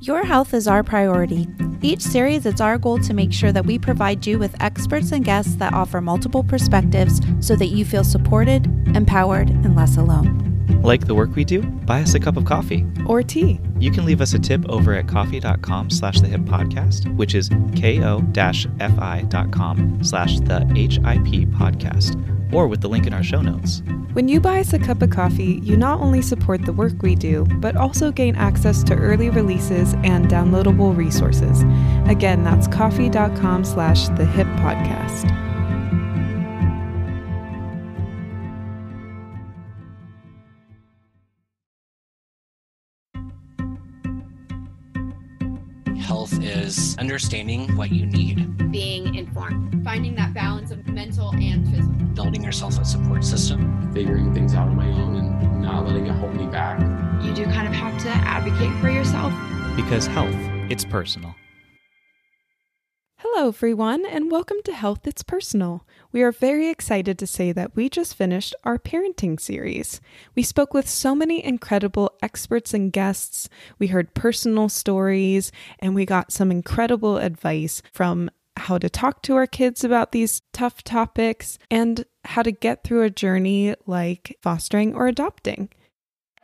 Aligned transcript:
Your 0.00 0.24
health 0.24 0.54
is 0.54 0.68
our 0.68 0.84
priority. 0.84 1.48
Each 1.82 2.02
series, 2.02 2.46
it's 2.46 2.60
our 2.60 2.78
goal 2.78 2.98
to 3.00 3.12
make 3.12 3.32
sure 3.32 3.50
that 3.50 3.66
we 3.66 3.80
provide 3.80 4.24
you 4.24 4.38
with 4.38 4.54
experts 4.62 5.10
and 5.10 5.24
guests 5.24 5.56
that 5.56 5.72
offer 5.72 6.00
multiple 6.00 6.44
perspectives 6.44 7.20
so 7.40 7.56
that 7.56 7.66
you 7.66 7.84
feel 7.84 8.04
supported, 8.04 8.66
empowered, 8.94 9.50
and 9.50 9.74
less 9.74 9.96
alone. 9.96 10.44
Like 10.82 11.08
the 11.08 11.16
work 11.16 11.34
we 11.34 11.44
do? 11.44 11.62
Buy 11.62 12.02
us 12.02 12.14
a 12.14 12.20
cup 12.20 12.36
of 12.36 12.44
coffee. 12.44 12.86
Or 13.06 13.24
tea. 13.24 13.58
You 13.80 13.90
can 13.90 14.04
leave 14.04 14.20
us 14.20 14.34
a 14.34 14.38
tip 14.38 14.64
over 14.68 14.94
at 14.94 15.08
ko-fi.com 15.08 15.90
slash 15.90 16.20
the 16.20 16.28
hip 16.28 16.42
podcast, 16.42 17.12
which 17.16 17.34
is 17.34 17.48
ko-fi.com 17.48 18.28
slash 20.04 20.38
the 20.40 20.60
HIP 20.74 21.48
podcast, 21.58 22.37
or 22.52 22.66
with 22.66 22.80
the 22.80 22.88
link 22.88 23.06
in 23.06 23.12
our 23.12 23.22
show 23.22 23.42
notes. 23.42 23.82
When 24.12 24.28
you 24.28 24.40
buy 24.40 24.60
us 24.60 24.72
a 24.72 24.78
cup 24.78 25.02
of 25.02 25.10
coffee, 25.10 25.60
you 25.62 25.76
not 25.76 26.00
only 26.00 26.22
support 26.22 26.64
the 26.64 26.72
work 26.72 27.02
we 27.02 27.14
do, 27.14 27.44
but 27.60 27.76
also 27.76 28.10
gain 28.10 28.36
access 28.36 28.82
to 28.84 28.94
early 28.94 29.30
releases 29.30 29.94
and 30.02 30.28
downloadable 30.28 30.96
resources. 30.96 31.62
Again, 32.10 32.42
that's 32.42 32.66
ko-fi.com 32.66 33.64
slash 33.64 34.08
the 34.08 34.26
hip 34.26 34.46
podcast. 34.58 35.47
Is 46.78 46.96
understanding 46.98 47.76
what 47.76 47.90
you 47.90 48.06
need, 48.06 48.70
being 48.70 49.14
informed, 49.16 49.82
finding 49.84 50.14
that 50.14 50.32
balance 50.32 50.70
of 50.70 50.86
mental 50.86 51.30
and 51.32 51.66
physical, 51.68 51.92
building 52.14 52.44
yourself 52.44 52.78
a 52.78 52.84
support 52.84 53.24
system, 53.24 53.90
figuring 53.92 54.32
things 54.32 54.54
out 54.54 54.68
on 54.68 54.76
my 54.76 54.86
own 54.86 55.16
and 55.16 55.62
not 55.62 55.84
letting 55.84 56.06
it 56.06 56.12
hold 56.12 56.34
me 56.34 56.46
back. 56.46 56.78
You 57.24 57.34
do 57.34 57.44
kind 57.46 57.66
of 57.66 57.74
have 57.74 58.00
to 58.02 58.08
advocate 58.08 58.70
for 58.80 58.90
yourself. 58.90 59.32
Because 59.74 60.06
health, 60.06 60.34
it's 60.70 60.84
personal. 60.84 61.34
Hello, 63.16 63.48
everyone, 63.48 64.06
and 64.06 64.30
welcome 64.30 64.58
to 64.64 64.72
Health 64.72 65.04
It's 65.04 65.24
Personal. 65.24 65.84
We 66.10 66.22
are 66.22 66.32
very 66.32 66.68
excited 66.68 67.18
to 67.18 67.26
say 67.26 67.52
that 67.52 67.76
we 67.76 67.90
just 67.90 68.14
finished 68.14 68.54
our 68.64 68.78
parenting 68.78 69.38
series. 69.38 70.00
We 70.34 70.42
spoke 70.42 70.72
with 70.72 70.88
so 70.88 71.14
many 71.14 71.44
incredible 71.44 72.12
experts 72.22 72.72
and 72.72 72.90
guests. 72.90 73.50
We 73.78 73.88
heard 73.88 74.14
personal 74.14 74.70
stories, 74.70 75.52
and 75.80 75.94
we 75.94 76.06
got 76.06 76.32
some 76.32 76.50
incredible 76.50 77.18
advice 77.18 77.82
from 77.92 78.30
how 78.56 78.78
to 78.78 78.88
talk 78.88 79.22
to 79.22 79.36
our 79.36 79.46
kids 79.46 79.84
about 79.84 80.12
these 80.12 80.40
tough 80.52 80.82
topics 80.82 81.58
and 81.70 82.04
how 82.24 82.42
to 82.42 82.52
get 82.52 82.84
through 82.84 83.02
a 83.02 83.10
journey 83.10 83.74
like 83.86 84.36
fostering 84.42 84.94
or 84.94 85.06
adopting 85.08 85.68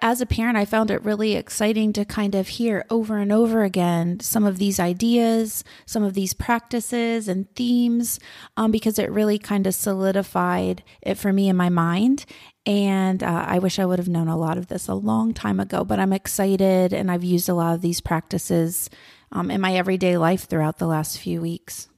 as 0.05 0.21
a 0.21 0.27
parent, 0.27 0.59
I 0.59 0.67
found 0.67 0.91
it 0.91 1.03
really 1.03 1.35
exciting 1.35 1.95
to 1.95 2.05
kind 2.05 2.35
of 2.35 2.47
hear 2.47 2.85
over 2.91 3.17
and 3.17 3.33
over 3.33 3.65
again 3.65 4.21
some 4.21 4.45
of 4.45 4.59
these 4.59 4.79
ideas, 4.79 5.65
some 5.87 6.03
of 6.03 6.13
these 6.13 6.35
practices 6.35 7.27
and 7.27 7.51
themes, 7.55 8.21
um, 8.59 8.71
because 8.71 8.99
it 8.99 9.11
really 9.11 9.39
kind 9.39 9.67
of 9.67 9.75
solidified 9.75 10.85
it 11.01 11.15
for 11.15 11.33
me 11.33 11.49
in 11.49 11.57
my 11.57 11.71
mind. 11.71 12.27
And 12.67 13.23
uh, 13.23 13.47
I 13.49 13.59
wish 13.59 13.79
I 13.79 13.87
would 13.87 13.99
have 13.99 14.07
known 14.07 14.29
a 14.29 14.37
lot 14.37 14.59
of 14.59 14.67
this 14.67 14.89
a 14.89 14.95
long 14.95 15.33
time 15.33 15.59
ago, 15.59 15.85
but 15.85 15.99
I'm 15.99 16.13
excited 16.13 16.93
and 16.93 17.11
I've 17.11 17.25
used 17.25 17.49
a 17.49 17.55
lot 17.55 17.75
of 17.75 17.81
these 17.81 18.03
practices 18.03 18.91
um, 19.33 19.51
in 19.51 19.63
my 19.63 19.75
everyday 19.75 20.19
life 20.19 20.45
throughout 20.45 20.77
the 20.77 20.87
last 20.87 21.19
few 21.19 21.41
weeks. 21.41 21.89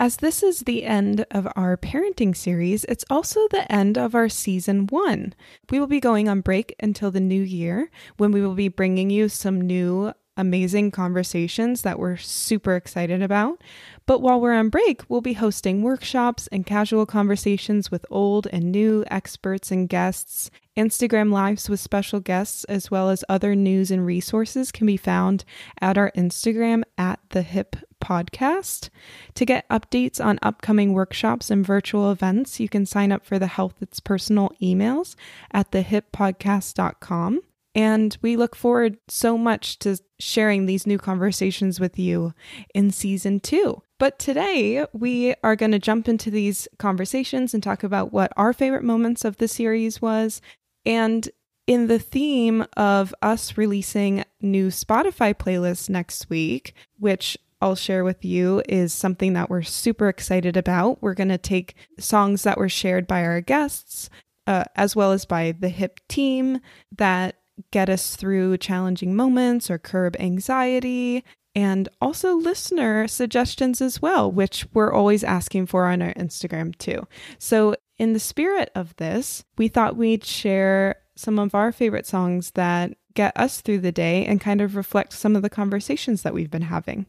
As 0.00 0.16
this 0.16 0.42
is 0.42 0.60
the 0.60 0.84
end 0.84 1.26
of 1.30 1.46
our 1.56 1.76
parenting 1.76 2.34
series, 2.34 2.84
it's 2.84 3.04
also 3.10 3.46
the 3.48 3.70
end 3.70 3.98
of 3.98 4.14
our 4.14 4.30
season 4.30 4.86
one. 4.86 5.34
We 5.68 5.78
will 5.78 5.86
be 5.86 6.00
going 6.00 6.26
on 6.26 6.40
break 6.40 6.74
until 6.80 7.10
the 7.10 7.20
new 7.20 7.42
year 7.42 7.90
when 8.16 8.32
we 8.32 8.40
will 8.40 8.54
be 8.54 8.68
bringing 8.68 9.10
you 9.10 9.28
some 9.28 9.60
new 9.60 10.14
amazing 10.38 10.92
conversations 10.92 11.82
that 11.82 11.98
we're 11.98 12.16
super 12.16 12.76
excited 12.76 13.20
about. 13.20 13.60
But 14.06 14.22
while 14.22 14.40
we're 14.40 14.54
on 14.54 14.70
break, 14.70 15.02
we'll 15.10 15.20
be 15.20 15.34
hosting 15.34 15.82
workshops 15.82 16.46
and 16.46 16.64
casual 16.64 17.04
conversations 17.04 17.90
with 17.90 18.06
old 18.08 18.46
and 18.46 18.72
new 18.72 19.04
experts 19.10 19.70
and 19.70 19.86
guests. 19.86 20.50
Instagram 20.78 21.30
lives 21.30 21.68
with 21.68 21.78
special 21.78 22.20
guests, 22.20 22.64
as 22.64 22.90
well 22.90 23.10
as 23.10 23.22
other 23.28 23.54
news 23.54 23.90
and 23.90 24.06
resources, 24.06 24.72
can 24.72 24.86
be 24.86 24.96
found 24.96 25.44
at 25.78 25.98
our 25.98 26.10
Instagram 26.12 26.84
at 26.96 27.20
the 27.28 27.42
Hip 27.42 27.76
Podcast. 28.00 28.88
To 29.34 29.44
get 29.44 29.68
updates 29.68 30.24
on 30.24 30.38
upcoming 30.42 30.92
workshops 30.92 31.50
and 31.50 31.64
virtual 31.64 32.10
events, 32.10 32.58
you 32.58 32.68
can 32.68 32.86
sign 32.86 33.12
up 33.12 33.24
for 33.24 33.38
the 33.38 33.46
Health 33.46 33.74
It's 33.80 34.00
Personal 34.00 34.52
emails 34.60 35.14
at 35.52 35.70
thehippodcast.com. 35.70 37.40
And 37.74 38.18
we 38.20 38.36
look 38.36 38.56
forward 38.56 38.98
so 39.08 39.38
much 39.38 39.78
to 39.80 39.96
sharing 40.18 40.66
these 40.66 40.86
new 40.86 40.98
conversations 40.98 41.78
with 41.78 41.98
you 41.98 42.34
in 42.74 42.90
season 42.90 43.38
two. 43.38 43.82
But 43.98 44.18
today 44.18 44.86
we 44.92 45.34
are 45.44 45.54
going 45.54 45.72
to 45.72 45.78
jump 45.78 46.08
into 46.08 46.30
these 46.30 46.66
conversations 46.78 47.54
and 47.54 47.62
talk 47.62 47.84
about 47.84 48.12
what 48.12 48.32
our 48.36 48.52
favorite 48.52 48.82
moments 48.82 49.24
of 49.24 49.36
the 49.36 49.46
series 49.46 50.02
was. 50.02 50.40
And 50.84 51.28
in 51.66 51.86
the 51.86 51.98
theme 52.00 52.66
of 52.76 53.14
us 53.22 53.56
releasing 53.56 54.24
new 54.40 54.68
Spotify 54.68 55.32
playlists 55.32 55.88
next 55.88 56.28
week, 56.28 56.74
which 56.98 57.38
I'll 57.60 57.76
share 57.76 58.04
with 58.04 58.24
you 58.24 58.62
is 58.68 58.92
something 58.92 59.34
that 59.34 59.50
we're 59.50 59.62
super 59.62 60.08
excited 60.08 60.56
about. 60.56 61.02
We're 61.02 61.14
going 61.14 61.28
to 61.28 61.38
take 61.38 61.74
songs 61.98 62.42
that 62.42 62.58
were 62.58 62.68
shared 62.68 63.06
by 63.06 63.22
our 63.24 63.40
guests, 63.40 64.08
uh, 64.46 64.64
as 64.76 64.96
well 64.96 65.12
as 65.12 65.26
by 65.26 65.52
the 65.52 65.68
HIP 65.68 66.00
team, 66.08 66.60
that 66.96 67.36
get 67.70 67.90
us 67.90 68.16
through 68.16 68.56
challenging 68.56 69.14
moments 69.14 69.70
or 69.70 69.78
curb 69.78 70.16
anxiety, 70.18 71.22
and 71.54 71.88
also 72.00 72.34
listener 72.34 73.06
suggestions 73.06 73.80
as 73.80 74.00
well, 74.00 74.30
which 74.30 74.66
we're 74.72 74.92
always 74.92 75.24
asking 75.24 75.66
for 75.66 75.86
on 75.86 76.00
our 76.00 76.14
Instagram 76.14 76.76
too. 76.78 77.06
So, 77.38 77.74
in 77.98 78.14
the 78.14 78.20
spirit 78.20 78.70
of 78.74 78.96
this, 78.96 79.44
we 79.58 79.68
thought 79.68 79.96
we'd 79.96 80.24
share 80.24 80.96
some 81.16 81.38
of 81.38 81.54
our 81.54 81.70
favorite 81.70 82.06
songs 82.06 82.52
that 82.52 82.94
get 83.12 83.36
us 83.36 83.60
through 83.60 83.80
the 83.80 83.92
day 83.92 84.24
and 84.24 84.40
kind 84.40 84.62
of 84.62 84.74
reflect 84.74 85.12
some 85.12 85.36
of 85.36 85.42
the 85.42 85.50
conversations 85.50 86.22
that 86.22 86.32
we've 86.32 86.50
been 86.50 86.62
having. 86.62 87.04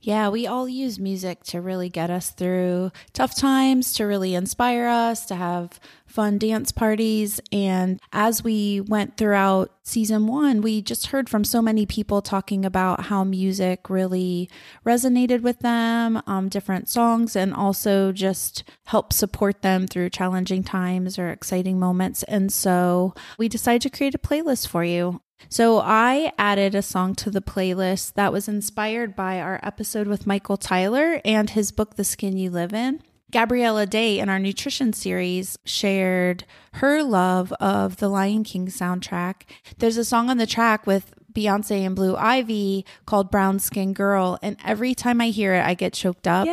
Yeah, 0.00 0.28
we 0.28 0.46
all 0.46 0.68
use 0.68 1.00
music 1.00 1.42
to 1.44 1.60
really 1.60 1.88
get 1.88 2.10
us 2.10 2.30
through 2.30 2.92
tough 3.12 3.34
times, 3.34 3.92
to 3.94 4.04
really 4.04 4.34
inspire 4.34 4.86
us, 4.86 5.26
to 5.26 5.34
have 5.34 5.80
fun 6.06 6.38
dance 6.38 6.70
parties. 6.70 7.40
And 7.50 8.00
as 8.12 8.44
we 8.44 8.80
went 8.80 9.16
throughout 9.16 9.74
season 9.82 10.26
one, 10.26 10.60
we 10.60 10.80
just 10.80 11.08
heard 11.08 11.28
from 11.28 11.44
so 11.44 11.60
many 11.60 11.86
people 11.86 12.22
talking 12.22 12.64
about 12.64 13.06
how 13.06 13.24
music 13.24 13.90
really 13.90 14.48
resonated 14.84 15.40
with 15.42 15.60
them, 15.60 16.22
um, 16.26 16.48
different 16.48 16.88
songs, 16.88 17.34
and 17.34 17.52
also 17.52 18.12
just 18.12 18.62
help 18.84 19.12
support 19.12 19.62
them 19.62 19.86
through 19.86 20.10
challenging 20.10 20.62
times 20.62 21.18
or 21.18 21.30
exciting 21.30 21.80
moments. 21.80 22.22
And 22.24 22.52
so 22.52 23.14
we 23.38 23.48
decided 23.48 23.82
to 23.82 23.96
create 23.96 24.14
a 24.14 24.18
playlist 24.18 24.68
for 24.68 24.84
you. 24.84 25.20
So 25.48 25.78
I 25.78 26.32
added 26.38 26.74
a 26.74 26.82
song 26.82 27.14
to 27.16 27.30
the 27.30 27.40
playlist 27.40 28.14
that 28.14 28.32
was 28.32 28.48
inspired 28.48 29.14
by 29.14 29.40
our 29.40 29.60
episode 29.62 30.06
with 30.06 30.26
Michael 30.26 30.56
Tyler 30.56 31.20
and 31.24 31.50
his 31.50 31.72
book, 31.72 31.96
The 31.96 32.04
Skin 32.04 32.36
You 32.36 32.50
Live 32.50 32.72
In. 32.72 33.02
Gabriella 33.32 33.86
Day 33.86 34.18
in 34.18 34.28
our 34.28 34.38
nutrition 34.38 34.92
series 34.92 35.58
shared 35.64 36.44
her 36.74 37.02
love 37.02 37.52
of 37.54 37.96
the 37.96 38.08
Lion 38.08 38.44
King 38.44 38.68
soundtrack. 38.68 39.42
There's 39.78 39.96
a 39.96 40.04
song 40.04 40.30
on 40.30 40.38
the 40.38 40.46
track 40.46 40.86
with 40.86 41.12
Beyonce 41.32 41.84
and 41.84 41.94
Blue 41.94 42.16
Ivy 42.16 42.86
called 43.04 43.30
Brown 43.30 43.58
Skin 43.58 43.92
Girl. 43.92 44.38
And 44.42 44.56
every 44.64 44.94
time 44.94 45.20
I 45.20 45.28
hear 45.28 45.54
it, 45.54 45.64
I 45.64 45.74
get 45.74 45.92
choked 45.92 46.26
up. 46.26 46.46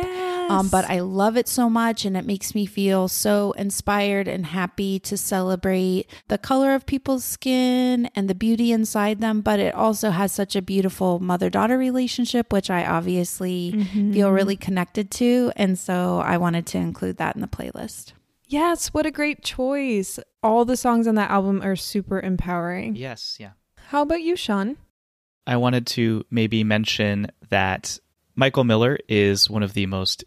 Yes. 0.44 0.50
Um, 0.50 0.68
but 0.68 0.84
I 0.90 1.00
love 1.00 1.36
it 1.36 1.48
so 1.48 1.70
much 1.70 2.04
and 2.04 2.16
it 2.16 2.26
makes 2.26 2.54
me 2.54 2.66
feel 2.66 3.08
so 3.08 3.52
inspired 3.52 4.28
and 4.28 4.46
happy 4.46 4.98
to 5.00 5.16
celebrate 5.16 6.06
the 6.28 6.38
color 6.38 6.74
of 6.74 6.86
people's 6.86 7.24
skin 7.24 8.06
and 8.14 8.28
the 8.28 8.34
beauty 8.34 8.72
inside 8.72 9.20
them. 9.20 9.40
But 9.40 9.60
it 9.60 9.74
also 9.74 10.10
has 10.10 10.32
such 10.32 10.54
a 10.54 10.62
beautiful 10.62 11.18
mother 11.18 11.50
daughter 11.50 11.78
relationship, 11.78 12.52
which 12.52 12.70
I 12.70 12.84
obviously 12.84 13.72
mm-hmm. 13.72 14.12
feel 14.12 14.30
really 14.30 14.56
connected 14.56 15.10
to. 15.12 15.52
And 15.56 15.78
so 15.78 16.18
I 16.18 16.36
wanted 16.36 16.66
to 16.66 16.78
include 16.78 17.16
that 17.16 17.34
in 17.34 17.40
the 17.40 17.48
playlist. 17.48 18.12
Yes, 18.46 18.88
what 18.88 19.06
a 19.06 19.10
great 19.10 19.42
choice. 19.42 20.18
All 20.42 20.64
the 20.64 20.76
songs 20.76 21.06
on 21.06 21.14
that 21.14 21.30
album 21.30 21.62
are 21.62 21.76
super 21.76 22.20
empowering. 22.20 22.94
Yes, 22.94 23.38
yeah. 23.40 23.52
How 23.88 24.02
about 24.02 24.22
you, 24.22 24.36
Sean? 24.36 24.76
I 25.46 25.56
wanted 25.56 25.86
to 25.88 26.24
maybe 26.30 26.64
mention 26.64 27.28
that 27.48 27.98
Michael 28.34 28.64
Miller 28.64 28.98
is 29.08 29.48
one 29.48 29.62
of 29.62 29.74
the 29.74 29.86
most 29.86 30.24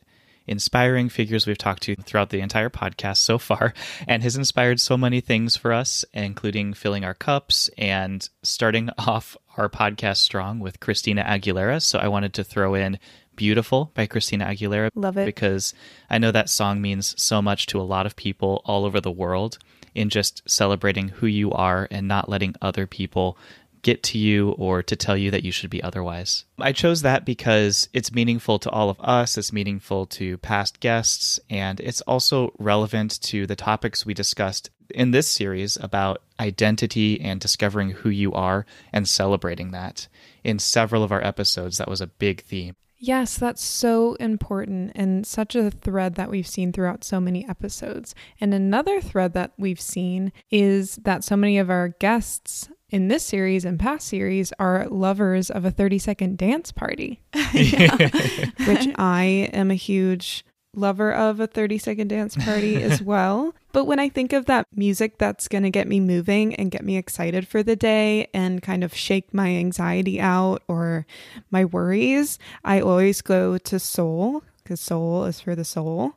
inspiring 0.48 1.10
figures 1.10 1.46
we've 1.46 1.58
talked 1.58 1.84
to 1.84 1.96
throughout 1.96 2.30
the 2.30 2.40
entire 2.40 2.70
podcast 2.70 3.18
so 3.18 3.38
far 3.38 3.74
and 4.08 4.24
has 4.24 4.36
inspired 4.36 4.80
so 4.80 4.98
many 4.98 5.22
things 5.22 5.56
for 5.56 5.74
us, 5.74 6.06
including 6.14 6.74
filling 6.74 7.04
our 7.04 7.14
cups 7.14 7.70
and 7.78 8.28
starting 8.42 8.90
off 8.98 9.38
our 9.58 9.70
podcast 9.70 10.18
strong 10.18 10.60
with 10.60 10.80
Christina 10.80 11.24
Aguilera. 11.24 11.82
So 11.82 12.00
I 12.00 12.08
wanted 12.08 12.34
to 12.36 12.44
throw 12.44 12.74
in 12.74 12.98
Beautiful 13.36 13.92
by 13.94 14.08
Christina 14.08 14.46
Aguilera. 14.46 14.90
Love 14.96 15.18
it. 15.18 15.26
Because 15.26 15.74
I 16.10 16.18
know 16.18 16.32
that 16.32 16.50
song 16.50 16.82
means 16.82 17.14
so 17.22 17.40
much 17.40 17.68
to 17.68 17.80
a 17.80 17.84
lot 17.84 18.08
of 18.08 18.16
people 18.16 18.64
all 18.66 18.84
over 18.84 19.00
the 19.00 19.12
world 19.12 19.60
in 19.94 20.10
just 20.10 20.42
celebrating 20.50 21.10
who 21.10 21.28
you 21.28 21.52
are 21.52 21.88
and 21.92 22.08
not 22.08 22.30
letting 22.30 22.56
other 22.62 22.88
people 22.88 23.38
get 23.82 24.04
to 24.04 24.18
you 24.18 24.52
or 24.52 24.84
to 24.84 24.96
tell 24.96 25.18
you 25.18 25.32
that 25.32 25.44
you 25.44 25.52
should 25.52 25.70
be 25.70 25.82
otherwise. 25.84 26.46
I 26.60 26.72
chose 26.72 27.02
that 27.02 27.26
because 27.26 27.90
it's 27.94 28.12
meaningful 28.14 28.60
to 28.60 28.70
all 28.70 28.90
of 28.90 29.00
us, 29.00 29.38
it's 29.38 29.54
meaningful 29.54 30.06
to 30.08 30.38
past 30.40 30.80
guests, 30.80 31.40
and 31.50 31.80
it's 31.80 32.02
also 32.02 32.54
relevant 32.60 33.22
to 33.24 33.46
the 33.48 33.56
topics 33.56 34.06
we 34.06 34.14
discussed 34.14 34.70
in 34.90 35.12
this 35.12 35.28
series 35.28 35.78
about 35.78 36.22
identity 36.40 37.20
and 37.20 37.40
discovering 37.40 37.92
who 37.92 38.10
you 38.10 38.34
are 38.34 38.66
and 38.94 39.08
celebrating 39.08 39.72
that. 39.72 40.08
In 40.44 40.60
several 40.60 41.04
of 41.04 41.12
our 41.12 41.24
episodes, 41.24 41.78
that 41.78 41.90
was 41.90 42.02
a 42.02 42.08
big 42.08 42.44
theme. 42.44 42.76
Yes, 43.00 43.38
that's 43.38 43.64
so 43.64 44.16
important 44.16 44.92
and 44.96 45.26
such 45.26 45.56
a 45.56 45.70
thread 45.70 46.16
that 46.16 46.32
we've 46.32 46.48
seen 46.48 46.72
throughout 46.72 47.04
so 47.04 47.20
many 47.20 47.48
episodes. 47.48 48.16
And 48.42 48.54
another 48.54 49.02
thread 49.02 49.34
that 49.34 49.52
we've 49.58 49.80
seen 49.80 50.32
is 50.50 50.96
that 51.04 51.24
so 51.24 51.38
many 51.38 51.60
of 51.60 51.70
our 51.70 51.90
guests 51.90 52.70
in 52.90 53.08
this 53.08 53.24
series 53.24 53.66
and 53.66 53.80
past 53.80 54.08
series 54.08 54.54
are 54.60 54.88
lovers 54.90 55.50
of 55.50 55.66
a 55.66 55.72
30 55.72 56.00
second 56.00 56.38
dance 56.38 56.72
party, 56.72 57.22
which 57.34 58.88
I 58.98 59.50
am 59.54 59.72
a 59.72 59.76
huge 59.76 60.46
lover 60.78 61.12
of 61.12 61.40
a 61.40 61.48
30 61.48 61.78
second 61.80 62.08
dance 62.08 62.36
party 62.36 62.82
as 62.82 63.02
well. 63.04 63.54
But 63.74 63.86
when 63.86 64.00
I 64.00 64.10
think 64.10 64.32
of 64.32 64.46
that 64.46 64.66
music 64.74 65.18
that's 65.18 65.48
going 65.48 65.64
to 65.64 65.70
get 65.70 65.88
me 65.88 66.00
moving 66.00 66.56
and 66.56 66.72
get 66.72 66.84
me 66.86 66.98
excited 66.98 67.48
for 67.48 67.64
the 67.64 67.76
day 67.76 68.28
and 68.34 68.62
kind 68.62 68.84
of 68.84 68.96
shake 68.96 69.34
my 69.34 69.50
anxiety 69.50 70.20
out 70.20 70.64
or 70.68 71.06
my 71.52 71.66
worries, 71.66 72.40
I 72.64 72.80
always 72.80 73.22
go 73.22 73.58
to 73.58 73.80
soul 73.80 74.44
because 74.64 74.80
soul 74.80 75.26
is 75.26 75.42
for 75.42 75.56
the 75.56 75.66
soul, 75.66 76.14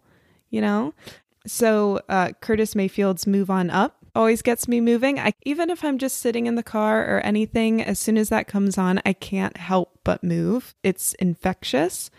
you 0.50 0.60
know? 0.60 0.94
So 1.46 2.00
uh, 2.08 2.32
Curtis 2.40 2.74
Mayfield's 2.74 3.26
Move 3.26 3.50
On 3.50 3.70
Up 3.70 3.99
always 4.14 4.42
gets 4.42 4.68
me 4.68 4.80
moving. 4.80 5.18
I 5.18 5.32
even 5.44 5.70
if 5.70 5.84
I'm 5.84 5.98
just 5.98 6.18
sitting 6.18 6.46
in 6.46 6.54
the 6.54 6.62
car 6.62 7.02
or 7.04 7.20
anything, 7.20 7.82
as 7.82 7.98
soon 7.98 8.18
as 8.18 8.28
that 8.28 8.48
comes 8.48 8.78
on, 8.78 9.00
I 9.04 9.12
can't 9.12 9.56
help 9.56 10.00
but 10.04 10.24
move. 10.24 10.74
It's 10.82 11.14
infectious. 11.14 12.10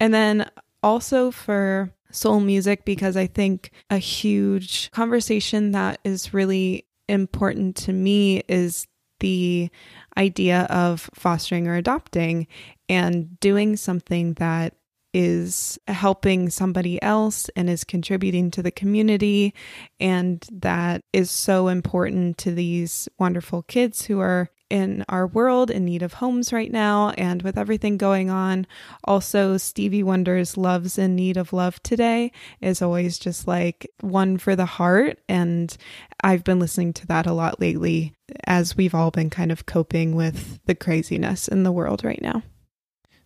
And 0.00 0.14
then 0.14 0.50
also 0.82 1.30
for 1.30 1.92
soul 2.10 2.40
music 2.40 2.84
because 2.84 3.16
I 3.16 3.26
think 3.26 3.70
a 3.90 3.98
huge 3.98 4.90
conversation 4.92 5.72
that 5.72 6.00
is 6.04 6.32
really 6.32 6.86
important 7.08 7.76
to 7.76 7.92
me 7.92 8.42
is 8.48 8.86
the 9.20 9.68
idea 10.16 10.62
of 10.70 11.10
fostering 11.14 11.66
or 11.66 11.74
adopting 11.74 12.46
and 12.88 13.38
doing 13.40 13.76
something 13.76 14.34
that 14.34 14.74
is 15.14 15.78
helping 15.88 16.50
somebody 16.50 17.02
else 17.02 17.48
and 17.56 17.70
is 17.70 17.84
contributing 17.84 18.50
to 18.52 18.62
the 18.62 18.70
community. 18.70 19.54
And 19.98 20.44
that 20.52 21.02
is 21.12 21.30
so 21.30 21.68
important 21.68 22.38
to 22.38 22.52
these 22.52 23.08
wonderful 23.18 23.62
kids 23.62 24.06
who 24.06 24.20
are 24.20 24.50
in 24.70 25.04
our 25.08 25.26
world 25.26 25.70
in 25.70 25.84
need 25.84 26.02
of 26.02 26.14
homes 26.14 26.52
right 26.52 26.70
now. 26.70 27.10
And 27.10 27.42
with 27.42 27.56
everything 27.56 27.96
going 27.96 28.30
on, 28.30 28.66
also 29.04 29.56
Stevie 29.56 30.02
Wonder's 30.02 30.56
Love's 30.56 30.98
in 30.98 31.16
Need 31.16 31.36
of 31.36 31.52
Love 31.52 31.82
Today 31.82 32.32
is 32.60 32.82
always 32.82 33.18
just 33.18 33.48
like 33.48 33.90
one 34.00 34.36
for 34.36 34.54
the 34.54 34.66
heart. 34.66 35.18
And 35.28 35.74
I've 36.22 36.44
been 36.44 36.58
listening 36.58 36.92
to 36.94 37.06
that 37.06 37.26
a 37.26 37.32
lot 37.32 37.60
lately 37.60 38.14
as 38.44 38.76
we've 38.76 38.94
all 38.94 39.10
been 39.10 39.30
kind 39.30 39.50
of 39.50 39.66
coping 39.66 40.14
with 40.14 40.62
the 40.66 40.74
craziness 40.74 41.48
in 41.48 41.62
the 41.62 41.72
world 41.72 42.04
right 42.04 42.20
now. 42.20 42.42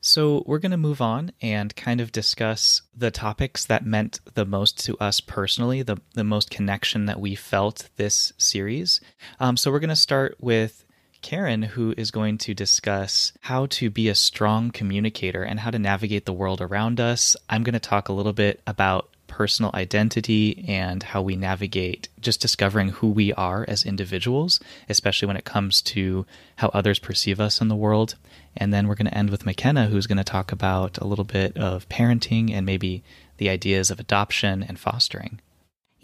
So, 0.04 0.42
we're 0.46 0.58
going 0.58 0.72
to 0.72 0.76
move 0.76 1.00
on 1.00 1.30
and 1.40 1.74
kind 1.76 2.00
of 2.00 2.10
discuss 2.10 2.82
the 2.92 3.12
topics 3.12 3.64
that 3.66 3.86
meant 3.86 4.18
the 4.34 4.44
most 4.44 4.84
to 4.86 4.98
us 4.98 5.20
personally, 5.20 5.82
the, 5.82 5.96
the 6.14 6.24
most 6.24 6.50
connection 6.50 7.06
that 7.06 7.20
we 7.20 7.36
felt 7.36 7.88
this 7.96 8.32
series. 8.36 9.00
Um, 9.38 9.56
so, 9.56 9.70
we're 9.70 9.78
going 9.78 9.90
to 9.90 9.96
start 9.96 10.36
with 10.40 10.84
Karen, 11.22 11.62
who 11.62 11.94
is 11.96 12.10
going 12.10 12.36
to 12.38 12.52
discuss 12.52 13.32
how 13.42 13.66
to 13.66 13.90
be 13.90 14.08
a 14.08 14.14
strong 14.16 14.72
communicator 14.72 15.44
and 15.44 15.60
how 15.60 15.70
to 15.70 15.78
navigate 15.78 16.26
the 16.26 16.32
world 16.32 16.60
around 16.60 17.00
us. 17.00 17.36
I'm 17.48 17.62
going 17.62 17.74
to 17.74 17.78
talk 17.78 18.08
a 18.08 18.12
little 18.12 18.32
bit 18.32 18.60
about 18.66 19.08
personal 19.32 19.70
identity 19.72 20.62
and 20.68 21.02
how 21.02 21.22
we 21.22 21.36
navigate 21.36 22.10
just 22.20 22.38
discovering 22.38 22.90
who 22.90 23.08
we 23.08 23.32
are 23.32 23.64
as 23.66 23.82
individuals, 23.82 24.60
especially 24.90 25.26
when 25.26 25.38
it 25.38 25.46
comes 25.46 25.80
to 25.80 26.26
how 26.56 26.68
others 26.74 26.98
perceive 26.98 27.40
us 27.40 27.58
in 27.58 27.68
the 27.68 27.74
world. 27.74 28.16
And 28.54 28.74
then 28.74 28.86
we're 28.86 28.94
going 28.94 29.06
to 29.06 29.16
end 29.16 29.30
with 29.30 29.46
McKenna, 29.46 29.86
who's 29.86 30.06
going 30.06 30.18
to 30.18 30.24
talk 30.24 30.52
about 30.52 30.98
a 30.98 31.06
little 31.06 31.24
bit 31.24 31.56
of 31.56 31.88
parenting 31.88 32.52
and 32.52 32.66
maybe 32.66 33.02
the 33.38 33.48
ideas 33.48 33.90
of 33.90 33.98
adoption 33.98 34.62
and 34.62 34.78
fostering. 34.78 35.40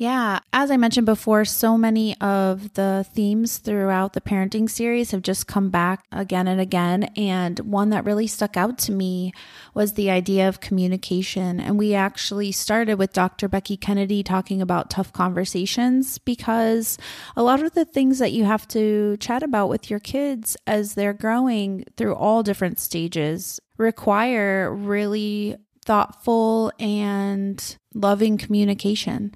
Yeah, 0.01 0.39
as 0.53 0.71
I 0.71 0.77
mentioned 0.77 1.07
before, 1.07 1.45
so 1.45 1.77
many 1.77 2.17
of 2.21 2.75
the 2.75 3.05
themes 3.15 3.59
throughout 3.59 4.13
the 4.13 4.21
parenting 4.21 4.71
series 4.71 5.11
have 5.11 5.23
just 5.23 5.49
come 5.49 5.71
back 5.71 6.05
again 6.13 6.47
and 6.47 6.61
again. 6.61 7.03
And 7.17 7.59
one 7.59 7.91
that 7.91 8.05
really 8.05 8.29
stuck 8.29 8.57
out 8.57 8.79
to 8.79 8.93
me 8.93 9.33
was 9.75 9.95
the 9.95 10.09
idea 10.09 10.49
of 10.49 10.61
communication. 10.61 11.59
And 11.59 11.77
we 11.81 11.95
actually 11.95 12.53
started 12.53 12.97
with 12.97 13.13
Dr. 13.13 13.49
Becky 13.49 13.77
Kennedy 13.77 14.23
talking 14.23 14.63
about 14.63 14.89
tough 14.89 15.13
conversations 15.13 16.19
because 16.19 16.97
a 17.35 17.43
lot 17.43 17.61
of 17.61 17.75
the 17.75 17.85
things 17.85 18.21
that 18.21 18.31
you 18.31 18.45
have 18.45 18.69
to 18.69 19.17
chat 19.17 19.43
about 19.43 19.69
with 19.69 19.91
your 19.91 19.99
kids 19.99 20.57
as 20.65 20.95
they're 20.95 21.13
growing 21.13 21.85
through 21.97 22.15
all 22.15 22.45
different 22.45 22.79
stages 22.79 23.59
require 23.79 24.73
really 24.73 25.57
thoughtful 25.89 26.71
and 26.79 27.79
loving 27.95 28.37
communication. 28.37 29.33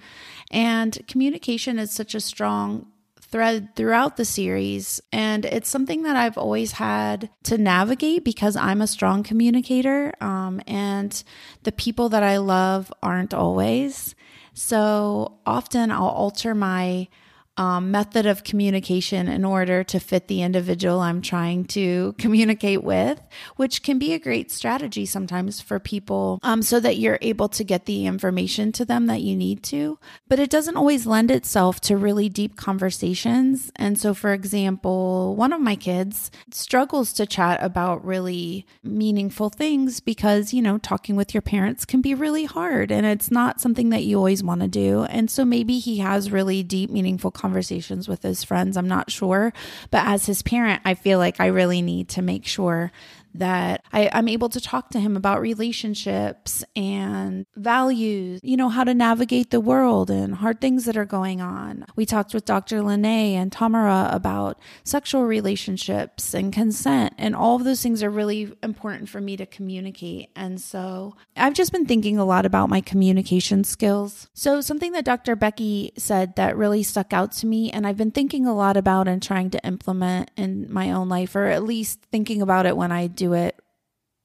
And 0.50 0.98
communication 1.08 1.78
is 1.78 1.90
such 1.90 2.14
a 2.14 2.20
strong 2.20 2.88
thread 3.22 3.74
throughout 3.74 4.18
the 4.18 4.26
series. 4.26 5.00
And 5.10 5.46
it's 5.46 5.70
something 5.70 6.02
that 6.02 6.14
I've 6.14 6.36
always 6.36 6.72
had 6.72 7.30
to 7.44 7.56
navigate 7.56 8.22
because 8.22 8.54
I'm 8.54 8.82
a 8.82 8.86
strong 8.86 9.22
communicator. 9.22 10.12
Um, 10.20 10.60
and 10.66 11.24
the 11.62 11.72
people 11.72 12.10
that 12.10 12.22
I 12.22 12.36
love 12.36 12.92
aren't 13.02 13.32
always. 13.32 14.14
So 14.52 15.38
often 15.46 15.90
I'll 15.90 16.04
alter 16.04 16.54
my 16.54 17.08
um, 17.56 17.90
method 17.90 18.26
of 18.26 18.44
communication 18.44 19.28
in 19.28 19.44
order 19.44 19.84
to 19.84 20.00
fit 20.00 20.28
the 20.28 20.42
individual 20.42 21.00
I'm 21.00 21.20
trying 21.20 21.64
to 21.66 22.14
communicate 22.18 22.82
with, 22.82 23.20
which 23.56 23.82
can 23.82 23.98
be 23.98 24.12
a 24.12 24.18
great 24.18 24.50
strategy 24.50 25.04
sometimes 25.06 25.60
for 25.60 25.78
people 25.78 26.38
um, 26.42 26.62
so 26.62 26.80
that 26.80 26.96
you're 26.96 27.18
able 27.20 27.48
to 27.50 27.64
get 27.64 27.86
the 27.86 28.06
information 28.06 28.72
to 28.72 28.84
them 28.84 29.06
that 29.06 29.20
you 29.20 29.36
need 29.36 29.62
to. 29.64 29.98
But 30.28 30.38
it 30.38 30.50
doesn't 30.50 30.76
always 30.76 31.06
lend 31.06 31.30
itself 31.30 31.80
to 31.82 31.96
really 31.96 32.28
deep 32.28 32.56
conversations. 32.56 33.70
And 33.76 33.98
so, 33.98 34.14
for 34.14 34.32
example, 34.32 35.36
one 35.36 35.52
of 35.52 35.60
my 35.60 35.76
kids 35.76 36.30
struggles 36.50 37.12
to 37.14 37.26
chat 37.26 37.62
about 37.62 38.04
really 38.04 38.66
meaningful 38.82 39.50
things 39.50 40.00
because, 40.00 40.54
you 40.54 40.62
know, 40.62 40.78
talking 40.78 41.16
with 41.16 41.34
your 41.34 41.42
parents 41.42 41.84
can 41.84 42.00
be 42.00 42.14
really 42.14 42.44
hard 42.44 42.90
and 42.90 43.04
it's 43.04 43.30
not 43.30 43.60
something 43.60 43.90
that 43.90 44.04
you 44.04 44.16
always 44.16 44.42
want 44.42 44.60
to 44.62 44.68
do. 44.68 45.04
And 45.04 45.30
so 45.30 45.44
maybe 45.44 45.78
he 45.78 45.98
has 45.98 46.30
really 46.30 46.62
deep, 46.62 46.90
meaningful 46.90 47.30
conversations 47.42 48.06
with 48.06 48.22
his 48.22 48.44
friends. 48.44 48.76
I'm 48.76 48.86
not 48.86 49.10
sure. 49.10 49.52
But 49.90 50.06
as 50.06 50.26
his 50.26 50.42
parent, 50.42 50.80
I 50.84 50.94
feel 50.94 51.18
like 51.18 51.40
I 51.40 51.46
really 51.46 51.82
need 51.82 52.08
to 52.10 52.22
make 52.22 52.46
sure 52.46 52.92
that 53.34 53.84
I, 53.92 54.10
am 54.12 54.28
able 54.28 54.48
to 54.50 54.60
talk 54.60 54.90
to 54.90 55.00
him 55.00 55.16
about 55.16 55.40
relationships 55.40 56.64
and 56.76 57.46
values, 57.56 58.40
you 58.42 58.56
know, 58.56 58.68
how 58.68 58.84
to 58.84 58.94
navigate 58.94 59.50
the 59.50 59.60
world 59.60 60.10
and 60.10 60.36
hard 60.36 60.60
things 60.60 60.84
that 60.84 60.96
are 60.96 61.04
going 61.04 61.40
on. 61.40 61.84
We 61.96 62.06
talked 62.06 62.34
with 62.34 62.44
Dr. 62.44 62.82
Lene 62.82 63.04
and 63.04 63.52
Tamara 63.52 64.08
about 64.12 64.58
sexual 64.84 65.24
relationships 65.24 66.34
and 66.34 66.52
consent, 66.52 67.14
and 67.18 67.34
all 67.34 67.56
of 67.56 67.64
those 67.64 67.82
things 67.82 68.02
are 68.02 68.10
really 68.10 68.52
important 68.62 69.08
for 69.08 69.20
me 69.20 69.36
to 69.36 69.46
communicate. 69.46 70.30
And 70.36 70.60
so 70.60 71.16
I've 71.36 71.54
just 71.54 71.72
been 71.72 71.86
thinking 71.86 72.18
a 72.18 72.24
lot 72.24 72.46
about 72.46 72.68
my 72.68 72.80
communication 72.80 73.64
skills. 73.64 74.28
So, 74.34 74.60
something 74.60 74.92
that 74.92 75.04
Dr. 75.04 75.36
Becky 75.36 75.92
said 75.96 76.36
that 76.36 76.56
really 76.56 76.82
stuck 76.82 77.12
out 77.12 77.32
to 77.32 77.46
me, 77.46 77.70
and 77.70 77.86
I've 77.86 77.96
been 77.96 78.10
thinking 78.10 78.46
a 78.46 78.54
lot 78.54 78.76
about 78.76 79.08
and 79.08 79.22
trying 79.22 79.50
to 79.50 79.66
implement 79.66 80.30
in 80.36 80.72
my 80.72 80.90
own 80.90 81.08
life, 81.08 81.34
or 81.34 81.46
at 81.46 81.62
least 81.62 82.00
thinking 82.10 82.42
about 82.42 82.66
it 82.66 82.76
when 82.76 82.92
I 82.92 83.06
do 83.06 83.21
do 83.22 83.34
it 83.34 83.61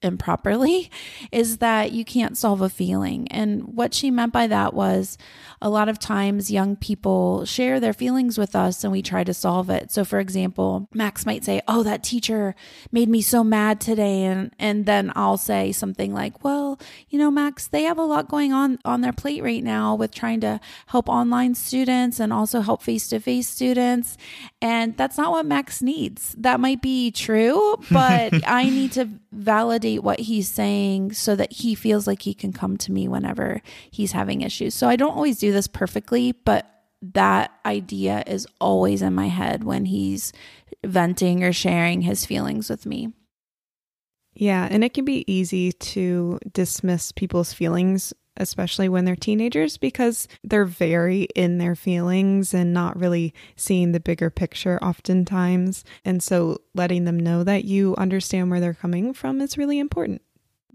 improperly 0.07 0.89
is 1.31 1.57
that 1.57 1.91
you 1.91 2.03
can't 2.03 2.37
solve 2.37 2.61
a 2.61 2.69
feeling. 2.69 3.27
And 3.29 3.75
what 3.75 3.93
she 3.93 4.09
meant 4.09 4.33
by 4.33 4.47
that 4.47 4.73
was 4.73 5.17
a 5.61 5.69
lot 5.69 5.89
of 5.89 5.99
times 5.99 6.49
young 6.51 6.75
people 6.75 7.45
share 7.45 7.79
their 7.79 7.93
feelings 7.93 8.37
with 8.37 8.55
us 8.55 8.83
and 8.83 8.91
we 8.91 9.01
try 9.01 9.23
to 9.23 9.33
solve 9.33 9.69
it. 9.69 9.91
So 9.91 10.03
for 10.05 10.19
example, 10.19 10.87
Max 10.93 11.25
might 11.25 11.43
say, 11.43 11.61
"Oh, 11.67 11.83
that 11.83 12.03
teacher 12.03 12.55
made 12.91 13.09
me 13.09 13.21
so 13.21 13.43
mad 13.43 13.81
today." 13.81 14.23
And 14.23 14.51
and 14.59 14.85
then 14.85 15.11
I'll 15.15 15.37
say 15.37 15.71
something 15.71 16.13
like, 16.13 16.43
"Well, 16.43 16.79
you 17.09 17.19
know, 17.19 17.31
Max, 17.31 17.67
they 17.67 17.83
have 17.83 17.97
a 17.97 18.03
lot 18.03 18.29
going 18.29 18.53
on 18.53 18.79
on 18.85 19.01
their 19.01 19.13
plate 19.13 19.43
right 19.43 19.63
now 19.63 19.95
with 19.95 20.13
trying 20.13 20.39
to 20.41 20.59
help 20.87 21.09
online 21.09 21.55
students 21.55 22.19
and 22.19 22.31
also 22.31 22.61
help 22.61 22.81
face-to-face 22.81 23.47
students, 23.47 24.17
and 24.61 24.95
that's 24.97 25.17
not 25.17 25.31
what 25.31 25.45
Max 25.45 25.81
needs. 25.81 26.35
That 26.37 26.59
might 26.59 26.81
be 26.81 27.11
true, 27.11 27.77
but 27.91 28.33
I 28.47 28.69
need 28.69 28.93
to 28.93 29.09
validate 29.31 29.96
what 30.03 30.19
he's 30.19 30.49
saying 30.49 31.13
so 31.13 31.35
that 31.35 31.51
he 31.51 31.75
feels 31.75 32.07
like 32.07 32.21
he 32.21 32.33
can 32.33 32.53
come 32.53 32.77
to 32.77 32.91
me 32.91 33.07
whenever 33.07 33.61
he's 33.91 34.11
having 34.11 34.41
issues. 34.41 34.73
So 34.73 34.87
I 34.87 34.95
don't 34.95 35.15
always 35.15 35.39
do 35.39 35.51
this 35.51 35.67
perfectly, 35.67 36.31
but 36.31 36.65
that 37.01 37.51
idea 37.65 38.23
is 38.25 38.47
always 38.59 39.01
in 39.01 39.13
my 39.13 39.27
head 39.27 39.63
when 39.63 39.85
he's 39.85 40.33
venting 40.85 41.43
or 41.43 41.53
sharing 41.53 42.01
his 42.01 42.25
feelings 42.25 42.69
with 42.69 42.85
me. 42.85 43.13
Yeah, 44.33 44.67
and 44.69 44.83
it 44.83 44.93
can 44.93 45.05
be 45.05 45.31
easy 45.31 45.71
to 45.71 46.39
dismiss 46.51 47.11
people's 47.11 47.53
feelings, 47.53 48.13
especially 48.37 48.89
when 48.89 49.05
they're 49.05 49.15
teenagers, 49.15 49.77
because 49.77 50.27
they're 50.43 50.65
very 50.65 51.23
in 51.35 51.57
their 51.57 51.75
feelings 51.75 52.53
and 52.53 52.73
not 52.73 52.97
really 52.99 53.33
seeing 53.55 53.91
the 53.91 53.99
bigger 53.99 54.29
picture 54.29 54.81
oftentimes. 54.83 55.83
And 56.05 56.21
so 56.21 56.61
letting 56.73 57.05
them 57.05 57.19
know 57.19 57.43
that 57.43 57.65
you 57.65 57.95
understand 57.97 58.49
where 58.49 58.59
they're 58.59 58.73
coming 58.73 59.13
from 59.13 59.41
is 59.41 59.57
really 59.57 59.79
important. 59.79 60.21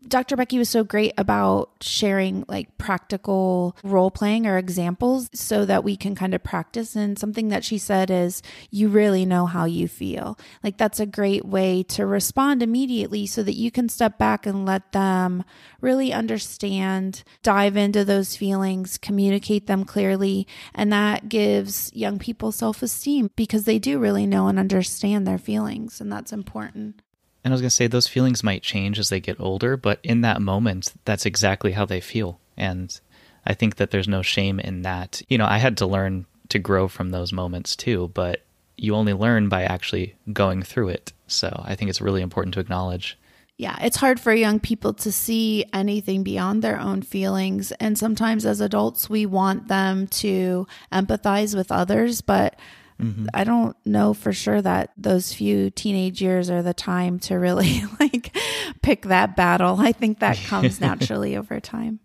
Dr. 0.08 0.36
Becky 0.36 0.58
was 0.58 0.68
so 0.68 0.84
great 0.84 1.12
about 1.16 1.70
sharing 1.80 2.44
like 2.48 2.76
practical 2.78 3.76
role 3.82 4.10
playing 4.10 4.46
or 4.46 4.58
examples 4.58 5.30
so 5.32 5.64
that 5.64 5.84
we 5.84 5.96
can 5.96 6.14
kind 6.14 6.34
of 6.34 6.42
practice. 6.42 6.96
And 6.96 7.18
something 7.18 7.48
that 7.48 7.64
she 7.64 7.78
said 7.78 8.10
is, 8.10 8.42
you 8.70 8.88
really 8.88 9.24
know 9.24 9.46
how 9.46 9.64
you 9.64 9.88
feel. 9.88 10.38
Like 10.62 10.76
that's 10.76 11.00
a 11.00 11.06
great 11.06 11.44
way 11.44 11.82
to 11.84 12.06
respond 12.06 12.62
immediately 12.62 13.26
so 13.26 13.42
that 13.42 13.56
you 13.56 13.70
can 13.70 13.88
step 13.88 14.18
back 14.18 14.46
and 14.46 14.66
let 14.66 14.92
them 14.92 15.44
really 15.80 16.12
understand, 16.12 17.22
dive 17.42 17.76
into 17.76 18.04
those 18.04 18.36
feelings, 18.36 18.98
communicate 18.98 19.66
them 19.66 19.84
clearly. 19.84 20.46
And 20.74 20.92
that 20.92 21.28
gives 21.28 21.90
young 21.94 22.18
people 22.18 22.52
self 22.52 22.82
esteem 22.82 23.30
because 23.36 23.64
they 23.64 23.78
do 23.78 23.98
really 23.98 24.26
know 24.26 24.48
and 24.48 24.58
understand 24.58 25.26
their 25.26 25.38
feelings. 25.38 26.00
And 26.00 26.12
that's 26.12 26.32
important. 26.32 27.02
And 27.44 27.52
I 27.52 27.54
was 27.54 27.60
going 27.60 27.70
to 27.70 27.74
say, 27.74 27.86
those 27.86 28.06
feelings 28.08 28.44
might 28.44 28.62
change 28.62 28.98
as 28.98 29.08
they 29.08 29.20
get 29.20 29.40
older, 29.40 29.76
but 29.76 29.98
in 30.02 30.20
that 30.20 30.40
moment, 30.40 30.92
that's 31.04 31.26
exactly 31.26 31.72
how 31.72 31.84
they 31.84 32.00
feel. 32.00 32.38
And 32.56 32.98
I 33.44 33.54
think 33.54 33.76
that 33.76 33.90
there's 33.90 34.08
no 34.08 34.22
shame 34.22 34.60
in 34.60 34.82
that. 34.82 35.22
You 35.28 35.38
know, 35.38 35.46
I 35.46 35.58
had 35.58 35.76
to 35.78 35.86
learn 35.86 36.26
to 36.50 36.58
grow 36.58 36.86
from 36.86 37.10
those 37.10 37.32
moments 37.32 37.74
too, 37.74 38.10
but 38.14 38.42
you 38.76 38.94
only 38.94 39.12
learn 39.12 39.48
by 39.48 39.62
actually 39.62 40.14
going 40.32 40.62
through 40.62 40.90
it. 40.90 41.12
So 41.26 41.62
I 41.64 41.74
think 41.74 41.88
it's 41.90 42.00
really 42.00 42.22
important 42.22 42.54
to 42.54 42.60
acknowledge. 42.60 43.18
Yeah, 43.58 43.76
it's 43.82 43.96
hard 43.96 44.18
for 44.18 44.32
young 44.32 44.60
people 44.60 44.92
to 44.94 45.12
see 45.12 45.64
anything 45.72 46.22
beyond 46.22 46.62
their 46.62 46.80
own 46.80 47.02
feelings. 47.02 47.70
And 47.72 47.98
sometimes 47.98 48.46
as 48.46 48.60
adults, 48.60 49.10
we 49.10 49.26
want 49.26 49.68
them 49.68 50.06
to 50.08 50.66
empathize 50.92 51.54
with 51.54 51.70
others, 51.70 52.22
but 52.22 52.56
Mm-hmm. 53.02 53.26
I 53.34 53.44
don't 53.44 53.76
know 53.84 54.14
for 54.14 54.32
sure 54.32 54.62
that 54.62 54.92
those 54.96 55.32
few 55.32 55.70
teenage 55.70 56.22
years 56.22 56.50
are 56.50 56.62
the 56.62 56.74
time 56.74 57.18
to 57.20 57.34
really 57.34 57.82
like 58.00 58.36
pick 58.82 59.02
that 59.02 59.36
battle. 59.36 59.76
I 59.80 59.92
think 59.92 60.20
that 60.20 60.36
comes 60.36 60.80
naturally 60.80 61.36
over 61.36 61.60
time. 61.60 62.00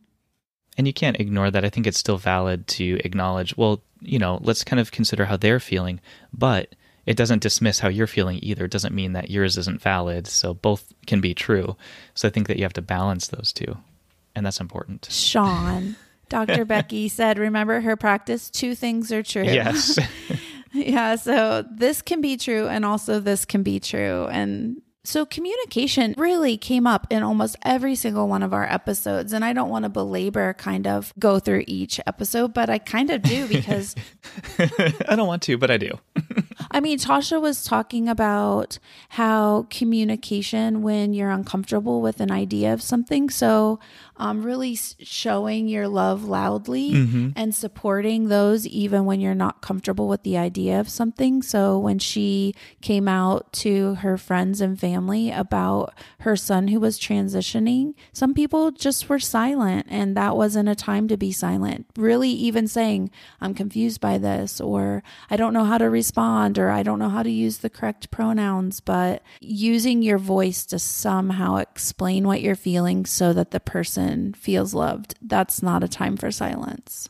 And 0.78 0.86
you 0.86 0.94
can't 0.94 1.20
ignore 1.20 1.50
that. 1.50 1.66
I 1.66 1.70
think 1.70 1.88
it's 1.88 1.98
still 1.98 2.18
valid 2.18 2.68
to 2.68 3.00
acknowledge, 3.04 3.58
well, 3.58 3.82
you 4.02 4.20
know, 4.20 4.40
let's 4.44 4.64
kind 4.64 4.80
of 4.80 4.92
consider 4.92 5.26
how 5.26 5.38
they're 5.38 5.60
feeling, 5.60 6.00
but 6.32 6.76
it 7.08 7.18
doesn't 7.18 7.42
dismiss 7.42 7.80
how 7.80 7.88
you're 7.88 8.06
feeling 8.06 8.40
either. 8.44 8.66
It 8.66 8.72
doesn't 8.72 8.94
mean 8.94 9.14
that 9.14 9.32
yours 9.32 9.58
isn't 9.58 9.82
valid. 9.82 10.28
So 10.28 10.54
both 10.54 10.94
can 11.08 11.22
be 11.22 11.34
true. 11.34 11.76
So 12.14 12.28
I 12.28 12.32
think 12.32 12.48
that 12.48 12.58
you 12.58 12.64
have 12.64 12.74
to 12.74 12.82
balance 12.82 13.28
those 13.30 13.52
two. 13.52 13.78
And 14.36 14.46
that's 14.46 14.60
important. 14.60 15.08
Sean, 15.10 15.96
Dr. 16.30 16.66
Becky 16.66 17.08
said, 17.08 17.40
remember 17.40 17.82
her 17.82 17.96
practice? 17.96 18.50
Two 18.50 18.76
things 18.76 19.12
are 19.12 19.24
true. 19.24 19.46
Yes. 19.46 19.98
Yeah. 20.74 21.16
So 21.16 21.66
this 21.70 22.02
can 22.02 22.22
be 22.22 22.38
true, 22.38 22.68
and 22.68 22.86
also 22.86 23.20
this 23.20 23.46
can 23.46 23.64
be 23.64 23.80
true. 23.80 24.28
And 24.28 24.82
so 25.08 25.26
communication 25.26 26.14
really 26.18 26.58
came 26.58 26.86
up 26.86 27.08
in 27.10 27.24
almost 27.24 27.56
every 27.64 27.96
single 27.96 28.28
one 28.28 28.44
of 28.44 28.54
our 28.54 28.66
episodes. 28.66 29.32
And 29.32 29.46
I 29.46 29.54
don't 29.54 29.70
want 29.70 29.84
to 29.84 29.90
belabor 29.90 30.54
kind 30.56 30.86
of 30.86 31.14
go 31.18 31.40
through 31.40 31.64
each 31.66 32.02
episode, 32.06 32.54
but 32.54 32.70
I 32.70 32.78
kind 32.78 33.10
of 33.10 33.22
do 33.22 33.48
because 33.58 33.96
I 34.60 35.16
don't 35.16 35.28
want 35.28 35.44
to, 35.44 35.58
but 35.58 35.72
I 35.72 35.78
do. 35.78 35.92
I 36.72 36.82
mean, 36.82 37.00
Tasha 37.00 37.42
was 37.42 37.64
talking 37.64 38.10
about 38.10 38.80
how 39.08 39.68
communication 39.70 40.82
when 40.82 41.14
you're 41.14 41.32
uncomfortable 41.32 42.02
with 42.02 42.20
an 42.20 42.30
idea 42.30 42.74
of 42.74 42.82
something. 42.82 43.30
So, 43.30 43.80
um, 44.18 44.44
really 44.44 44.76
showing 44.76 45.68
your 45.68 45.88
love 45.88 46.24
loudly 46.26 46.92
mm-hmm. 46.92 47.30
and 47.36 47.54
supporting 47.54 48.28
those 48.28 48.66
even 48.68 49.06
when 49.06 49.20
you're 49.20 49.36
not 49.36 49.62
comfortable 49.62 50.08
with 50.08 50.24
the 50.24 50.38
idea 50.38 50.80
of 50.80 50.90
something. 50.90 51.42
So, 51.42 51.78
when 51.78 52.00
she 52.00 52.54
came 52.82 53.08
out 53.08 53.52
to 53.54 53.96
her 53.96 54.18
friends 54.18 54.62
and 54.62 54.80
family 54.80 55.32
about 55.32 55.94
her 56.20 56.36
son 56.36 56.70
who 56.70 56.80
was 56.80 57.00
transitioning, 57.00 57.94
some 58.14 58.34
people 58.34 58.72
just 58.72 59.10
were 59.10 59.20
silent, 59.20 59.88
and 59.90 60.16
that 60.18 60.36
wasn't 60.36 60.70
a 60.70 60.76
time 60.76 61.08
to 61.08 61.18
be 61.18 61.32
silent. 61.32 61.86
Really, 61.96 62.30
even 62.30 62.68
saying, 62.68 63.12
I'm 63.42 63.54
confused 63.54 64.02
by 64.02 64.18
this, 64.18 64.60
or 64.60 65.04
I 65.30 65.38
don't 65.38 65.54
know 65.54 65.66
how 65.66 65.78
to 65.78 65.90
respond 65.90 66.58
or 66.58 66.70
I 66.70 66.84
don't 66.84 67.00
know 67.00 67.10
how 67.10 67.24
to 67.24 67.30
use 67.30 67.60
the 67.60 67.70
correct 67.70 68.12
pronouns, 68.12 68.80
but 68.80 69.22
using 69.40 70.02
your 70.02 70.18
voice 70.18 70.66
to 70.68 70.80
somehow 70.80 71.58
explain 71.58 72.28
what 72.28 72.42
you're 72.42 72.56
feeling 72.56 73.06
so 73.06 73.34
that 73.34 73.52
the 73.52 73.60
person 73.60 74.07
feels 74.34 74.74
loved. 74.74 75.16
That's 75.22 75.62
not 75.62 75.84
a 75.84 75.88
time 75.88 76.18
for 76.18 76.32
silence. 76.32 77.10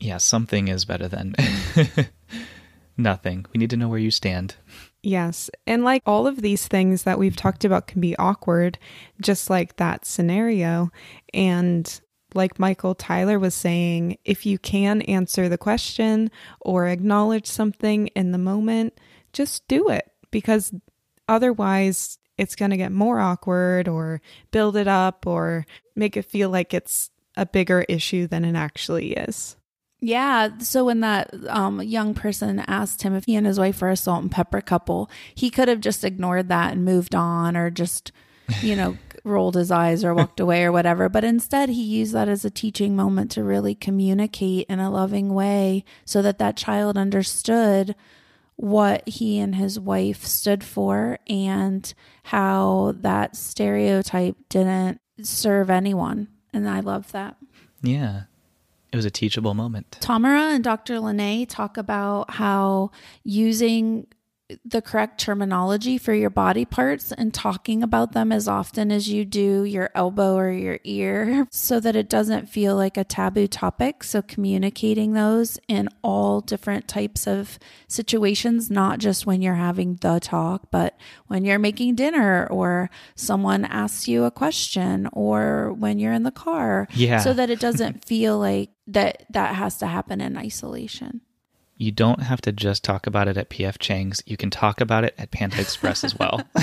Yeah, 0.00 0.18
something 0.18 0.68
is 0.68 0.84
better 0.84 1.08
than 1.08 1.34
nothing. 2.96 3.46
We 3.52 3.58
need 3.58 3.70
to 3.70 3.76
know 3.76 3.88
where 3.88 3.98
you 3.98 4.10
stand. 4.10 4.54
Yes. 5.02 5.50
And 5.66 5.84
like 5.84 6.02
all 6.06 6.26
of 6.26 6.42
these 6.42 6.66
things 6.66 7.04
that 7.04 7.18
we've 7.18 7.36
talked 7.36 7.64
about 7.64 7.86
can 7.86 8.00
be 8.00 8.16
awkward, 8.16 8.78
just 9.20 9.48
like 9.48 9.76
that 9.76 10.04
scenario. 10.04 10.90
And 11.32 12.00
like 12.34 12.58
Michael 12.58 12.94
Tyler 12.94 13.38
was 13.38 13.54
saying, 13.54 14.18
if 14.24 14.44
you 14.44 14.58
can 14.58 15.02
answer 15.02 15.48
the 15.48 15.58
question 15.58 16.30
or 16.60 16.86
acknowledge 16.86 17.46
something 17.46 18.08
in 18.08 18.32
the 18.32 18.38
moment, 18.38 19.00
just 19.32 19.66
do 19.68 19.88
it 19.88 20.10
because 20.30 20.72
otherwise 21.28 22.18
it's 22.36 22.54
going 22.54 22.70
to 22.70 22.76
get 22.76 22.92
more 22.92 23.18
awkward 23.18 23.88
or 23.88 24.20
build 24.50 24.76
it 24.76 24.88
up 24.88 25.26
or 25.26 25.66
make 25.98 26.16
it 26.16 26.24
feel 26.24 26.50
like 26.50 26.72
it's 26.72 27.10
a 27.36 27.46
bigger 27.46 27.84
issue 27.88 28.26
than 28.26 28.44
it 28.44 28.56
actually 28.56 29.12
is. 29.12 29.56
Yeah. 30.00 30.58
So 30.58 30.84
when 30.84 31.00
that 31.00 31.34
um, 31.48 31.82
young 31.82 32.14
person 32.14 32.60
asked 32.60 33.02
him 33.02 33.14
if 33.14 33.24
he 33.24 33.34
and 33.34 33.46
his 33.46 33.58
wife 33.58 33.80
were 33.80 33.90
a 33.90 33.96
salt 33.96 34.22
and 34.22 34.30
pepper 34.30 34.60
couple, 34.60 35.10
he 35.34 35.50
could 35.50 35.68
have 35.68 35.80
just 35.80 36.04
ignored 36.04 36.48
that 36.48 36.72
and 36.72 36.84
moved 36.84 37.14
on 37.14 37.56
or 37.56 37.70
just, 37.70 38.12
you 38.62 38.76
know, 38.76 38.96
rolled 39.24 39.56
his 39.56 39.72
eyes 39.72 40.04
or 40.04 40.14
walked 40.14 40.38
away 40.38 40.62
or 40.64 40.70
whatever. 40.70 41.08
But 41.08 41.24
instead, 41.24 41.68
he 41.68 41.82
used 41.82 42.12
that 42.14 42.28
as 42.28 42.44
a 42.44 42.50
teaching 42.50 42.94
moment 42.94 43.32
to 43.32 43.42
really 43.42 43.74
communicate 43.74 44.66
in 44.68 44.78
a 44.78 44.90
loving 44.90 45.34
way 45.34 45.84
so 46.04 46.22
that 46.22 46.38
that 46.38 46.56
child 46.56 46.96
understood 46.96 47.96
what 48.54 49.08
he 49.08 49.38
and 49.38 49.54
his 49.54 49.78
wife 49.78 50.24
stood 50.24 50.64
for 50.64 51.18
and 51.28 51.92
how 52.24 52.94
that 52.98 53.36
stereotype 53.36 54.36
didn't 54.48 55.00
serve 55.22 55.70
anyone. 55.70 56.28
And 56.52 56.68
I 56.68 56.80
love 56.80 57.12
that. 57.12 57.36
Yeah. 57.82 58.22
It 58.92 58.96
was 58.96 59.04
a 59.04 59.10
teachable 59.10 59.54
moment. 59.54 59.98
Tamara 60.00 60.54
and 60.54 60.64
Dr. 60.64 60.98
Lene 60.98 61.46
talk 61.46 61.76
about 61.76 62.30
how 62.30 62.90
using 63.22 64.06
the 64.64 64.80
correct 64.80 65.20
terminology 65.20 65.98
for 65.98 66.14
your 66.14 66.30
body 66.30 66.64
parts 66.64 67.12
and 67.12 67.34
talking 67.34 67.82
about 67.82 68.12
them 68.12 68.32
as 68.32 68.48
often 68.48 68.90
as 68.90 69.08
you 69.08 69.24
do 69.24 69.64
your 69.64 69.90
elbow 69.94 70.36
or 70.36 70.50
your 70.50 70.78
ear 70.84 71.46
so 71.50 71.78
that 71.80 71.94
it 71.94 72.08
doesn't 72.08 72.48
feel 72.48 72.74
like 72.74 72.96
a 72.96 73.04
taboo 73.04 73.46
topic. 73.46 74.02
So, 74.02 74.22
communicating 74.22 75.12
those 75.12 75.58
in 75.68 75.88
all 76.02 76.40
different 76.40 76.88
types 76.88 77.26
of 77.26 77.58
situations, 77.88 78.70
not 78.70 78.98
just 78.98 79.26
when 79.26 79.42
you're 79.42 79.54
having 79.54 79.96
the 79.96 80.18
talk, 80.18 80.70
but 80.70 80.98
when 81.26 81.44
you're 81.44 81.58
making 81.58 81.96
dinner 81.96 82.46
or 82.50 82.90
someone 83.14 83.66
asks 83.66 84.08
you 84.08 84.24
a 84.24 84.30
question 84.30 85.08
or 85.12 85.74
when 85.74 85.98
you're 85.98 86.12
in 86.12 86.22
the 86.22 86.30
car. 86.30 86.88
Yeah. 86.94 87.20
So 87.20 87.34
that 87.34 87.50
it 87.50 87.60
doesn't 87.68 88.04
feel 88.04 88.38
like 88.38 88.70
that 88.86 89.26
that 89.30 89.54
has 89.56 89.76
to 89.78 89.86
happen 89.86 90.22
in 90.22 90.38
isolation 90.38 91.20
you 91.78 91.92
don't 91.92 92.20
have 92.20 92.40
to 92.42 92.52
just 92.52 92.82
talk 92.82 93.06
about 93.06 93.28
it 93.28 93.36
at 93.36 93.50
PF 93.50 93.78
Chang's. 93.78 94.20
You 94.26 94.36
can 94.36 94.50
talk 94.50 94.80
about 94.80 95.04
it 95.04 95.14
at 95.16 95.30
Panda 95.30 95.60
Express 95.60 96.02
as 96.02 96.18
well. 96.18 96.42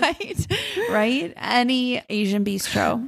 right. 0.00 0.46
Right. 0.88 1.32
Any 1.36 2.02
Asian 2.08 2.44
bistro. 2.44 3.04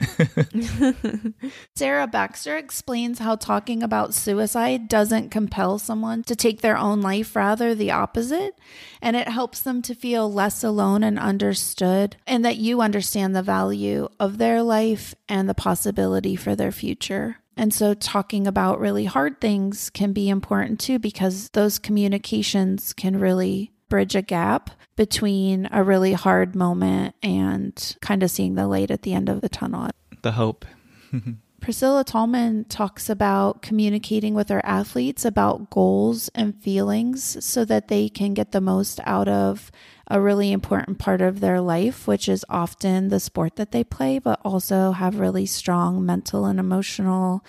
Sarah 1.76 2.09
Baxter 2.09 2.56
explains 2.56 3.21
how 3.21 3.37
talking 3.37 3.85
about 3.85 4.12
suicide 4.12 4.88
doesn't 4.88 5.30
compel 5.30 5.78
someone 5.78 6.25
to 6.25 6.35
take 6.35 6.61
their 6.62 6.76
own 6.76 7.00
life, 7.00 7.37
rather 7.37 7.73
the 7.73 7.92
opposite. 7.92 8.59
And 9.00 9.14
it 9.14 9.28
helps 9.28 9.61
them 9.61 9.82
to 9.82 9.94
feel 9.94 10.32
less 10.32 10.64
alone 10.64 11.04
and 11.04 11.18
understood, 11.18 12.16
and 12.26 12.44
that 12.44 12.56
you 12.56 12.80
understand 12.80 13.37
the 13.37 13.42
value 13.42 14.09
of 14.18 14.38
their 14.38 14.62
life 14.62 15.14
and 15.28 15.49
the 15.49 15.54
possibility 15.54 16.35
for 16.35 16.56
their 16.56 16.73
future. 16.73 17.37
And 17.56 17.73
so, 17.73 17.94
talking 17.94 18.47
about 18.47 18.80
really 18.80 19.04
hard 19.04 19.40
things 19.40 19.90
can 19.90 20.12
be 20.12 20.28
important 20.28 20.80
too, 20.80 20.99
because 20.99 21.50
those 21.50 21.78
communications 21.78 22.92
can 22.92 23.18
really 23.18 23.73
bridge 23.88 24.16
a 24.16 24.23
gap 24.23 24.71
between 24.97 25.68
a 25.71 25.82
really 25.85 26.14
hard 26.14 26.54
moment 26.54 27.14
and 27.23 27.97
kind 28.00 28.23
of 28.23 28.30
seeing 28.30 28.54
the 28.54 28.66
light 28.66 28.90
at 28.90 29.02
the 29.02 29.12
end 29.12 29.28
of 29.28 29.42
the 29.42 29.49
tunnel. 29.49 29.90
The 30.23 30.32
hope. 30.32 30.64
Priscilla 31.61 32.02
Tallman 32.02 32.64
talks 32.64 33.09
about 33.09 33.62
communicating 33.62 34.35
with 34.35 34.49
her 34.49 34.64
athletes 34.64 35.25
about 35.25 35.71
goals 35.71 36.28
and 36.35 36.61
feelings 36.61 37.44
so 37.44 37.64
that 37.66 37.87
they 37.87 38.09
can 38.09 38.35
get 38.35 38.50
the 38.50 38.61
most 38.61 38.99
out 39.04 39.28
of 39.28 39.71
a 40.12 40.21
really 40.21 40.52
important 40.52 40.99
part 40.99 41.23
of 41.23 41.40
their 41.40 41.59
life, 41.59 42.07
which 42.07 42.28
is 42.28 42.45
often 42.50 43.09
the 43.09 43.19
sport 43.19 43.57
that 43.57 43.73
they 43.73 43.83
play, 43.83 44.19
but 44.19 44.38
also 44.45 44.92
have 44.92 45.19
really 45.19 45.47
strong 45.47 46.04
mental 46.04 46.45
and 46.45 46.61
emotional 46.61 47.42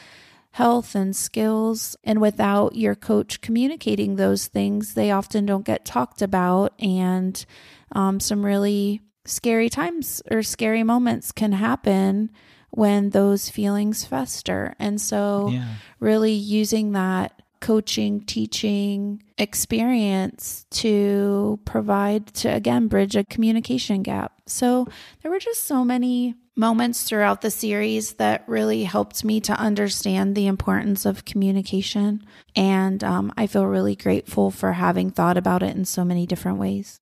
health 0.52 0.96
and 0.96 1.14
skills. 1.14 1.98
And 2.06 2.22
without 2.22 2.78
your 2.78 2.96
coach 2.96 3.42
communicating 3.42 4.16
those 4.16 4.48
things, 4.48 4.94
they 4.94 5.12
often 5.12 5.46
don't 5.46 5.66
get 5.66 5.84
talked 5.84 6.22
about. 6.22 6.72
And 6.80 7.46
um, 7.92 8.22
some 8.22 8.46
really 8.46 9.02
scary 9.26 9.70
times 9.70 10.22
or 10.32 10.42
scary 10.42 10.84
moments 10.84 11.34
can 11.34 11.52
happen 11.52 12.32
when 12.70 13.10
those 13.10 13.50
feelings 13.50 14.06
fester. 14.06 14.74
And 14.80 15.02
so, 15.02 15.50
Yeah. 15.52 15.66
really 16.00 16.32
using 16.32 16.94
that 16.94 17.43
coaching, 17.64 18.20
teaching 18.20 19.24
experience 19.38 20.66
to 20.70 21.58
provide 21.64 22.28
to 22.34 22.50
again 22.50 22.90
bridge 22.90 23.16
a 23.16 23.24
communication 23.24 24.04
gap. 24.04 24.34
So, 24.46 24.86
there 25.22 25.32
were 25.32 25.40
just 25.40 25.64
so 25.64 25.86
many 25.86 26.36
moments 26.58 27.04
throughout 27.04 27.40
the 27.40 27.50
series 27.50 28.16
that 28.16 28.44
really 28.48 28.84
helped 28.84 29.24
me 29.24 29.40
to 29.40 29.54
understand 29.54 30.36
the 30.36 30.46
importance 30.46 31.06
of 31.06 31.24
communication. 31.24 32.26
And 32.54 33.02
um, 33.02 33.32
I 33.38 33.48
feel 33.48 33.66
really 33.66 33.96
grateful 33.96 34.52
for 34.52 34.74
having 34.74 35.10
thought 35.10 35.38
about 35.38 35.64
it 35.64 35.74
in 35.76 35.86
so 35.86 36.04
many 36.04 36.28
different 36.28 36.60
ways. 36.60 37.00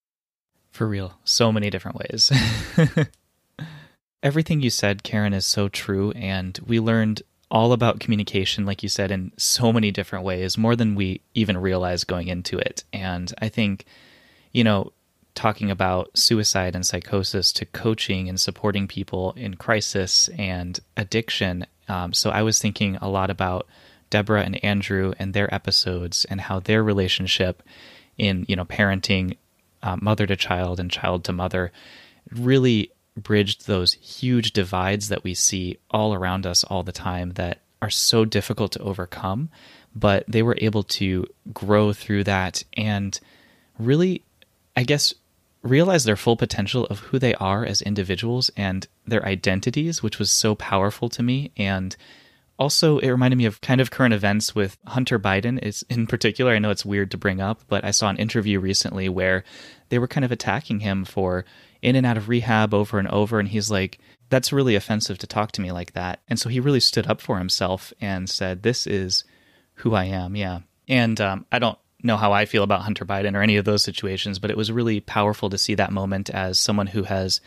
For 0.70 0.88
real, 0.88 1.18
so 1.24 1.52
many 1.52 1.72
different 1.72 1.98
ways. 1.98 2.32
Everything 4.24 4.62
you 4.62 4.70
said, 4.70 5.02
Karen, 5.02 5.34
is 5.34 5.46
so 5.48 5.68
true. 5.68 6.12
And 6.12 6.58
we 6.66 6.80
learned 6.80 7.24
all 7.52 7.74
about 7.74 8.00
communication, 8.00 8.66
like 8.66 8.82
you 8.82 8.90
said, 8.90 9.12
in 9.12 9.32
so 9.38 9.74
many 9.74 9.92
different 9.92 10.24
ways, 10.24 10.58
more 10.58 10.76
than 10.76 10.96
we 10.96 11.22
even 11.34 11.58
realize 11.58 12.06
going 12.06 12.30
into 12.30 12.58
it. 12.58 12.84
And 12.94 13.32
I 13.42 13.50
think, 13.50 13.86
you 14.54 14.64
know, 14.64 14.94
talking 15.36 15.70
about 15.70 16.18
suicide 16.18 16.76
and 16.76 16.86
psychosis 16.86 17.52
to 17.54 17.66
coaching 17.66 18.30
and 18.30 18.40
supporting 18.40 18.88
people 18.88 19.34
in 19.34 19.56
crisis 19.56 20.30
and 20.38 20.80
addiction. 20.96 21.66
Um, 21.88 22.14
so 22.14 22.30
I 22.30 22.42
was 22.42 22.60
thinking 22.60 22.96
a 23.02 23.10
lot 23.10 23.30
about 23.30 23.68
Deborah 24.10 24.44
and 24.44 24.64
Andrew 24.64 25.14
and 25.20 25.34
their 25.34 25.54
episodes 25.54 26.26
and 26.26 26.42
how 26.42 26.60
their 26.60 26.84
relationship 26.84 27.64
in, 28.18 28.46
you 28.48 28.56
know, 28.56 28.66
parenting 28.66 29.38
uh, 29.84 29.98
mother 30.02 30.26
to 30.28 30.36
child 30.36 30.80
and 30.80 30.92
child 30.92 31.24
to 31.26 31.34
mother 31.34 31.72
really 32.32 32.92
bridged 33.24 33.68
those 33.68 33.94
huge 33.94 34.52
divides 34.52 35.10
that 35.10 35.24
we 35.24 35.34
see 35.34 35.78
all 35.90 36.14
around 36.14 36.46
us 36.46 36.64
all 36.66 36.84
the 36.84 36.92
time 36.92 37.32
that 37.32 37.60
are 37.82 37.90
so 37.90 38.26
difficult 38.26 38.72
to 38.72 38.82
overcome 38.82 39.50
but 39.94 40.24
they 40.28 40.42
were 40.42 40.58
able 40.60 40.84
to 40.84 41.26
grow 41.54 41.92
through 41.92 42.24
that 42.24 42.64
and 42.78 43.20
really 43.78 44.24
i 44.76 44.84
guess 44.84 45.14
realize 45.64 46.04
their 46.04 46.16
full 46.16 46.36
potential 46.36 46.86
of 46.86 47.00
who 47.00 47.20
they 47.20 47.34
are 47.36 47.66
as 47.66 47.82
individuals 47.82 48.50
and 48.58 48.88
their 49.06 49.26
identities 49.26 50.02
which 50.02 50.20
was 50.20 50.32
so 50.32 50.56
powerful 50.56 51.10
to 51.10 51.22
me. 51.22 51.52
And 51.56 51.96
also 52.58 53.00
it 53.00 53.10
reminded 53.10 53.38
me 53.38 53.46
of 53.46 53.62
kind 53.62 53.82
of 53.82 53.92
current 53.92 54.14
events 54.14 54.56
with 54.56 54.78
hunter 54.88 55.20
biden. 55.20 55.62
Is 55.62 55.84
in 55.90 56.08
particular 56.08 56.54
i 56.54 56.60
know 56.60 56.72
it's 56.72 56.86
weird 56.86 57.12
to 57.12 57.18
bring 57.18 57.42
up 57.42 57.62
but 57.68 57.84
i 57.84 57.92
saw 57.92 58.10
an 58.10 58.18
interview 58.18 58.60
recently 58.60 59.10
where 59.10 59.44
they 59.90 60.00
were 60.00 60.08
kind 60.08 60.26
of 60.26 60.32
attacking 60.32 60.80
him 60.80 61.06
for 61.06 61.46
in 61.82 61.96
and 61.96 62.06
out 62.06 62.18
of 62.18 62.30
rehab 62.30 62.74
over 62.74 63.00
and 63.00 63.08
over 63.08 63.40
and 63.40 63.50
he's 63.50 63.72
like 63.72 64.00
that's 64.30 64.54
really 64.54 64.76
offensive 64.76 65.18
to 65.18 65.28
talk 65.28 65.52
to 65.52 65.60
me 65.60 65.74
like 65.74 65.92
that. 65.92 66.22
And 66.30 66.40
so 66.40 66.48
he 66.48 66.62
really 66.62 66.80
stood 66.80 67.06
up 67.08 67.20
for 67.20 67.38
himself 67.38 67.92
and 68.00 68.30
said 68.30 68.64
this 68.64 68.88
is 68.88 69.26
who 69.76 69.94
i 69.94 70.06
am. 70.06 70.36
Yeah. 70.36 70.60
And 70.88 71.20
um, 71.20 71.46
i 71.52 71.60
don't 71.60 71.78
know 72.04 72.18
how 72.18 72.32
i 72.32 72.46
feel 72.46 72.64
about 72.64 72.82
hunter 72.82 73.06
biden 73.06 73.36
or 73.36 73.44
any 73.44 73.58
of 73.58 73.66
those 73.66 73.84
situations 73.84 74.40
but 74.40 74.50
it 74.50 74.58
was 74.58 74.72
really 74.72 75.00
powerful 75.00 75.52
to 75.52 75.58
see 75.58 75.76
that 75.76 75.92
moment 75.92 76.32
as 76.32 76.58
someone 76.58 76.88
who 76.88 77.04
has 77.04 77.42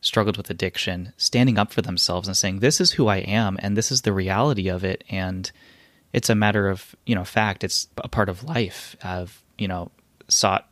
struggled 0.00 0.38
with 0.38 0.48
addiction 0.48 1.12
standing 1.18 1.58
up 1.58 1.70
for 1.70 1.82
themselves 1.82 2.26
and 2.26 2.34
saying 2.34 2.60
this 2.60 2.80
is 2.80 2.92
who 2.92 3.06
i 3.08 3.18
am 3.18 3.58
and 3.60 3.76
this 3.76 3.92
is 3.92 4.00
the 4.00 4.12
reality 4.12 4.68
of 4.70 4.82
it 4.82 5.04
and 5.10 5.52
it's 6.12 6.30
a 6.30 6.34
matter 6.34 6.68
of 6.68 6.94
you 7.06 7.14
know 7.14 7.24
fact. 7.24 7.64
It's 7.64 7.88
a 7.98 8.08
part 8.08 8.28
of 8.28 8.44
life. 8.44 8.96
I've 9.02 9.42
you 9.58 9.68
know 9.68 9.90
sought 10.28 10.68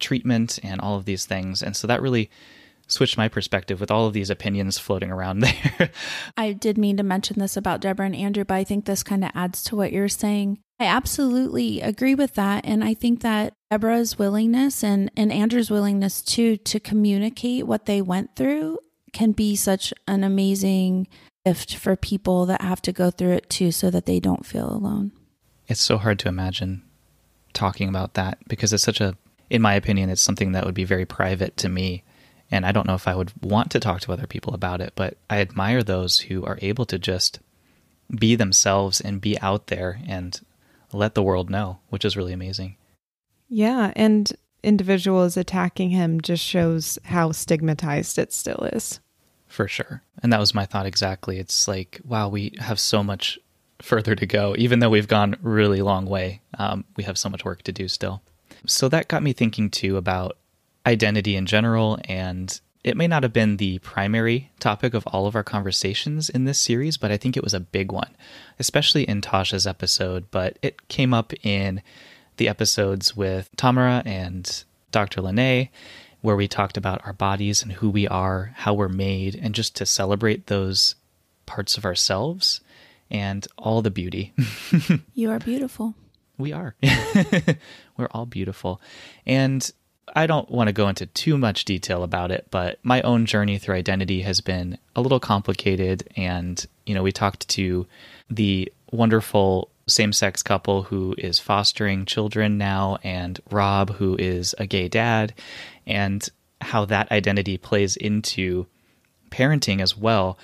treatment 0.00 0.58
and 0.62 0.80
all 0.80 0.96
of 0.96 1.04
these 1.04 1.26
things 1.26 1.62
and 1.62 1.76
so 1.76 1.86
that 1.86 2.02
really 2.02 2.30
switched 2.88 3.16
my 3.16 3.28
perspective 3.28 3.80
with 3.80 3.90
all 3.90 4.06
of 4.06 4.12
these 4.12 4.30
opinions 4.30 4.78
floating 4.78 5.10
around 5.10 5.40
there 5.40 5.90
I 6.36 6.52
did 6.52 6.76
mean 6.76 6.96
to 6.96 7.02
mention 7.02 7.38
this 7.38 7.56
about 7.56 7.80
Deborah 7.80 8.06
and 8.06 8.16
Andrew, 8.16 8.44
but 8.44 8.54
I 8.54 8.64
think 8.64 8.84
this 8.84 9.02
kind 9.02 9.24
of 9.24 9.30
adds 9.34 9.62
to 9.64 9.76
what 9.76 9.92
you're 9.92 10.08
saying. 10.08 10.58
I 10.78 10.84
absolutely 10.84 11.80
agree 11.80 12.14
with 12.14 12.34
that. 12.34 12.64
And 12.64 12.82
I 12.82 12.94
think 12.94 13.20
that 13.20 13.52
Deborah's 13.70 14.18
willingness 14.18 14.82
and, 14.82 15.10
and 15.16 15.30
Andrew's 15.30 15.70
willingness 15.70 16.22
too 16.22 16.56
to 16.56 16.80
communicate 16.80 17.66
what 17.66 17.86
they 17.86 18.00
went 18.00 18.34
through 18.34 18.78
can 19.12 19.32
be 19.32 19.56
such 19.56 19.92
an 20.08 20.24
amazing 20.24 21.06
gift 21.44 21.76
for 21.76 21.96
people 21.96 22.46
that 22.46 22.62
have 22.62 22.80
to 22.82 22.92
go 22.92 23.10
through 23.10 23.32
it 23.32 23.50
too 23.50 23.70
so 23.70 23.90
that 23.90 24.06
they 24.06 24.20
don't 24.20 24.46
feel 24.46 24.70
alone. 24.70 25.12
it's 25.68 25.80
so 25.80 25.98
hard 25.98 26.18
to 26.18 26.28
imagine 26.28 26.82
talking 27.52 27.88
about 27.88 28.14
that 28.14 28.38
because 28.48 28.72
it's 28.72 28.82
such 28.82 29.00
a 29.00 29.16
in 29.50 29.60
my 29.60 29.74
opinion 29.74 30.08
it's 30.08 30.22
something 30.22 30.52
that 30.52 30.64
would 30.64 30.74
be 30.74 30.84
very 30.84 31.04
private 31.04 31.56
to 31.58 31.68
me. 31.68 32.02
And 32.52 32.64
i 32.66 32.72
don't 32.72 32.86
know 32.86 32.94
if 32.94 33.06
i 33.06 33.14
would 33.14 33.32
want 33.42 33.70
to 33.72 33.80
talk 33.80 34.00
to 34.00 34.12
other 34.12 34.26
people 34.26 34.54
about 34.54 34.80
it 34.80 34.92
but 34.96 35.16
i 35.28 35.40
admire 35.40 35.82
those 35.82 36.20
who 36.20 36.44
are 36.44 36.58
able 36.62 36.84
to 36.86 36.98
just 36.98 37.38
be 38.18 38.34
themselves 38.34 39.00
and 39.00 39.20
be 39.20 39.38
out 39.40 39.68
there 39.68 40.00
and 40.06 40.40
let 40.92 41.14
the 41.14 41.22
world 41.22 41.48
know 41.50 41.78
which 41.90 42.04
is 42.04 42.16
really 42.16 42.32
amazing. 42.32 42.76
Yeah, 43.48 43.92
and 43.96 44.32
individuals 44.62 45.36
attacking 45.36 45.90
him 45.90 46.20
just 46.20 46.44
shows 46.44 46.98
how 47.04 47.32
stigmatized 47.32 48.18
it 48.18 48.32
still 48.32 48.68
is. 48.72 49.00
for 49.46 49.66
sure. 49.66 50.02
And 50.22 50.32
that 50.32 50.38
was 50.40 50.54
my 50.54 50.66
thought 50.66 50.86
exactly. 50.86 51.38
It's 51.38 51.66
like 51.68 52.00
wow 52.04 52.28
we 52.28 52.52
have 52.58 52.78
so 52.80 53.02
much 53.02 53.38
further 53.80 54.14
to 54.14 54.26
go. 54.26 54.54
Even 54.58 54.80
though 54.80 54.90
we've 54.90 55.08
gone 55.08 55.36
really 55.42 55.82
long 55.82 56.06
way 56.06 56.42
um, 56.58 56.84
we 56.96 57.04
have 57.04 57.16
so 57.18 57.28
much 57.28 57.44
work 57.44 57.62
to 57.62 57.72
do 57.72 57.88
still 57.88 58.22
so 58.66 58.88
that 58.88 59.08
got 59.08 59.22
me 59.22 59.32
thinking 59.32 59.70
too 59.70 59.96
about 59.96 60.36
identity 60.86 61.36
in 61.36 61.46
general 61.46 61.98
and 62.04 62.60
it 62.82 62.96
may 62.96 63.06
not 63.06 63.22
have 63.22 63.32
been 63.32 63.58
the 63.58 63.78
primary 63.80 64.50
topic 64.58 64.94
of 64.94 65.06
all 65.08 65.26
of 65.26 65.36
our 65.36 65.44
conversations 65.44 66.30
in 66.30 66.44
this 66.44 66.58
series 66.58 66.96
but 66.96 67.10
i 67.10 67.16
think 67.16 67.36
it 67.36 67.44
was 67.44 67.54
a 67.54 67.60
big 67.60 67.92
one 67.92 68.16
especially 68.58 69.04
in 69.04 69.20
tasha's 69.20 69.66
episode 69.66 70.30
but 70.30 70.58
it 70.62 70.88
came 70.88 71.12
up 71.12 71.32
in 71.42 71.82
the 72.38 72.48
episodes 72.48 73.16
with 73.16 73.50
tamara 73.56 74.02
and 74.06 74.64
dr 74.92 75.20
lene 75.20 75.68
where 76.22 76.36
we 76.36 76.48
talked 76.48 76.76
about 76.76 77.04
our 77.04 77.12
bodies 77.12 77.62
and 77.62 77.72
who 77.72 77.90
we 77.90 78.08
are 78.08 78.52
how 78.56 78.72
we're 78.72 78.88
made 78.88 79.38
and 79.40 79.54
just 79.54 79.76
to 79.76 79.84
celebrate 79.84 80.46
those 80.46 80.94
parts 81.46 81.76
of 81.76 81.84
ourselves 81.84 82.60
and 83.10 83.46
all 83.58 83.82
the 83.82 83.90
beauty 83.90 84.32
You 85.14 85.30
are 85.30 85.38
beautiful. 85.38 85.94
We 86.40 86.52
are. 86.52 86.74
We're 87.96 88.08
all 88.10 88.26
beautiful. 88.26 88.80
And 89.26 89.70
I 90.14 90.26
don't 90.26 90.50
want 90.50 90.68
to 90.68 90.72
go 90.72 90.88
into 90.88 91.06
too 91.06 91.38
much 91.38 91.64
detail 91.64 92.02
about 92.02 92.30
it, 92.30 92.46
but 92.50 92.78
my 92.82 93.00
own 93.02 93.26
journey 93.26 93.58
through 93.58 93.76
identity 93.76 94.22
has 94.22 94.40
been 94.40 94.78
a 94.96 95.00
little 95.00 95.20
complicated. 95.20 96.08
And, 96.16 96.64
you 96.86 96.94
know, 96.94 97.02
we 97.02 97.12
talked 97.12 97.48
to 97.50 97.86
the 98.28 98.72
wonderful 98.90 99.70
same 99.86 100.12
sex 100.12 100.42
couple 100.42 100.84
who 100.84 101.14
is 101.18 101.38
fostering 101.38 102.04
children 102.04 102.58
now, 102.58 102.98
and 103.02 103.40
Rob, 103.50 103.94
who 103.94 104.16
is 104.18 104.54
a 104.58 104.66
gay 104.66 104.88
dad, 104.88 105.34
and 105.86 106.28
how 106.60 106.84
that 106.84 107.10
identity 107.10 107.56
plays 107.58 107.96
into 107.96 108.66
parenting 109.30 109.80
as 109.80 109.96
well. 109.96 110.38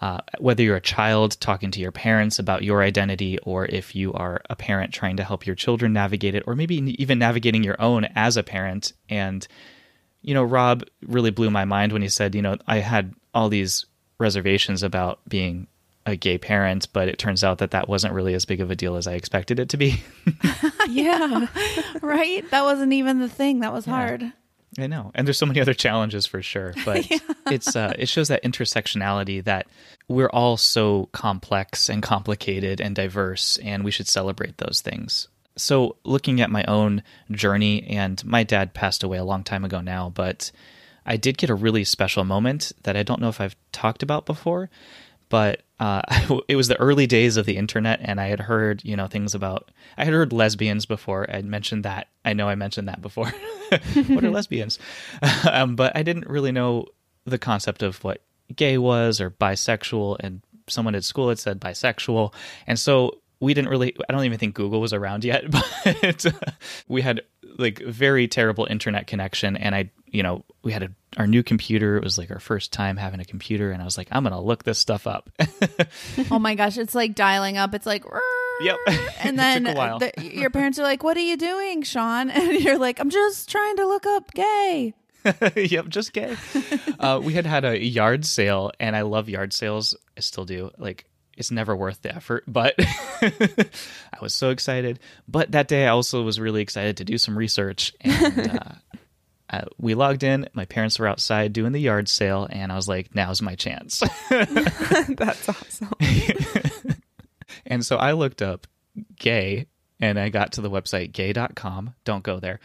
Uh, 0.00 0.18
whether 0.38 0.62
you're 0.62 0.76
a 0.76 0.80
child 0.80 1.38
talking 1.40 1.70
to 1.70 1.80
your 1.80 1.92
parents 1.92 2.38
about 2.38 2.64
your 2.64 2.82
identity, 2.82 3.38
or 3.40 3.66
if 3.66 3.94
you 3.94 4.12
are 4.14 4.40
a 4.48 4.56
parent 4.56 4.94
trying 4.94 5.16
to 5.16 5.24
help 5.24 5.46
your 5.46 5.54
children 5.54 5.92
navigate 5.92 6.34
it, 6.34 6.44
or 6.46 6.54
maybe 6.54 6.76
even 7.00 7.18
navigating 7.18 7.62
your 7.62 7.80
own 7.80 8.06
as 8.14 8.36
a 8.36 8.42
parent. 8.42 8.94
And, 9.10 9.46
you 10.22 10.32
know, 10.32 10.42
Rob 10.42 10.84
really 11.02 11.30
blew 11.30 11.50
my 11.50 11.66
mind 11.66 11.92
when 11.92 12.02
he 12.02 12.08
said, 12.08 12.34
you 12.34 12.40
know, 12.40 12.56
I 12.66 12.78
had 12.78 13.14
all 13.34 13.50
these 13.50 13.84
reservations 14.18 14.82
about 14.82 15.20
being 15.28 15.66
a 16.06 16.16
gay 16.16 16.38
parent, 16.38 16.88
but 16.94 17.08
it 17.08 17.18
turns 17.18 17.44
out 17.44 17.58
that 17.58 17.72
that 17.72 17.88
wasn't 17.88 18.14
really 18.14 18.32
as 18.32 18.46
big 18.46 18.62
of 18.62 18.70
a 18.70 18.76
deal 18.76 18.96
as 18.96 19.06
I 19.06 19.12
expected 19.14 19.60
it 19.60 19.68
to 19.70 19.76
be. 19.76 20.02
Yeah. 20.88 21.46
right? 22.02 22.48
That 22.50 22.62
wasn't 22.64 22.92
even 22.92 23.20
the 23.20 23.28
thing. 23.28 23.60
That 23.60 23.72
was 23.72 23.84
hard. 23.84 24.32
I 24.78 24.86
know, 24.86 25.10
and 25.14 25.26
there's 25.26 25.38
so 25.38 25.46
many 25.46 25.60
other 25.60 25.74
challenges 25.74 26.26
for 26.26 26.42
sure, 26.42 26.74
but 26.84 27.06
it's 27.50 27.74
uh, 27.74 27.92
it 27.98 28.08
shows 28.08 28.28
that 28.28 28.42
intersectionality 28.44 29.42
that 29.44 29.66
we're 30.08 30.30
all 30.30 30.56
so 30.56 31.08
complex 31.12 31.88
and 31.88 32.02
complicated 32.02 32.80
and 32.80 32.94
diverse, 32.94 33.58
and 33.58 33.84
we 33.84 33.90
should 33.90 34.08
celebrate 34.08 34.58
those 34.58 34.80
things. 34.80 35.28
So, 35.56 35.96
looking 36.04 36.40
at 36.40 36.50
my 36.50 36.64
own 36.64 37.02
journey, 37.30 37.82
and 37.84 38.24
my 38.24 38.44
dad 38.44 38.72
passed 38.72 39.02
away 39.02 39.18
a 39.18 39.24
long 39.24 39.42
time 39.42 39.64
ago 39.64 39.80
now, 39.80 40.10
but 40.10 40.52
I 41.04 41.16
did 41.16 41.38
get 41.38 41.50
a 41.50 41.54
really 41.54 41.84
special 41.84 42.24
moment 42.24 42.72
that 42.84 42.96
I 42.96 43.02
don't 43.02 43.20
know 43.20 43.28
if 43.28 43.40
I've 43.40 43.56
talked 43.72 44.02
about 44.02 44.26
before, 44.26 44.70
but 45.28 45.62
uh, 45.80 46.02
it 46.48 46.56
was 46.56 46.68
the 46.68 46.78
early 46.78 47.06
days 47.06 47.36
of 47.36 47.46
the 47.46 47.56
internet, 47.56 48.00
and 48.02 48.20
I 48.20 48.28
had 48.28 48.38
heard, 48.38 48.84
you 48.84 48.96
know, 48.96 49.06
things 49.06 49.34
about. 49.34 49.70
I 49.96 50.04
had 50.04 50.12
heard 50.12 50.32
lesbians 50.32 50.86
before. 50.86 51.28
I'd 51.28 51.46
mentioned 51.46 51.84
that. 51.84 52.08
I 52.24 52.34
know 52.34 52.48
I 52.48 52.54
mentioned 52.54 52.86
that 52.88 53.00
before. 53.00 53.26
what 54.08 54.22
are 54.22 54.30
lesbians? 54.30 54.78
um, 55.50 55.74
but 55.74 55.96
I 55.96 56.02
didn't 56.02 56.28
really 56.28 56.52
know 56.52 56.86
the 57.24 57.38
concept 57.38 57.82
of 57.82 58.04
what 58.04 58.20
gay 58.54 58.76
was 58.78 59.20
or 59.20 59.30
bisexual. 59.30 60.18
And 60.20 60.42
someone 60.68 60.94
at 60.94 61.04
school 61.04 61.30
had 61.30 61.38
said 61.38 61.60
bisexual, 61.60 62.34
and 62.66 62.78
so 62.78 63.18
we 63.40 63.54
didn't 63.54 63.70
really. 63.70 63.96
I 64.08 64.12
don't 64.12 64.24
even 64.24 64.38
think 64.38 64.54
Google 64.54 64.80
was 64.80 64.92
around 64.92 65.24
yet, 65.24 65.50
but 65.50 66.26
we 66.88 67.02
had 67.02 67.22
like 67.58 67.80
very 67.80 68.28
terrible 68.28 68.66
internet 68.70 69.06
connection, 69.06 69.56
and 69.56 69.74
I, 69.74 69.90
you 70.06 70.22
know, 70.22 70.44
we 70.62 70.72
had 70.72 70.82
a 70.82 70.90
our 71.16 71.26
new 71.26 71.42
computer. 71.42 71.96
It 71.96 72.04
was 72.04 72.18
like 72.18 72.30
our 72.30 72.38
first 72.38 72.72
time 72.72 72.96
having 72.96 73.18
a 73.18 73.24
computer, 73.24 73.72
and 73.72 73.80
I 73.80 73.84
was 73.84 73.96
like, 73.96 74.08
I'm 74.10 74.22
gonna 74.22 74.40
look 74.40 74.64
this 74.64 74.78
stuff 74.78 75.06
up. 75.06 75.30
oh 76.30 76.38
my 76.38 76.54
gosh, 76.54 76.76
it's 76.76 76.94
like 76.94 77.14
dialing 77.14 77.56
up. 77.56 77.74
It's 77.74 77.86
like, 77.86 78.04
yep. 78.60 78.76
And 79.20 79.38
then 79.38 79.64
the, 79.64 80.12
your 80.18 80.50
parents 80.50 80.78
are 80.78 80.82
like, 80.82 81.02
"What 81.02 81.16
are 81.16 81.20
you 81.20 81.36
doing, 81.36 81.82
Sean?" 81.82 82.30
And 82.30 82.52
you're 82.60 82.78
like, 82.78 83.00
"I'm 83.00 83.10
just 83.10 83.50
trying 83.50 83.76
to 83.76 83.86
look 83.86 84.06
up 84.06 84.32
gay." 84.34 84.94
yep, 85.54 85.88
just 85.88 86.12
gay. 86.14 86.34
Uh, 86.98 87.20
we 87.22 87.34
had 87.34 87.44
had 87.44 87.64
a 87.64 87.82
yard 87.82 88.24
sale, 88.24 88.72
and 88.80 88.96
I 88.96 89.02
love 89.02 89.28
yard 89.28 89.52
sales. 89.52 89.94
I 90.16 90.20
still 90.20 90.46
do. 90.46 90.70
Like, 90.78 91.04
it's 91.40 91.50
never 91.50 91.74
worth 91.74 92.02
the 92.02 92.14
effort, 92.14 92.44
but 92.46 92.74
I 92.78 94.18
was 94.20 94.34
so 94.34 94.50
excited. 94.50 95.00
But 95.26 95.52
that 95.52 95.68
day, 95.68 95.86
I 95.86 95.88
also 95.88 96.22
was 96.22 96.38
really 96.38 96.60
excited 96.60 96.98
to 96.98 97.04
do 97.04 97.16
some 97.16 97.36
research, 97.36 97.94
and 98.02 98.50
uh, 98.58 98.74
uh, 99.48 99.64
we 99.78 99.94
logged 99.94 100.22
in. 100.22 100.48
My 100.52 100.66
parents 100.66 100.98
were 100.98 101.08
outside 101.08 101.54
doing 101.54 101.72
the 101.72 101.80
yard 101.80 102.08
sale, 102.10 102.46
and 102.50 102.70
I 102.70 102.76
was 102.76 102.86
like, 102.86 103.14
"Now's 103.14 103.40
my 103.40 103.54
chance." 103.54 104.00
That's 104.30 105.48
awesome. 105.48 105.92
and 107.66 107.84
so 107.84 107.96
I 107.96 108.12
looked 108.12 108.42
up 108.42 108.66
gay, 109.16 109.66
and 109.98 110.20
I 110.20 110.28
got 110.28 110.52
to 110.52 110.60
the 110.60 110.70
website 110.70 111.12
gay.com. 111.12 111.94
Don't 112.04 112.22
go 112.22 112.38
there. 112.38 112.60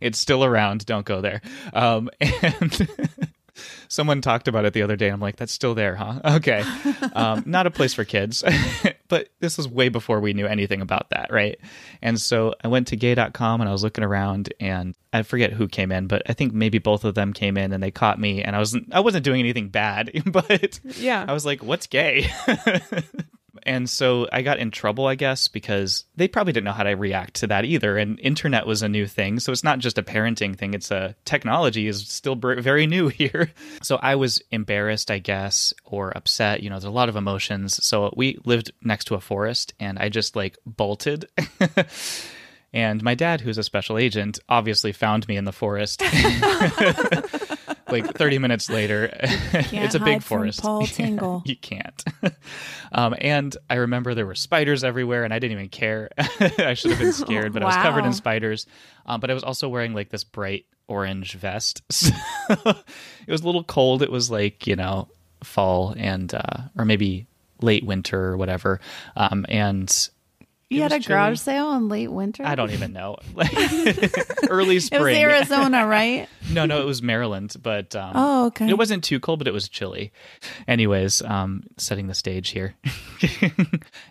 it's 0.00 0.18
still 0.20 0.44
around. 0.44 0.86
Don't 0.86 1.04
go 1.04 1.20
there. 1.20 1.42
Um, 1.72 2.10
and 2.20 2.88
someone 3.88 4.20
talked 4.20 4.48
about 4.48 4.64
it 4.64 4.72
the 4.72 4.82
other 4.82 4.96
day. 4.96 5.08
I'm 5.08 5.20
like, 5.20 5.36
that's 5.36 5.52
still 5.52 5.74
there, 5.74 5.96
huh? 5.96 6.20
Okay. 6.34 6.64
Um, 7.14 7.44
not 7.46 7.66
a 7.66 7.70
place 7.70 7.94
for 7.94 8.04
kids. 8.04 8.42
but 9.08 9.28
this 9.40 9.56
was 9.56 9.68
way 9.68 9.88
before 9.88 10.20
we 10.20 10.32
knew 10.32 10.46
anything 10.46 10.80
about 10.80 11.10
that, 11.10 11.32
right? 11.32 11.58
And 12.02 12.20
so 12.20 12.54
I 12.62 12.68
went 12.68 12.88
to 12.88 12.96
gay.com 12.96 13.60
and 13.60 13.68
I 13.68 13.72
was 13.72 13.82
looking 13.82 14.02
around 14.04 14.52
and 14.58 14.94
I 15.12 15.22
forget 15.22 15.52
who 15.52 15.68
came 15.68 15.92
in, 15.92 16.08
but 16.08 16.22
I 16.28 16.32
think 16.32 16.52
maybe 16.52 16.78
both 16.78 17.04
of 17.04 17.14
them 17.14 17.32
came 17.32 17.56
in 17.56 17.72
and 17.72 17.82
they 17.82 17.92
caught 17.92 18.18
me 18.18 18.42
and 18.42 18.56
I 18.56 18.58
wasn't 18.58 18.92
I 18.92 19.00
wasn't 19.00 19.24
doing 19.24 19.40
anything 19.40 19.68
bad, 19.68 20.10
but 20.26 20.80
yeah. 20.96 21.24
I 21.26 21.32
was 21.32 21.46
like, 21.46 21.62
what's 21.62 21.86
gay? 21.86 22.28
And 23.66 23.88
so 23.88 24.28
I 24.32 24.42
got 24.42 24.58
in 24.58 24.70
trouble, 24.70 25.06
I 25.06 25.14
guess, 25.14 25.48
because 25.48 26.04
they 26.16 26.28
probably 26.28 26.52
didn't 26.52 26.64
know 26.64 26.72
how 26.72 26.82
to 26.82 26.94
react 26.94 27.34
to 27.34 27.46
that 27.48 27.64
either. 27.64 27.96
And 27.96 28.20
internet 28.20 28.66
was 28.66 28.82
a 28.82 28.88
new 28.88 29.06
thing, 29.06 29.40
so 29.40 29.52
it's 29.52 29.64
not 29.64 29.78
just 29.78 29.98
a 29.98 30.02
parenting 30.02 30.56
thing; 30.56 30.74
it's 30.74 30.90
a 30.90 31.14
technology 31.24 31.86
is 31.86 32.06
still 32.06 32.34
very 32.36 32.86
new 32.86 33.08
here. 33.14 33.52
So 33.82 33.96
I 33.96 34.16
was 34.16 34.42
embarrassed, 34.50 35.10
I 35.10 35.18
guess, 35.18 35.72
or 35.84 36.16
upset. 36.16 36.62
You 36.62 36.70
know, 36.70 36.76
there's 36.76 36.84
a 36.84 36.90
lot 36.90 37.08
of 37.08 37.16
emotions. 37.16 37.84
So 37.84 38.12
we 38.16 38.38
lived 38.44 38.72
next 38.82 39.06
to 39.06 39.14
a 39.14 39.20
forest, 39.20 39.74
and 39.80 39.98
I 39.98 40.08
just 40.08 40.36
like 40.36 40.58
bolted. 40.66 41.26
and 42.72 43.02
my 43.02 43.14
dad, 43.14 43.40
who's 43.40 43.58
a 43.58 43.62
special 43.62 43.98
agent, 43.98 44.38
obviously 44.48 44.92
found 44.92 45.26
me 45.28 45.36
in 45.36 45.44
the 45.44 45.52
forest. 45.52 46.02
like 47.88 48.14
30 48.14 48.38
minutes 48.38 48.70
later, 48.70 49.10
it's 49.20 49.94
a 49.94 50.00
big 50.00 50.22
forest. 50.22 50.62
Paul 50.62 50.86
Tingle. 50.86 51.42
you 51.44 51.56
can't. 51.56 52.04
Um, 52.96 53.12
and 53.18 53.56
I 53.68 53.74
remember 53.74 54.14
there 54.14 54.24
were 54.24 54.36
spiders 54.36 54.84
everywhere, 54.84 55.24
and 55.24 55.34
I 55.34 55.40
didn't 55.40 55.56
even 55.56 55.68
care. 55.68 56.10
I 56.16 56.74
should 56.74 56.92
have 56.92 57.00
been 57.00 57.12
scared, 57.12 57.52
but 57.52 57.62
wow. 57.64 57.70
I 57.70 57.74
was 57.74 57.82
covered 57.82 58.04
in 58.04 58.12
spiders. 58.12 58.66
Um, 59.04 59.18
but 59.18 59.32
I 59.32 59.34
was 59.34 59.42
also 59.42 59.68
wearing 59.68 59.94
like 59.94 60.10
this 60.10 60.22
bright 60.22 60.66
orange 60.86 61.32
vest. 61.32 61.82
So 61.90 62.14
it 62.50 63.32
was 63.32 63.42
a 63.42 63.46
little 63.46 63.64
cold. 63.64 64.00
It 64.00 64.12
was 64.12 64.30
like, 64.30 64.68
you 64.68 64.76
know, 64.76 65.08
fall 65.42 65.92
and, 65.96 66.32
uh, 66.32 66.68
or 66.78 66.84
maybe 66.84 67.26
late 67.60 67.84
winter 67.84 68.26
or 68.26 68.36
whatever. 68.36 68.80
Um, 69.16 69.44
and 69.48 70.08
you 70.74 70.82
had 70.82 70.92
a 70.92 71.00
chilly. 71.00 71.14
garage 71.14 71.38
sale 71.38 71.72
in 71.74 71.88
late 71.88 72.10
winter? 72.10 72.44
I 72.44 72.54
don't 72.54 72.70
even 72.70 72.92
know. 72.92 73.16
Early 74.48 74.80
spring. 74.80 75.00
It 75.00 75.26
was 75.26 75.32
Arizona, 75.32 75.86
right? 75.88 76.28
no, 76.50 76.66
no, 76.66 76.80
it 76.80 76.84
was 76.84 77.02
Maryland, 77.02 77.56
but 77.62 77.94
um, 77.96 78.12
oh, 78.14 78.46
okay. 78.46 78.68
It 78.68 78.78
wasn't 78.78 79.04
too 79.04 79.20
cold, 79.20 79.38
but 79.38 79.48
it 79.48 79.52
was 79.54 79.68
chilly. 79.68 80.12
Anyways, 80.68 81.22
um, 81.22 81.64
setting 81.76 82.06
the 82.06 82.14
stage 82.14 82.50
here, 82.50 82.74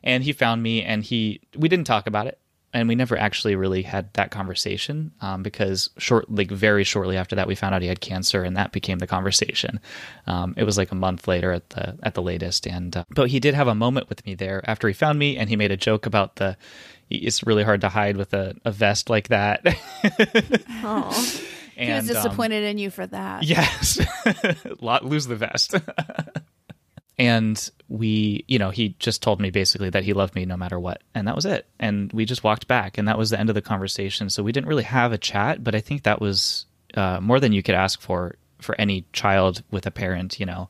and 0.03 0.23
he 0.23 0.33
found 0.33 0.63
me, 0.63 0.83
and 0.83 1.03
he 1.03 1.41
we 1.55 1.69
didn't 1.69 1.87
talk 1.87 2.07
about 2.07 2.27
it 2.27 2.39
and 2.73 2.87
we 2.87 2.95
never 2.95 3.17
actually 3.17 3.55
really 3.55 3.83
had 3.83 4.11
that 4.13 4.31
conversation 4.31 5.11
um, 5.21 5.43
because 5.43 5.89
short, 5.97 6.29
like 6.29 6.49
very 6.49 6.83
shortly 6.83 7.17
after 7.17 7.35
that, 7.35 7.47
we 7.47 7.55
found 7.55 7.75
out 7.75 7.81
he 7.81 7.87
had 7.87 8.01
cancer, 8.01 8.43
and 8.43 8.57
that 8.57 8.71
became 8.71 8.99
the 8.99 9.07
conversation. 9.07 9.79
Um, 10.25 10.55
it 10.57 10.63
was 10.63 10.77
like 10.77 10.91
a 10.91 10.95
month 10.95 11.27
later 11.27 11.51
at 11.51 11.69
the 11.69 11.97
at 12.03 12.15
the 12.15 12.21
latest, 12.21 12.65
and 12.65 12.97
uh, 12.97 13.03
but 13.09 13.29
he 13.29 13.39
did 13.39 13.53
have 13.53 13.67
a 13.67 13.75
moment 13.75 14.09
with 14.09 14.25
me 14.25 14.35
there 14.35 14.61
after 14.65 14.87
he 14.87 14.93
found 14.93 15.19
me, 15.19 15.37
and 15.37 15.49
he 15.49 15.55
made 15.55 15.71
a 15.71 15.77
joke 15.77 16.05
about 16.05 16.37
the. 16.37 16.57
It's 17.09 17.45
really 17.45 17.63
hard 17.63 17.81
to 17.81 17.89
hide 17.89 18.17
with 18.17 18.33
a, 18.33 18.55
a 18.65 18.71
vest 18.71 19.09
like 19.09 19.27
that. 19.27 19.61
oh. 20.83 21.41
And, 21.75 21.89
he 21.89 21.95
was 21.95 22.09
um, 22.09 22.23
disappointed 22.23 22.63
um, 22.63 22.69
in 22.69 22.77
you 22.77 22.89
for 22.89 23.05
that. 23.05 23.43
Yes, 23.43 23.99
lose 24.79 25.25
the 25.27 25.35
vest 25.35 25.75
and 27.17 27.69
we 27.89 28.43
you 28.47 28.57
know 28.57 28.69
he 28.69 28.95
just 28.99 29.21
told 29.21 29.39
me 29.39 29.49
basically 29.49 29.89
that 29.89 30.03
he 30.03 30.13
loved 30.13 30.35
me 30.35 30.45
no 30.45 30.57
matter 30.57 30.79
what. 30.79 31.01
And 31.13 31.27
that 31.27 31.35
was 31.35 31.45
it. 31.45 31.67
And 31.79 32.11
we 32.13 32.25
just 32.25 32.43
walked 32.43 32.67
back. 32.67 32.97
And 32.97 33.07
that 33.07 33.17
was 33.17 33.29
the 33.29 33.39
end 33.39 33.49
of 33.49 33.55
the 33.55 33.61
conversation. 33.61 34.29
So 34.29 34.43
we 34.43 34.51
didn't 34.51 34.67
really 34.67 34.83
have 34.83 35.11
a 35.11 35.17
chat 35.17 35.63
but 35.63 35.75
i 35.75 35.79
think 35.79 36.03
that 36.03 36.21
was 36.21 36.65
uh, 36.95 37.19
more 37.19 37.39
than 37.39 37.53
you 37.53 37.63
could 37.63 37.75
ask 37.75 38.01
for 38.01 38.35
for 38.59 38.79
any 38.79 39.05
child 39.13 39.63
with 39.71 39.85
a 39.85 39.91
parent 39.91 40.39
you 40.39 40.45
know 40.45 40.69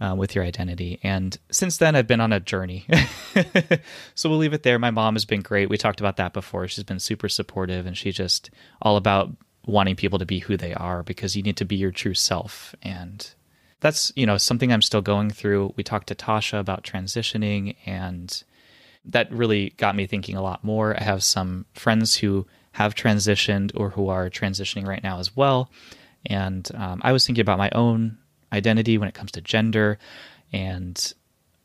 uh, 0.00 0.14
with 0.16 0.34
your 0.34 0.44
identity. 0.44 0.98
And 1.02 1.36
since 1.50 1.76
then 1.76 1.94
i've 1.94 2.06
been 2.06 2.20
on 2.20 2.32
a 2.32 2.40
journey. 2.40 2.86
So 4.14 4.28
we'll 4.28 4.38
leave 4.38 4.52
it 4.52 4.64
there. 4.64 4.78
My 4.78 4.90
mom 4.90 5.14
has 5.14 5.24
been 5.24 5.40
great. 5.40 5.70
We 5.70 5.78
talked 5.78 6.00
about 6.00 6.16
that 6.16 6.34
before. 6.34 6.68
She's 6.68 6.84
been 6.84 6.98
super 6.98 7.28
supportive 7.28 7.86
and 7.86 7.96
she's 7.96 8.14
just 8.14 8.50
all 8.82 8.96
about 8.96 9.30
wanting 9.66 9.96
people 9.96 10.18
to 10.18 10.26
be 10.26 10.40
who 10.40 10.56
they 10.56 10.74
are 10.74 11.02
because 11.02 11.36
you 11.36 11.42
need 11.42 11.56
to 11.58 11.64
be 11.64 11.76
your 11.76 11.90
true 11.90 12.14
self. 12.14 12.74
And 12.82 13.32
that's 13.80 14.12
you 14.16 14.26
know 14.26 14.36
something 14.36 14.72
I'm 14.72 14.82
still 14.82 15.02
going 15.02 15.30
through. 15.30 15.74
We 15.76 15.82
talked 15.82 16.08
to 16.08 16.14
Tasha 16.14 16.58
about 16.58 16.84
transitioning, 16.84 17.76
and 17.86 18.42
that 19.04 19.32
really 19.32 19.70
got 19.76 19.96
me 19.96 20.06
thinking 20.06 20.36
a 20.36 20.42
lot 20.42 20.62
more. 20.62 20.98
I 20.98 21.02
have 21.02 21.22
some 21.22 21.66
friends 21.74 22.16
who 22.16 22.46
have 22.72 22.94
transitioned 22.94 23.72
or 23.74 23.90
who 23.90 24.08
are 24.08 24.30
transitioning 24.30 24.86
right 24.86 25.02
now 25.02 25.18
as 25.18 25.34
well, 25.36 25.70
and 26.26 26.68
um, 26.74 27.00
I 27.02 27.12
was 27.12 27.26
thinking 27.26 27.42
about 27.42 27.58
my 27.58 27.70
own 27.72 28.18
identity 28.52 28.98
when 28.98 29.08
it 29.08 29.14
comes 29.14 29.32
to 29.32 29.40
gender, 29.40 29.98
and 30.52 31.12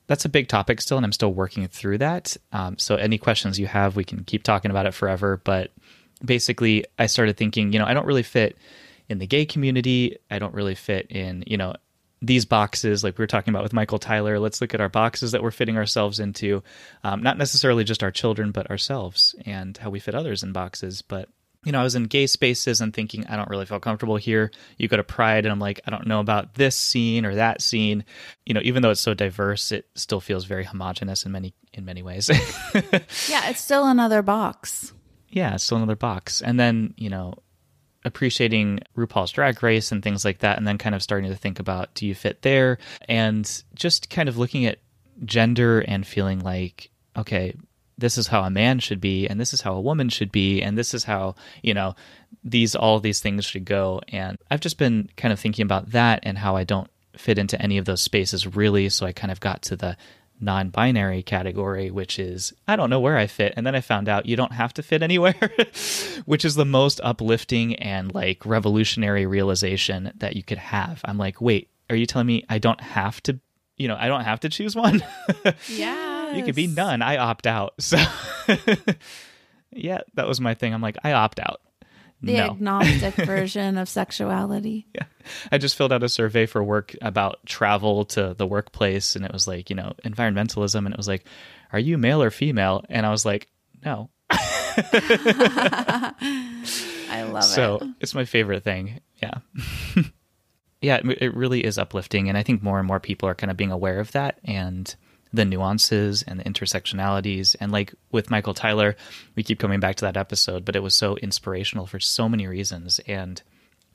that's 0.07 0.25
a 0.25 0.29
big 0.29 0.47
topic 0.47 0.81
still, 0.81 0.97
and 0.97 1.05
I'm 1.05 1.11
still 1.11 1.33
working 1.33 1.67
through 1.67 1.99
that. 1.99 2.37
Um, 2.51 2.77
so 2.77 2.95
any 2.95 3.17
questions 3.17 3.59
you 3.59 3.67
have, 3.67 3.95
we 3.95 4.03
can 4.03 4.23
keep 4.23 4.43
talking 4.43 4.71
about 4.71 4.85
it 4.85 4.93
forever. 4.93 5.41
But 5.43 5.71
basically, 6.23 6.85
I 6.99 7.07
started 7.07 7.37
thinking, 7.37 7.73
you 7.73 7.79
know, 7.79 7.85
I 7.85 7.93
don't 7.93 8.05
really 8.05 8.23
fit 8.23 8.57
in 9.09 9.17
the 9.17 9.27
gay 9.27 9.45
community. 9.45 10.17
I 10.29 10.39
don't 10.39 10.53
really 10.53 10.75
fit 10.75 11.07
in, 11.09 11.43
you 11.47 11.57
know, 11.57 11.75
these 12.21 12.45
boxes, 12.45 13.03
like 13.03 13.17
we 13.17 13.23
were 13.23 13.27
talking 13.27 13.53
about 13.53 13.63
with 13.63 13.73
Michael 13.73 13.99
Tyler, 13.99 14.39
let's 14.39 14.61
look 14.61 14.73
at 14.73 14.81
our 14.81 14.89
boxes 14.89 15.31
that 15.31 15.43
we're 15.43 15.51
fitting 15.51 15.77
ourselves 15.77 16.19
into, 16.19 16.63
um, 17.03 17.21
not 17.21 17.37
necessarily 17.37 17.83
just 17.83 18.03
our 18.03 18.11
children, 18.11 18.51
but 18.51 18.69
ourselves 18.69 19.35
and 19.45 19.77
how 19.77 19.89
we 19.89 19.99
fit 19.99 20.15
others 20.15 20.41
in 20.41 20.51
boxes. 20.51 21.01
But 21.01 21.29
you 21.65 21.71
know, 21.71 21.79
I 21.79 21.83
was 21.83 21.95
in 21.95 22.03
gay 22.03 22.27
spaces 22.27 22.79
and 22.79 22.93
thinking, 22.93 23.25
I 23.25 23.35
don't 23.35 23.49
really 23.49 23.65
feel 23.65 23.79
comfortable 23.79 24.17
here. 24.17 24.51
You 24.77 24.87
go 24.87 24.97
to 24.97 25.03
Pride, 25.03 25.45
and 25.45 25.51
I'm 25.51 25.59
like, 25.59 25.81
I 25.85 25.91
don't 25.91 26.05
know 26.05 26.19
about 26.19 26.53
this 26.53 26.75
scene 26.75 27.25
or 27.25 27.35
that 27.35 27.59
scene. 27.61 28.05
You 28.45 28.53
know, 28.53 28.61
even 28.63 28.83
though 28.83 28.91
it's 28.91 29.01
so 29.01 29.15
diverse, 29.15 29.71
it 29.71 29.87
still 29.95 30.21
feels 30.21 30.45
very 30.45 30.63
homogenous 30.63 31.25
in 31.25 31.31
many 31.31 31.55
in 31.73 31.83
many 31.83 32.03
ways. 32.03 32.29
yeah, 33.27 33.49
it's 33.49 33.61
still 33.61 33.85
another 33.87 34.21
box. 34.21 34.93
Yeah, 35.29 35.55
it's 35.55 35.63
still 35.63 35.77
another 35.77 35.95
box. 35.95 36.41
And 36.41 36.59
then 36.59 36.93
you 36.97 37.09
know, 37.09 37.33
appreciating 38.05 38.79
RuPaul's 38.95 39.31
Drag 39.31 39.61
Race 39.61 39.91
and 39.91 40.01
things 40.01 40.23
like 40.23 40.39
that, 40.39 40.57
and 40.57 40.67
then 40.67 40.77
kind 40.77 40.95
of 40.95 41.03
starting 41.03 41.29
to 41.29 41.35
think 41.35 41.59
about 41.59 41.93
do 41.95 42.05
you 42.05 42.15
fit 42.15 42.41
there, 42.41 42.77
and 43.09 43.63
just 43.73 44.09
kind 44.09 44.29
of 44.29 44.37
looking 44.37 44.65
at 44.65 44.79
gender 45.25 45.79
and 45.81 46.05
feeling 46.05 46.39
like, 46.39 46.89
okay, 47.17 47.55
this 47.97 48.17
is 48.17 48.27
how 48.27 48.43
a 48.43 48.49
man 48.49 48.79
should 48.79 49.01
be, 49.01 49.27
and 49.27 49.39
this 49.39 49.53
is 49.53 49.61
how 49.61 49.73
a 49.73 49.81
woman 49.81 50.09
should 50.09 50.31
be, 50.31 50.61
and 50.61 50.77
this 50.77 50.93
is 50.93 51.03
how 51.03 51.35
you 51.61 51.73
know 51.73 51.95
these 52.43 52.75
all 52.75 52.99
these 52.99 53.19
things 53.19 53.43
should 53.45 53.65
go. 53.65 54.01
And 54.09 54.37
I've 54.49 54.61
just 54.61 54.77
been 54.77 55.09
kind 55.17 55.33
of 55.33 55.39
thinking 55.39 55.63
about 55.63 55.91
that 55.91 56.19
and 56.23 56.37
how 56.37 56.55
I 56.55 56.63
don't 56.63 56.89
fit 57.17 57.37
into 57.37 57.61
any 57.61 57.77
of 57.77 57.85
those 57.85 58.01
spaces 58.01 58.55
really. 58.55 58.89
So 58.89 59.05
I 59.05 59.11
kind 59.11 59.31
of 59.31 59.39
got 59.39 59.61
to 59.63 59.75
the 59.75 59.97
non 60.39 60.69
binary 60.69 61.23
category, 61.23 61.91
which 61.91 62.19
is 62.19 62.53
I 62.67 62.75
don't 62.75 62.89
know 62.89 62.99
where 62.99 63.17
I 63.17 63.27
fit. 63.27 63.53
And 63.55 63.65
then 63.65 63.75
I 63.75 63.81
found 63.81 64.09
out 64.09 64.25
you 64.25 64.35
don't 64.35 64.53
have 64.53 64.73
to 64.75 64.83
fit 64.83 65.01
anywhere, 65.01 65.35
which 66.25 66.45
is 66.45 66.55
the 66.55 66.65
most 66.65 66.99
uplifting 67.03 67.75
and 67.75 68.13
like 68.13 68.45
revolutionary 68.45 69.25
realization 69.25 70.11
that 70.17 70.35
you 70.35 70.43
could 70.43 70.57
have. 70.57 71.01
I'm 71.05 71.17
like, 71.17 71.41
wait, 71.41 71.69
are 71.89 71.95
you 71.95 72.05
telling 72.05 72.27
me 72.27 72.45
I 72.49 72.59
don't 72.59 72.81
have 72.81 73.21
to 73.23 73.39
you 73.77 73.87
know, 73.87 73.97
I 73.99 74.07
don't 74.07 74.23
have 74.23 74.39
to 74.41 74.49
choose 74.49 74.75
one. 74.75 75.03
Yeah. 75.67 76.33
you 76.35 76.43
could 76.43 76.55
be 76.55 76.67
none. 76.67 77.01
I 77.01 77.17
opt 77.17 77.45
out. 77.45 77.73
So 77.79 77.97
yeah, 79.71 79.99
that 80.13 80.27
was 80.27 80.39
my 80.39 80.53
thing. 80.53 80.73
I'm 80.73 80.81
like, 80.81 80.97
I 81.03 81.11
opt 81.11 81.39
out. 81.39 81.61
The 82.25 82.37
no. 82.37 82.51
agnostic 82.51 83.13
version 83.25 83.77
of 83.77 83.87
sexuality. 83.87 84.87
Yeah. 84.95 85.03
I 85.51 85.57
just 85.59 85.75
filled 85.75 85.93
out 85.93 86.01
a 86.03 86.09
survey 86.09 86.47
for 86.47 86.63
work 86.63 86.95
about 87.01 87.45
travel 87.45 88.05
to 88.05 88.33
the 88.33 88.47
workplace 88.47 89.15
and 89.15 89.23
it 89.23 89.31
was 89.31 89.47
like, 89.47 89.69
you 89.69 89.75
know, 89.75 89.93
environmentalism 90.03 90.85
and 90.85 90.93
it 90.93 90.97
was 90.97 91.07
like, 91.07 91.25
are 91.71 91.79
you 91.79 91.97
male 91.97 92.23
or 92.23 92.31
female? 92.31 92.83
And 92.89 93.05
I 93.05 93.11
was 93.11 93.25
like, 93.25 93.47
no. 93.83 94.09
I 94.29 96.13
love 97.31 97.43
so 97.43 97.75
it. 97.75 97.79
So, 97.81 97.93
it's 97.99 98.15
my 98.15 98.25
favorite 98.25 98.63
thing. 98.63 99.01
Yeah. 99.21 99.35
yeah, 100.81 100.95
it, 100.97 101.21
it 101.21 101.35
really 101.35 101.63
is 101.63 101.77
uplifting. 101.77 102.27
And 102.27 102.37
I 102.37 102.43
think 102.43 102.63
more 102.63 102.79
and 102.79 102.87
more 102.87 102.99
people 102.99 103.29
are 103.29 103.35
kind 103.35 103.51
of 103.51 103.57
being 103.57 103.71
aware 103.71 103.99
of 103.99 104.11
that 104.13 104.39
and 104.43 104.95
the 105.35 105.45
nuances 105.45 106.23
and 106.23 106.39
the 106.39 106.43
intersectionalities. 106.43 107.55
And 107.59 107.71
like 107.71 107.93
with 108.11 108.31
Michael 108.31 108.53
Tyler, 108.53 108.95
we 109.35 109.43
keep 109.43 109.59
coming 109.59 109.79
back 109.79 109.95
to 109.97 110.05
that 110.05 110.17
episode, 110.17 110.65
but 110.65 110.75
it 110.75 110.83
was 110.83 110.95
so 110.95 111.17
inspirational 111.17 111.85
for 111.85 111.99
so 111.99 112.27
many 112.29 112.47
reasons. 112.47 112.99
And 113.07 113.41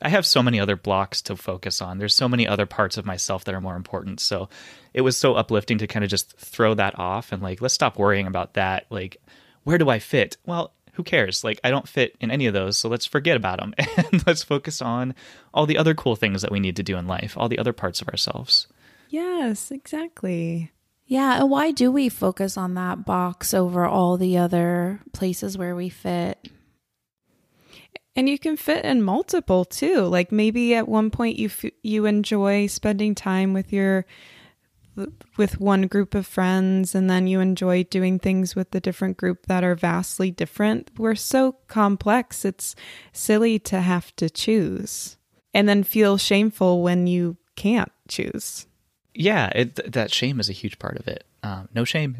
I 0.01 0.09
have 0.09 0.25
so 0.25 0.41
many 0.41 0.59
other 0.59 0.75
blocks 0.75 1.21
to 1.23 1.35
focus 1.35 1.81
on. 1.81 1.97
There's 1.97 2.15
so 2.15 2.27
many 2.27 2.47
other 2.47 2.65
parts 2.65 2.97
of 2.97 3.05
myself 3.05 3.43
that 3.43 3.53
are 3.53 3.61
more 3.61 3.75
important. 3.75 4.19
So 4.19 4.49
it 4.93 5.01
was 5.01 5.17
so 5.17 5.35
uplifting 5.35 5.77
to 5.79 5.87
kind 5.87 6.03
of 6.03 6.09
just 6.09 6.35
throw 6.37 6.73
that 6.73 6.97
off 6.97 7.31
and 7.31 7.41
like, 7.41 7.61
let's 7.61 7.73
stop 7.73 7.99
worrying 7.99 8.27
about 8.27 8.55
that. 8.55 8.85
Like, 8.89 9.21
where 9.63 9.77
do 9.77 9.89
I 9.89 9.99
fit? 9.99 10.37
Well, 10.45 10.73
who 10.93 11.03
cares? 11.03 11.43
Like, 11.43 11.59
I 11.63 11.69
don't 11.69 11.87
fit 11.87 12.15
in 12.19 12.31
any 12.31 12.47
of 12.47 12.53
those, 12.53 12.77
so 12.77 12.89
let's 12.89 13.05
forget 13.05 13.37
about 13.37 13.59
them 13.59 13.73
and 13.97 14.25
let's 14.27 14.43
focus 14.43 14.81
on 14.81 15.15
all 15.53 15.65
the 15.65 15.77
other 15.77 15.93
cool 15.93 16.15
things 16.15 16.41
that 16.41 16.51
we 16.51 16.59
need 16.59 16.75
to 16.77 16.83
do 16.83 16.97
in 16.97 17.07
life, 17.07 17.37
all 17.37 17.47
the 17.47 17.59
other 17.59 17.73
parts 17.73 18.01
of 18.01 18.09
ourselves. 18.09 18.67
Yes, 19.09 19.71
exactly. 19.71 20.71
Yeah, 21.11 21.41
and 21.41 21.49
why 21.49 21.71
do 21.71 21.91
we 21.91 22.07
focus 22.07 22.55
on 22.55 22.75
that 22.75 23.03
box 23.03 23.53
over 23.53 23.85
all 23.85 24.15
the 24.15 24.37
other 24.37 25.01
places 25.11 25.57
where 25.57 25.75
we 25.75 25.89
fit? 25.89 26.47
And 28.15 28.29
you 28.29 28.39
can 28.39 28.55
fit 28.55 28.85
in 28.85 29.01
multiple 29.01 29.65
too. 29.65 30.03
Like 30.03 30.31
maybe 30.31 30.73
at 30.73 30.87
one 30.87 31.09
point 31.11 31.37
you 31.37 31.47
f- 31.47 31.73
you 31.83 32.05
enjoy 32.05 32.67
spending 32.67 33.13
time 33.13 33.51
with 33.51 33.73
your 33.73 34.05
with 35.35 35.59
one 35.59 35.87
group 35.87 36.15
of 36.15 36.25
friends 36.25 36.95
and 36.95 37.09
then 37.09 37.27
you 37.27 37.41
enjoy 37.41 37.83
doing 37.83 38.17
things 38.17 38.55
with 38.55 38.71
the 38.71 38.79
different 38.79 39.17
group 39.17 39.47
that 39.47 39.65
are 39.65 39.75
vastly 39.75 40.31
different. 40.31 40.91
We're 40.97 41.15
so 41.15 41.57
complex. 41.67 42.45
It's 42.45 42.73
silly 43.11 43.59
to 43.59 43.81
have 43.81 44.15
to 44.15 44.29
choose 44.29 45.17
and 45.53 45.67
then 45.67 45.83
feel 45.83 46.17
shameful 46.17 46.81
when 46.81 47.05
you 47.05 47.35
can't 47.57 47.91
choose. 48.07 48.65
Yeah, 49.13 49.51
it, 49.53 49.91
that 49.91 50.11
shame 50.11 50.39
is 50.39 50.49
a 50.49 50.53
huge 50.53 50.79
part 50.79 50.97
of 50.97 51.07
it. 51.07 51.25
Um, 51.43 51.67
no 51.73 51.83
shame. 51.83 52.15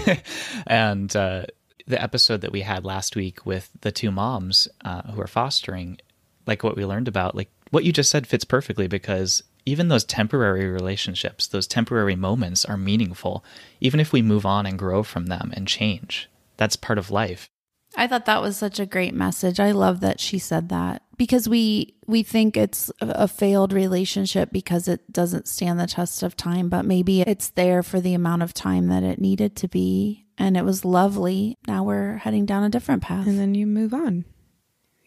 and 0.66 1.14
uh, 1.16 1.44
the 1.86 2.00
episode 2.00 2.40
that 2.42 2.52
we 2.52 2.60
had 2.60 2.84
last 2.84 3.16
week 3.16 3.44
with 3.44 3.70
the 3.80 3.92
two 3.92 4.10
moms 4.10 4.68
uh, 4.84 5.02
who 5.02 5.20
are 5.20 5.26
fostering, 5.26 5.98
like 6.46 6.62
what 6.62 6.76
we 6.76 6.84
learned 6.84 7.08
about, 7.08 7.34
like 7.34 7.50
what 7.70 7.84
you 7.84 7.92
just 7.92 8.10
said 8.10 8.26
fits 8.26 8.44
perfectly 8.44 8.86
because 8.86 9.42
even 9.66 9.88
those 9.88 10.04
temporary 10.04 10.66
relationships, 10.66 11.46
those 11.46 11.66
temporary 11.66 12.16
moments 12.16 12.64
are 12.64 12.76
meaningful, 12.76 13.44
even 13.80 14.00
if 14.00 14.12
we 14.12 14.22
move 14.22 14.46
on 14.46 14.66
and 14.66 14.78
grow 14.78 15.02
from 15.02 15.26
them 15.26 15.52
and 15.54 15.68
change. 15.68 16.28
That's 16.56 16.76
part 16.76 16.98
of 16.98 17.10
life. 17.10 17.48
I 17.96 18.06
thought 18.06 18.26
that 18.26 18.42
was 18.42 18.56
such 18.56 18.78
a 18.78 18.86
great 18.86 19.14
message. 19.14 19.58
I 19.60 19.72
love 19.72 20.00
that 20.00 20.20
she 20.20 20.38
said 20.38 20.68
that 20.68 21.02
because 21.16 21.48
we 21.48 21.94
we 22.06 22.22
think 22.22 22.56
it's 22.56 22.90
a 23.00 23.28
failed 23.28 23.72
relationship 23.72 24.50
because 24.52 24.88
it 24.88 25.12
doesn't 25.12 25.48
stand 25.48 25.78
the 25.78 25.86
test 25.86 26.22
of 26.22 26.36
time, 26.36 26.68
but 26.68 26.84
maybe 26.84 27.22
it's 27.22 27.50
there 27.50 27.82
for 27.82 28.00
the 28.00 28.14
amount 28.14 28.42
of 28.42 28.54
time 28.54 28.88
that 28.88 29.02
it 29.02 29.20
needed 29.20 29.56
to 29.56 29.68
be 29.68 30.26
and 30.38 30.56
it 30.56 30.64
was 30.64 30.84
lovely. 30.84 31.58
Now 31.66 31.84
we're 31.84 32.16
heading 32.16 32.46
down 32.46 32.64
a 32.64 32.70
different 32.70 33.02
path. 33.02 33.26
And 33.26 33.38
then 33.38 33.54
you 33.54 33.66
move 33.66 33.92
on. 33.92 34.24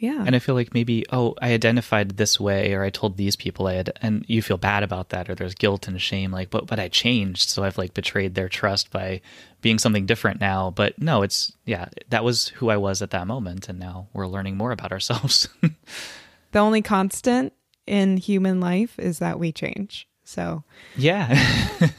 Yeah. 0.03 0.21
And 0.25 0.35
I 0.35 0.39
feel 0.39 0.53
like 0.53 0.73
maybe, 0.73 1.05
oh, 1.13 1.33
I 1.41 1.53
identified 1.53 2.17
this 2.17 2.37
way, 2.37 2.73
or 2.73 2.83
I 2.83 2.89
told 2.89 3.15
these 3.15 3.37
people 3.37 3.67
I 3.67 3.75
had, 3.75 3.97
and 4.01 4.25
you 4.27 4.41
feel 4.41 4.57
bad 4.57 4.83
about 4.83 5.09
that, 5.09 5.29
or 5.29 5.35
there's 5.35 5.55
guilt 5.55 5.87
and 5.87 6.01
shame, 6.01 6.29
like, 6.29 6.49
but 6.49 6.67
but 6.67 6.77
I 6.77 6.89
changed, 6.89 7.47
so 7.47 7.63
I've 7.63 7.77
like 7.77 7.93
betrayed 7.93 8.35
their 8.35 8.49
trust 8.49 8.91
by 8.91 9.21
being 9.61 9.79
something 9.79 10.05
different 10.05 10.41
now. 10.41 10.71
But 10.71 10.99
no, 11.01 11.21
it's 11.21 11.53
yeah, 11.63 11.87
that 12.09 12.25
was 12.25 12.49
who 12.49 12.69
I 12.69 12.75
was 12.75 13.01
at 13.01 13.11
that 13.11 13.27
moment, 13.27 13.69
and 13.69 13.79
now 13.79 14.09
we're 14.11 14.27
learning 14.27 14.57
more 14.57 14.73
about 14.73 14.91
ourselves. 14.91 15.47
the 16.51 16.59
only 16.59 16.81
constant 16.81 17.53
in 17.87 18.17
human 18.17 18.59
life 18.59 18.99
is 18.99 19.19
that 19.19 19.39
we 19.39 19.53
change. 19.53 20.09
So 20.25 20.65
yeah, 20.97 21.29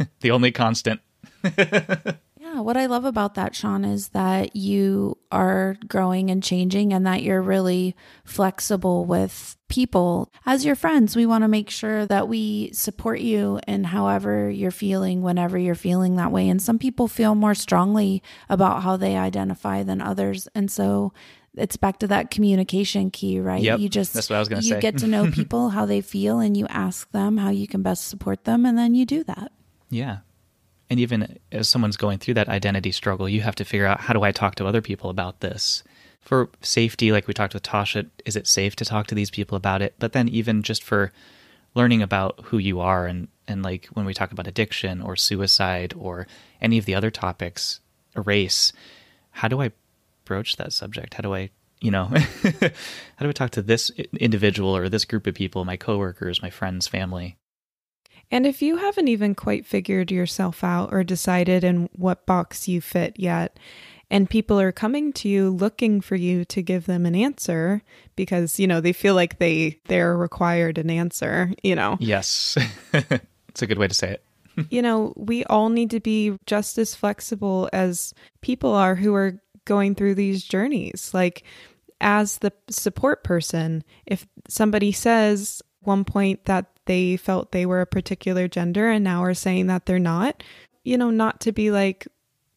the 0.20 0.30
only 0.30 0.52
constant. 0.52 1.00
What 2.64 2.78
I 2.78 2.86
love 2.86 3.04
about 3.04 3.34
that, 3.34 3.54
Sean, 3.54 3.84
is 3.84 4.08
that 4.08 4.56
you 4.56 5.18
are 5.30 5.76
growing 5.86 6.30
and 6.30 6.42
changing 6.42 6.94
and 6.94 7.06
that 7.06 7.22
you're 7.22 7.42
really 7.42 7.94
flexible 8.24 9.04
with 9.04 9.54
people. 9.68 10.32
As 10.46 10.64
your 10.64 10.74
friends, 10.74 11.14
we 11.14 11.26
want 11.26 11.42
to 11.44 11.48
make 11.48 11.68
sure 11.68 12.06
that 12.06 12.26
we 12.26 12.70
support 12.72 13.20
you 13.20 13.60
in 13.68 13.84
however 13.84 14.48
you're 14.48 14.70
feeling, 14.70 15.20
whenever 15.20 15.58
you're 15.58 15.74
feeling 15.74 16.16
that 16.16 16.32
way. 16.32 16.48
And 16.48 16.62
some 16.62 16.78
people 16.78 17.06
feel 17.06 17.34
more 17.34 17.54
strongly 17.54 18.22
about 18.48 18.82
how 18.82 18.96
they 18.96 19.14
identify 19.14 19.82
than 19.82 20.00
others. 20.00 20.48
And 20.54 20.70
so 20.70 21.12
it's 21.54 21.76
back 21.76 21.98
to 21.98 22.06
that 22.06 22.30
communication 22.30 23.10
key, 23.10 23.40
right? 23.40 23.60
Yep, 23.60 23.80
you 23.80 23.90
just 23.90 24.14
that's 24.14 24.30
what 24.30 24.36
I 24.36 24.38
was 24.38 24.48
gonna 24.48 24.62
you 24.62 24.70
say. 24.70 24.80
get 24.80 24.96
to 25.00 25.06
know 25.06 25.30
people, 25.30 25.68
how 25.68 25.84
they 25.84 26.00
feel, 26.00 26.38
and 26.38 26.56
you 26.56 26.66
ask 26.68 27.12
them 27.12 27.36
how 27.36 27.50
you 27.50 27.68
can 27.68 27.82
best 27.82 28.08
support 28.08 28.44
them, 28.44 28.64
and 28.64 28.78
then 28.78 28.94
you 28.94 29.04
do 29.04 29.22
that. 29.24 29.52
Yeah. 29.90 30.20
And 30.90 31.00
even 31.00 31.38
as 31.50 31.68
someone's 31.68 31.96
going 31.96 32.18
through 32.18 32.34
that 32.34 32.48
identity 32.48 32.92
struggle, 32.92 33.28
you 33.28 33.40
have 33.40 33.54
to 33.56 33.64
figure 33.64 33.86
out 33.86 34.00
how 34.00 34.12
do 34.12 34.22
I 34.22 34.32
talk 34.32 34.54
to 34.56 34.66
other 34.66 34.82
people 34.82 35.10
about 35.10 35.40
this? 35.40 35.82
For 36.20 36.50
safety, 36.60 37.12
like 37.12 37.26
we 37.26 37.34
talked 37.34 37.54
with 37.54 37.62
Tasha, 37.62 38.08
is 38.24 38.36
it 38.36 38.46
safe 38.46 38.76
to 38.76 38.84
talk 38.84 39.06
to 39.08 39.14
these 39.14 39.30
people 39.30 39.56
about 39.56 39.82
it? 39.82 39.94
But 39.98 40.12
then 40.12 40.28
even 40.28 40.62
just 40.62 40.82
for 40.82 41.12
learning 41.74 42.02
about 42.02 42.40
who 42.44 42.58
you 42.58 42.80
are 42.80 43.06
and, 43.06 43.28
and 43.46 43.62
like 43.62 43.86
when 43.92 44.06
we 44.06 44.14
talk 44.14 44.32
about 44.32 44.46
addiction 44.46 45.02
or 45.02 45.16
suicide 45.16 45.94
or 45.98 46.26
any 46.60 46.78
of 46.78 46.84
the 46.84 46.94
other 46.94 47.10
topics, 47.10 47.80
a 48.14 48.22
race, 48.22 48.72
how 49.32 49.48
do 49.48 49.60
I 49.60 49.72
broach 50.24 50.56
that 50.56 50.72
subject? 50.72 51.14
How 51.14 51.22
do 51.22 51.34
I, 51.34 51.50
you 51.80 51.90
know, 51.90 52.04
how 52.04 53.20
do 53.20 53.28
I 53.28 53.32
talk 53.32 53.50
to 53.50 53.62
this 53.62 53.90
individual 54.18 54.74
or 54.76 54.88
this 54.88 55.04
group 55.04 55.26
of 55.26 55.34
people, 55.34 55.64
my 55.64 55.76
coworkers, 55.76 56.40
my 56.40 56.50
friends, 56.50 56.86
family? 56.86 57.36
And 58.30 58.46
if 58.46 58.62
you 58.62 58.76
haven't 58.76 59.08
even 59.08 59.34
quite 59.34 59.66
figured 59.66 60.10
yourself 60.10 60.64
out 60.64 60.92
or 60.92 61.04
decided 61.04 61.64
in 61.64 61.88
what 61.92 62.26
box 62.26 62.68
you 62.68 62.80
fit 62.80 63.18
yet, 63.18 63.58
and 64.10 64.28
people 64.28 64.60
are 64.60 64.72
coming 64.72 65.12
to 65.14 65.28
you 65.28 65.50
looking 65.50 66.00
for 66.00 66.14
you 66.14 66.44
to 66.46 66.62
give 66.62 66.86
them 66.86 67.06
an 67.06 67.14
answer 67.14 67.82
because, 68.16 68.58
you 68.60 68.66
know, 68.66 68.80
they 68.80 68.92
feel 68.92 69.14
like 69.14 69.38
they 69.38 69.80
they're 69.86 70.16
required 70.16 70.78
an 70.78 70.90
answer, 70.90 71.52
you 71.62 71.74
know. 71.74 71.96
Yes. 72.00 72.56
it's 72.92 73.62
a 73.62 73.66
good 73.66 73.78
way 73.78 73.88
to 73.88 73.94
say 73.94 74.12
it. 74.12 74.24
you 74.70 74.82
know, 74.82 75.12
we 75.16 75.44
all 75.44 75.68
need 75.68 75.90
to 75.90 76.00
be 76.00 76.36
just 76.46 76.78
as 76.78 76.94
flexible 76.94 77.68
as 77.72 78.14
people 78.40 78.72
are 78.72 78.94
who 78.94 79.14
are 79.14 79.40
going 79.64 79.94
through 79.94 80.14
these 80.14 80.44
journeys. 80.44 81.10
Like 81.12 81.42
as 82.00 82.38
the 82.38 82.52
support 82.68 83.24
person, 83.24 83.82
if 84.06 84.26
somebody 84.48 84.92
says 84.92 85.62
one 85.80 86.04
point 86.04 86.44
that 86.44 86.66
they 86.86 87.16
felt 87.16 87.52
they 87.52 87.66
were 87.66 87.80
a 87.80 87.86
particular 87.86 88.48
gender 88.48 88.88
and 88.88 89.04
now 89.04 89.22
are 89.22 89.34
saying 89.34 89.66
that 89.68 89.86
they're 89.86 89.98
not, 89.98 90.42
you 90.82 90.98
know, 90.98 91.10
not 91.10 91.40
to 91.40 91.52
be 91.52 91.70
like, 91.70 92.06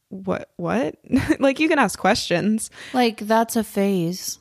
what, 0.10 0.50
what? 0.58 0.96
like 1.40 1.60
you 1.60 1.70
can 1.70 1.80
ask 1.80 1.98
questions. 1.98 2.70
Like 2.94 3.20
that's 3.20 3.56
a 3.56 3.64
phase. 3.64 4.40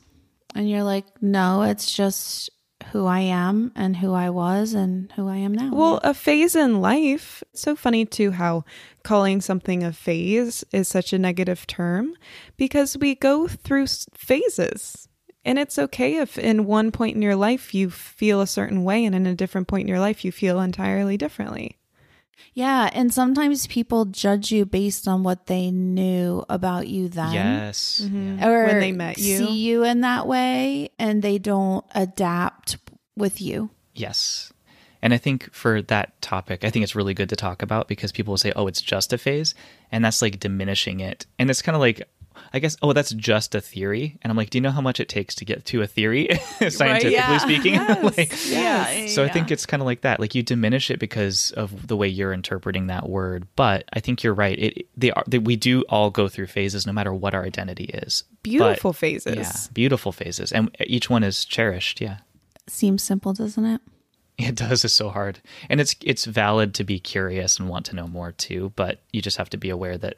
And 0.55 0.69
you're 0.69 0.83
like, 0.83 1.05
no, 1.21 1.63
it's 1.63 1.91
just 1.91 2.49
who 2.91 3.05
I 3.05 3.19
am 3.19 3.71
and 3.75 3.97
who 3.97 4.13
I 4.13 4.29
was 4.29 4.73
and 4.73 5.11
who 5.13 5.27
I 5.27 5.37
am 5.37 5.53
now. 5.53 5.71
Well, 5.73 5.99
a 6.03 6.13
phase 6.13 6.55
in 6.55 6.81
life. 6.81 7.43
It's 7.51 7.61
so 7.61 7.75
funny 7.75 8.05
too 8.05 8.31
how 8.31 8.63
calling 9.03 9.41
something 9.41 9.83
a 9.83 9.91
phase 9.91 10.63
is 10.71 10.87
such 10.87 11.13
a 11.13 11.19
negative 11.19 11.67
term 11.67 12.15
because 12.55 12.97
we 12.97 13.15
go 13.15 13.47
through 13.47 13.87
phases. 14.15 15.06
And 15.47 15.57
it's 15.57 15.79
okay 15.79 16.17
if 16.17 16.37
in 16.37 16.65
one 16.65 16.91
point 16.91 17.15
in 17.15 17.21
your 17.21 17.35
life 17.35 17.73
you 17.73 17.89
feel 17.89 18.41
a 18.41 18.47
certain 18.47 18.83
way 18.83 19.05
and 19.05 19.15
in 19.15 19.25
a 19.25 19.35
different 19.35 19.67
point 19.67 19.83
in 19.83 19.87
your 19.87 19.99
life 19.99 20.25
you 20.25 20.31
feel 20.31 20.59
entirely 20.59 21.17
differently. 21.17 21.77
Yeah, 22.53 22.89
and 22.93 23.13
sometimes 23.13 23.67
people 23.67 24.05
judge 24.05 24.51
you 24.51 24.65
based 24.65 25.07
on 25.07 25.23
what 25.23 25.45
they 25.45 25.71
knew 25.71 26.43
about 26.49 26.87
you 26.87 27.07
then. 27.07 27.33
Yes. 27.33 28.01
Mm-hmm. 28.03 28.43
Or 28.43 28.65
when 28.65 28.79
they 28.79 28.91
met 28.91 29.17
you. 29.17 29.37
see 29.37 29.53
you 29.53 29.83
in 29.83 30.01
that 30.01 30.27
way 30.27 30.89
and 30.99 31.21
they 31.21 31.37
don't 31.37 31.85
adapt 31.95 32.77
with 33.15 33.41
you. 33.41 33.69
Yes. 33.95 34.51
And 35.01 35.13
I 35.13 35.17
think 35.17 35.53
for 35.53 35.81
that 35.83 36.21
topic, 36.21 36.63
I 36.63 36.69
think 36.69 36.83
it's 36.83 36.95
really 36.95 37.13
good 37.13 37.29
to 37.29 37.35
talk 37.35 37.61
about 37.61 37.87
because 37.87 38.11
people 38.11 38.31
will 38.33 38.37
say, 38.37 38.51
oh, 38.55 38.67
it's 38.67 38.81
just 38.81 39.13
a 39.13 39.17
phase. 39.17 39.53
And 39.91 40.03
that's 40.03 40.21
like 40.21 40.39
diminishing 40.39 40.99
it. 40.99 41.25
And 41.37 41.49
it's 41.49 41.61
kind 41.61 41.75
of 41.75 41.79
like, 41.79 42.07
I 42.53 42.59
guess, 42.59 42.77
oh, 42.81 42.93
that's 42.93 43.11
just 43.11 43.55
a 43.55 43.61
theory. 43.61 44.17
And 44.21 44.31
I'm 44.31 44.37
like, 44.37 44.49
do 44.49 44.57
you 44.57 44.61
know 44.61 44.71
how 44.71 44.81
much 44.81 44.99
it 44.99 45.09
takes 45.09 45.35
to 45.35 45.45
get 45.45 45.65
to 45.65 45.81
a 45.81 45.87
theory, 45.87 46.29
scientifically 46.69 47.11
yeah. 47.11 47.37
speaking? 47.37 47.73
Yes, 47.87 48.17
Like, 48.17 48.31
yes. 48.47 49.13
so 49.15 49.23
I 49.23 49.29
think 49.29 49.51
it's 49.51 49.65
kind 49.65 49.81
of 49.81 49.85
like 49.85 50.01
that. 50.01 50.19
Like 50.19 50.35
you 50.35 50.43
diminish 50.43 50.89
it 50.91 50.99
because 50.99 51.51
of 51.51 51.87
the 51.87 51.95
way 51.95 52.07
you're 52.07 52.33
interpreting 52.33 52.87
that 52.87 53.07
word. 53.07 53.47
But 53.55 53.85
I 53.93 53.99
think 53.99 54.23
you're 54.23 54.33
right. 54.33 54.57
It 54.57 54.87
they 54.95 55.11
are 55.11 55.23
they, 55.27 55.39
we 55.39 55.55
do 55.55 55.81
all 55.89 56.09
go 56.09 56.27
through 56.27 56.47
phases, 56.47 56.85
no 56.87 56.93
matter 56.93 57.13
what 57.13 57.33
our 57.33 57.43
identity 57.43 57.85
is. 57.85 58.23
Beautiful 58.43 58.91
But, 58.91 58.97
phases. 58.97 59.35
Yeah, 59.35 59.51
beautiful 59.73 60.11
phases, 60.11 60.51
and 60.51 60.75
each 60.79 61.09
one 61.09 61.23
is 61.23 61.45
cherished. 61.45 62.01
Yeah. 62.01 62.17
Seems 62.67 63.03
simple, 63.03 63.33
doesn't 63.33 63.65
it? 63.65 63.81
It 64.37 64.55
does. 64.55 64.85
It's 64.85 64.93
so 64.93 65.09
hard, 65.09 65.39
and 65.69 65.81
it's 65.81 65.95
it's 66.03 66.25
valid 66.25 66.73
to 66.75 66.83
be 66.83 66.99
curious 66.99 67.59
and 67.59 67.69
want 67.69 67.85
to 67.87 67.95
know 67.95 68.07
more 68.07 68.31
too. 68.31 68.71
But 68.75 69.01
you 69.11 69.21
just 69.21 69.37
have 69.37 69.49
to 69.51 69.57
be 69.57 69.69
aware 69.69 69.97
that. 69.97 70.17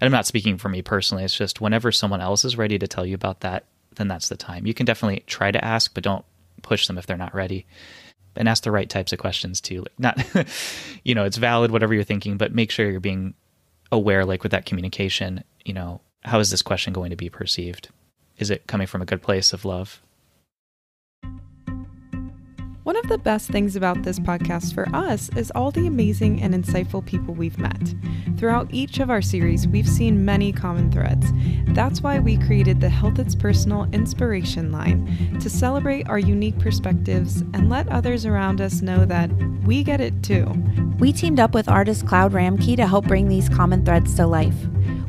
And 0.00 0.06
I'm 0.06 0.12
not 0.12 0.26
speaking 0.26 0.58
for 0.58 0.68
me 0.68 0.82
personally. 0.82 1.24
It's 1.24 1.36
just 1.36 1.60
whenever 1.60 1.92
someone 1.92 2.20
else 2.20 2.44
is 2.44 2.56
ready 2.56 2.78
to 2.78 2.88
tell 2.88 3.06
you 3.06 3.14
about 3.14 3.40
that, 3.40 3.64
then 3.96 4.08
that's 4.08 4.28
the 4.28 4.36
time. 4.36 4.66
You 4.66 4.74
can 4.74 4.86
definitely 4.86 5.24
try 5.26 5.50
to 5.50 5.64
ask, 5.64 5.92
but 5.94 6.04
don't 6.04 6.24
push 6.62 6.86
them 6.86 6.98
if 6.98 7.06
they're 7.06 7.16
not 7.16 7.34
ready. 7.34 7.66
And 8.36 8.48
ask 8.48 8.62
the 8.62 8.70
right 8.70 8.88
types 8.88 9.12
of 9.12 9.18
questions 9.18 9.60
too. 9.60 9.80
Like 9.80 9.98
not, 9.98 10.46
you 11.04 11.14
know, 11.14 11.24
it's 11.24 11.36
valid 11.36 11.72
whatever 11.72 11.92
you're 11.92 12.04
thinking, 12.04 12.36
but 12.36 12.54
make 12.54 12.70
sure 12.70 12.88
you're 12.88 13.00
being 13.00 13.34
aware. 13.90 14.24
Like 14.24 14.44
with 14.44 14.52
that 14.52 14.66
communication, 14.66 15.42
you 15.64 15.74
know, 15.74 16.00
how 16.22 16.38
is 16.38 16.50
this 16.50 16.62
question 16.62 16.92
going 16.92 17.10
to 17.10 17.16
be 17.16 17.30
perceived? 17.30 17.88
Is 18.38 18.50
it 18.50 18.66
coming 18.68 18.86
from 18.86 19.02
a 19.02 19.06
good 19.06 19.22
place 19.22 19.52
of 19.52 19.64
love? 19.64 20.00
One 22.88 22.96
of 22.96 23.08
the 23.08 23.18
best 23.18 23.50
things 23.50 23.76
about 23.76 24.02
this 24.02 24.18
podcast 24.18 24.72
for 24.72 24.88
us 24.96 25.28
is 25.36 25.52
all 25.54 25.70
the 25.70 25.86
amazing 25.86 26.40
and 26.40 26.54
insightful 26.54 27.04
people 27.04 27.34
we've 27.34 27.58
met. 27.58 27.94
Throughout 28.38 28.72
each 28.72 28.98
of 28.98 29.10
our 29.10 29.20
series, 29.20 29.68
we've 29.68 29.86
seen 29.86 30.24
many 30.24 30.54
common 30.54 30.90
threads. 30.90 31.26
That's 31.66 32.00
why 32.00 32.18
we 32.18 32.38
created 32.38 32.80
the 32.80 32.88
Health 32.88 33.18
It's 33.18 33.34
Personal 33.34 33.86
Inspiration 33.92 34.72
Line 34.72 35.38
to 35.38 35.50
celebrate 35.50 36.08
our 36.08 36.18
unique 36.18 36.58
perspectives 36.58 37.42
and 37.52 37.68
let 37.68 37.90
others 37.90 38.24
around 38.24 38.62
us 38.62 38.80
know 38.80 39.04
that 39.04 39.30
we 39.66 39.84
get 39.84 40.00
it 40.00 40.22
too. 40.22 40.46
We 40.98 41.12
teamed 41.12 41.40
up 41.40 41.52
with 41.52 41.68
artist 41.68 42.06
Cloud 42.06 42.32
Ramkey 42.32 42.74
to 42.76 42.86
help 42.86 43.06
bring 43.06 43.28
these 43.28 43.50
common 43.50 43.84
threads 43.84 44.14
to 44.14 44.26
life. 44.26 44.56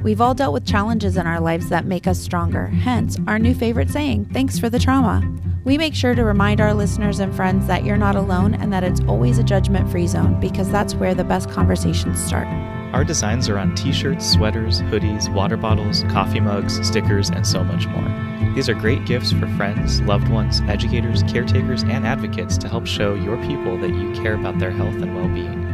We've 0.02 0.22
all 0.22 0.34
dealt 0.34 0.54
with 0.54 0.66
challenges 0.66 1.18
in 1.18 1.28
our 1.28 1.42
lives 1.42 1.68
that 1.70 1.86
make 1.86 2.08
us 2.08 2.20
stronger, 2.20 2.68
hence, 2.68 3.18
our 3.28 3.38
new 3.38 3.54
favorite 3.54 3.90
saying, 3.90 4.30
thanks 4.32 4.58
for 4.58 4.70
the 4.70 4.80
trauma. 4.80 5.22
We 5.66 5.78
make 5.78 5.94
sure 5.94 6.16
to 6.16 6.24
remind 6.24 6.62
our 6.62 6.74
listeners 6.74 7.20
and 7.20 7.36
friends 7.36 7.68
that 7.68 7.84
you're 7.84 7.98
not 7.98 8.16
alone 8.16 8.54
and 8.54 8.72
that 8.72 8.86
it's 8.86 9.02
always 9.02 9.40
a 9.40 9.44
judgment 9.44 9.92
free 9.92 10.08
zone 10.08 10.40
because 10.40 10.72
that's 10.72 10.96
where 10.96 11.14
the 11.14 11.26
best 11.26 11.50
conversations 11.50 12.24
start. 12.24 12.48
Our 12.94 13.04
designs 13.04 13.50
are 13.50 13.58
on 13.60 13.76
t 13.76 13.92
shirts, 13.92 14.26
sweaters, 14.26 14.82
hoodies, 14.84 15.32
water 15.34 15.58
bottles, 15.58 16.04
coffee 16.04 16.40
mugs, 16.40 16.88
stickers, 16.88 17.30
and 17.30 17.46
so 17.46 17.64
much 17.64 17.86
more. 17.88 18.54
These 18.56 18.70
are 18.70 18.74
great 18.74 19.06
gifts 19.06 19.34
for 19.34 19.48
friends, 19.58 20.02
loved 20.02 20.30
ones, 20.30 20.62
educators, 20.62 21.24
caretakers, 21.24 21.84
and 21.84 22.08
advocates 22.08 22.58
to 22.58 22.70
help 22.70 22.88
show 22.88 23.14
your 23.16 23.38
people 23.46 23.78
that 23.80 23.94
you 23.94 24.14
care 24.14 24.34
about 24.34 24.58
their 24.60 24.72
health 24.72 24.96
and 24.96 25.14
well 25.14 25.28
being. 25.28 25.69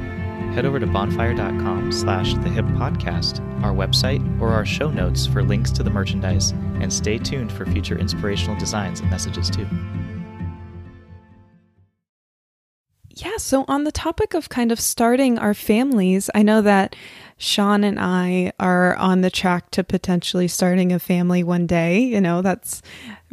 Head 0.56 0.66
over 0.66 0.80
to 0.80 0.88
bonfire.com 0.88 1.92
slash 1.92 2.34
the 2.36 2.48
hip 2.48 2.64
podcast, 2.78 3.42
our 3.62 3.74
website, 3.74 4.24
or 4.40 4.54
our 4.54 4.66
show 4.66 4.90
notes 4.90 5.28
for 5.28 5.44
links 5.44 5.70
to 5.72 5.84
the 5.84 5.90
merchandise, 5.90 6.52
and 6.80 6.94
stay 6.94 7.18
tuned 7.18 7.52
for 7.52 7.66
future 7.66 8.00
inspirational 8.00 8.58
designs 8.58 9.02
and 9.02 9.10
messages 9.10 9.50
too. 9.50 9.68
Yeah, 13.10 13.36
so 13.36 13.66
on 13.68 13.84
the 13.84 13.92
topic 13.92 14.34
of 14.34 14.48
kind 14.48 14.72
of 14.72 14.80
starting 14.80 15.38
our 15.38 15.54
families, 15.54 16.30
I 16.34 16.42
know 16.42 16.62
that 16.62 16.96
Sean 17.38 17.84
and 17.84 18.00
I 18.00 18.54
are 18.58 18.96
on 18.96 19.22
the 19.22 19.30
track 19.30 19.72
to 19.72 19.84
potentially 19.84 20.48
starting 20.48 20.94
a 20.94 21.00
family 21.00 21.44
one 21.44 21.68
day. 21.68 22.00
You 22.00 22.22
know, 22.22 22.42
that's 22.42 22.82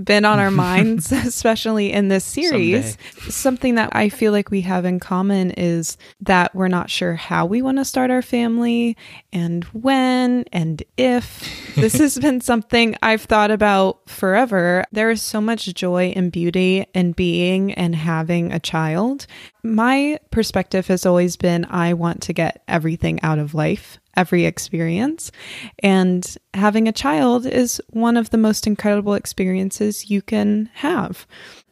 been 0.04 0.24
on 0.24 0.38
our 0.38 0.50
minds, 0.62 1.12
especially 1.12 1.92
in 1.92 2.08
this 2.08 2.24
series. 2.24 2.96
Something 3.28 3.76
that 3.76 3.90
I 3.92 4.08
feel 4.08 4.32
like 4.32 4.50
we 4.50 4.62
have 4.62 4.84
in 4.84 5.00
common 5.00 5.52
is 5.52 5.96
that 6.20 6.54
we're 6.54 6.68
not 6.68 6.90
sure 6.90 7.14
how 7.14 7.46
we 7.46 7.62
want 7.62 7.78
to 7.78 7.84
start 7.84 8.10
our 8.10 8.22
family 8.22 8.96
and 9.32 9.64
when 9.64 10.44
and 10.52 10.82
if. 10.96 11.74
This 11.74 11.94
has 11.98 12.18
been 12.18 12.40
something 12.42 12.96
I've 13.02 13.22
thought 13.22 13.50
about 13.50 14.08
forever. 14.08 14.84
There 14.92 15.10
is 15.10 15.22
so 15.22 15.40
much 15.40 15.72
joy 15.74 16.12
and 16.14 16.30
beauty 16.30 16.86
in 16.94 17.12
being 17.12 17.72
and 17.72 17.94
having 17.94 18.52
a 18.52 18.60
child. 18.60 19.26
My 19.64 20.18
perspective 20.30 20.88
has 20.88 21.06
always 21.06 21.36
been 21.36 21.64
I 21.66 21.94
want 21.94 22.22
to 22.22 22.32
get 22.32 22.62
everything 22.66 23.20
out 23.22 23.38
of 23.38 23.54
life 23.54 23.98
every 24.16 24.44
experience. 24.44 25.32
And 25.78 26.36
having 26.54 26.88
a 26.88 26.92
child 26.92 27.46
is 27.46 27.80
one 27.90 28.16
of 28.16 28.30
the 28.30 28.38
most 28.38 28.66
incredible 28.66 29.14
experiences 29.14 30.10
you 30.10 30.22
can 30.22 30.70
have 30.74 31.26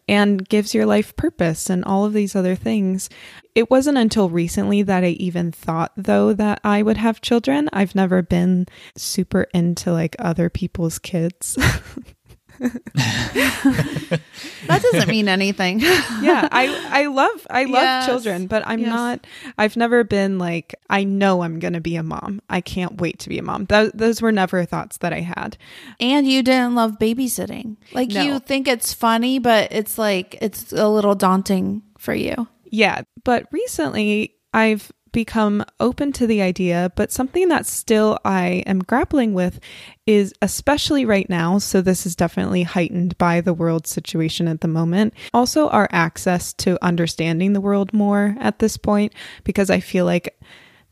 and 0.09 0.49
gives 0.49 0.75
your 0.75 0.87
life 0.87 1.15
purpose 1.17 1.71
and 1.71 1.85
all 1.85 2.05
of 2.05 2.13
these 2.13 2.35
other 2.35 2.57
things. 2.57 3.09
It 3.55 3.71
wasn't 3.71 3.99
until 3.99 4.29
recently 4.29 4.83
that 4.83 5.05
I 5.05 5.11
even 5.11 5.53
thought, 5.53 5.93
though, 5.97 6.33
that 6.33 6.61
I 6.65 6.83
would 6.83 6.97
have 6.97 7.21
children. 7.21 7.69
I've 7.73 7.95
never 7.95 8.23
been 8.23 8.67
super 8.97 9.43
into 9.55 9.93
like 9.93 10.17
other 10.19 10.51
people's 10.51 10.99
kids. 10.99 11.57
That 14.67 14.83
doesn't 14.83 15.09
mean 15.09 15.29
anything. 15.29 15.81
yeah, 15.81 16.49
I 16.53 16.89
I 16.91 17.07
love 17.07 17.47
I 17.51 17.65
love 17.65 17.83
Yes. 17.83 18.07
children, 18.07 18.47
but 18.47 18.63
I'm 18.67 18.81
Yes. 18.81 18.89
not 18.89 19.27
I've 19.59 19.77
never 19.77 20.05
been 20.05 20.39
like 20.39 20.75
I 20.89 21.05
know 21.05 21.43
I'm 21.43 21.59
going 21.59 21.73
to 21.73 21.81
be 21.81 21.97
a 21.97 22.03
mom. 22.03 22.41
I 22.49 22.61
can't 22.61 23.01
wait 23.01 23.19
to 23.21 23.29
be 23.29 23.39
a 23.39 23.43
mom. 23.43 23.67
Th- 23.67 23.91
those 23.95 24.21
were 24.23 24.31
never 24.33 24.65
thoughts 24.65 24.99
that 24.99 25.13
I 25.13 25.21
had. 25.21 25.57
and 25.99 26.27
you 26.29 26.43
didn't 26.43 26.75
love 26.75 26.99
babysitting. 26.99 27.77
Like 27.93 28.11
No. 28.11 28.23
you 28.23 28.39
think 28.39 28.69
it's 28.69 28.93
funny, 28.93 29.39
but 29.39 29.73
it's 29.73 29.99
like 29.99 30.37
it's 30.41 30.73
a 30.73 30.89
little 30.89 31.15
daunting 31.15 31.83
for 31.99 32.15
you. 32.15 32.47
Yeah, 32.65 33.03
but 33.25 33.47
recently 33.51 34.37
I've 34.53 34.93
become 35.13 35.65
open 35.79 36.13
to 36.13 36.27
the 36.27 36.43
idea, 36.43 36.93
but 36.97 37.13
something 37.13 37.49
that 37.49 37.67
still 37.67 38.19
I 38.25 38.63
am 38.67 38.81
grappling 38.81 39.35
with 39.35 39.61
is 40.07 40.35
especially 40.43 41.05
right 41.05 41.29
now, 41.29 41.59
so 41.59 41.81
this 41.81 42.07
is 42.07 42.17
definitely 42.17 42.63
heightened 42.63 43.17
by 43.19 43.41
the 43.41 43.55
world 43.55 43.87
situation 43.87 44.49
at 44.49 44.61
the 44.61 44.69
moment. 44.69 45.15
Also 45.33 45.69
our 45.69 45.89
access 45.93 46.53
to 46.55 46.83
understanding 46.85 47.53
the 47.53 47.61
world 47.61 47.93
more 47.93 48.37
at 48.41 48.59
this 48.59 48.77
point 48.77 49.13
because 49.45 49.71
I 49.71 49.81
feel 49.81 50.05
like 50.05 50.39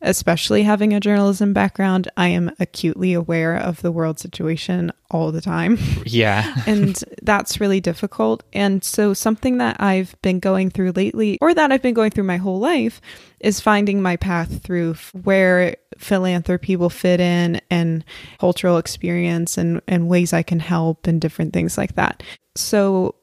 especially 0.01 0.63
having 0.63 0.93
a 0.93 1.01
journalism 1.01 1.53
background, 1.53 2.09
I 2.17 2.29
am 2.29 2.51
acutely 2.61 3.13
aware 3.13 3.57
of 3.57 3.83
the 3.83 3.93
world 3.93 4.19
situation 4.19 4.93
all 5.11 5.33
the 5.33 5.41
time 5.41 5.79
Yeah. 6.07 6.55
and 6.67 7.03
that's 7.23 7.61
really 7.61 7.81
difficult. 7.81 8.43
And 8.53 8.85
so, 8.85 9.15
something 9.15 9.59
that 9.59 9.81
I've 9.81 10.15
been 10.23 10.39
going 10.39 10.71
through 10.71 10.93
lately, 10.93 11.39
or 11.41 11.55
that 11.55 11.73
I've 11.73 11.83
been 11.83 11.95
going 11.95 12.11
through 12.11 12.25
my 12.25 12.37
whole 12.37 12.59
life, 12.59 13.01
is 13.41 13.61
finding 13.61 14.03
my 14.03 14.17
path 14.17 14.63
through 14.63 14.95
where 15.23 15.77
philanthropy 15.97 16.77
will 16.77 16.91
fit 16.91 17.21
in 17.21 17.61
and 17.71 18.05
cultural 18.39 18.79
experience 18.79 19.59
and, 19.59 19.81
and 19.89 20.09
ways 20.09 20.33
I 20.33 20.43
can 20.43 20.61
help 20.61 21.07
and 21.07 21.21
different 21.21 21.53
things 21.53 21.77
like 21.79 21.95
that. 21.97 22.23
So, 22.55 23.15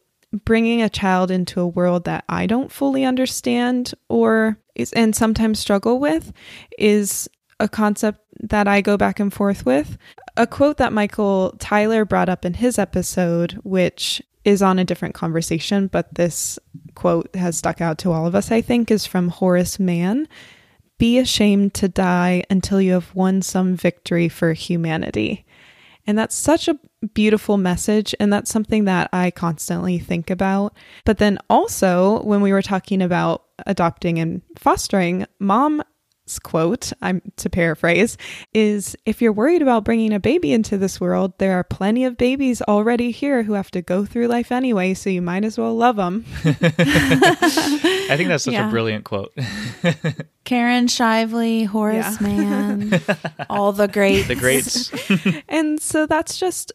bringing 0.43 0.81
a 0.81 0.89
child 0.89 1.31
into 1.31 1.61
a 1.61 1.67
world 1.67 2.05
that 2.05 2.25
I 2.27 2.45
don't 2.45 2.71
fully 2.71 3.05
understand 3.05 3.93
or 4.09 4.57
is 4.75 4.91
and 4.93 5.15
sometimes 5.15 5.59
struggle 5.59 5.99
with 5.99 6.33
is 6.77 7.29
a 7.59 7.69
concept 7.69 8.19
that 8.41 8.67
I 8.67 8.81
go 8.81 8.97
back 8.97 9.19
and 9.19 9.33
forth 9.33 9.65
with. 9.65 9.97
A 10.37 10.45
quote 10.45 10.77
that 10.77 10.91
Michael 10.91 11.55
Tyler 11.59 12.03
brought 12.03 12.29
up 12.29 12.43
in 12.43 12.55
his 12.55 12.77
episode, 12.77 13.53
which 13.63 14.21
is 14.43 14.61
on 14.61 14.77
a 14.77 14.83
different 14.83 15.15
conversation, 15.15 15.87
but 15.87 16.13
this 16.13 16.59
quote 16.93 17.33
has 17.35 17.57
stuck 17.57 17.81
out 17.81 17.97
to 17.99 18.11
all 18.11 18.27
of 18.27 18.35
us, 18.35 18.51
I 18.51 18.61
think, 18.61 18.91
is 18.91 19.05
from 19.05 19.29
Horace 19.29 19.79
Mann. 19.79 20.27
Be 20.97 21.17
ashamed 21.17 21.73
to 21.75 21.87
die 21.87 22.43
until 22.49 22.79
you 22.79 22.93
have 22.93 23.13
won 23.15 23.41
some 23.41 23.75
victory 23.75 24.29
for 24.29 24.53
humanity. 24.53 25.44
And 26.07 26.17
that's 26.17 26.35
such 26.35 26.67
a 26.67 26.79
beautiful 27.13 27.57
message. 27.57 28.13
And 28.19 28.31
that's 28.31 28.51
something 28.51 28.85
that 28.85 29.09
I 29.11 29.31
constantly 29.31 29.99
think 29.99 30.29
about. 30.29 30.75
But 31.03 31.17
then 31.17 31.39
also, 31.49 32.21
when 32.23 32.41
we 32.41 32.51
were 32.51 32.61
talking 32.61 33.01
about 33.01 33.43
adopting 33.65 34.19
and 34.19 34.41
fostering, 34.57 35.25
mom's 35.39 35.83
quote, 36.43 36.91
I'm 37.01 37.21
to 37.37 37.49
paraphrase, 37.49 38.17
is 38.53 38.95
if 39.05 39.21
you're 39.21 39.31
worried 39.33 39.61
about 39.61 39.83
bringing 39.85 40.11
a 40.13 40.19
baby 40.19 40.53
into 40.53 40.77
this 40.77 40.99
world, 40.99 41.33
there 41.37 41.53
are 41.59 41.63
plenty 41.63 42.03
of 42.05 42.17
babies 42.17 42.61
already 42.63 43.11
here 43.11 43.43
who 43.43 43.53
have 43.53 43.69
to 43.71 43.81
go 43.81 44.05
through 44.05 44.27
life 44.27 44.51
anyway. 44.51 44.93
So 44.93 45.09
you 45.09 45.21
might 45.21 45.43
as 45.45 45.57
well 45.57 45.75
love 45.75 45.95
them. 45.97 46.25
I 46.43 48.15
think 48.17 48.29
that's 48.29 48.43
such 48.43 48.53
Yeah. 48.53 48.67
a 48.67 48.71
brilliant 48.71 49.05
quote. 49.05 49.33
Karen 50.45 50.87
Shively, 50.87 51.65
Horace 51.65 52.19
Yeah. 52.21 52.27
Mann, 52.27 53.01
all 53.49 53.71
the 53.71 53.87
greats. 53.87 54.27
the 54.27 54.35
greats. 54.35 54.91
And 55.49 55.81
so 55.81 56.05
that's 56.05 56.37
just 56.37 56.71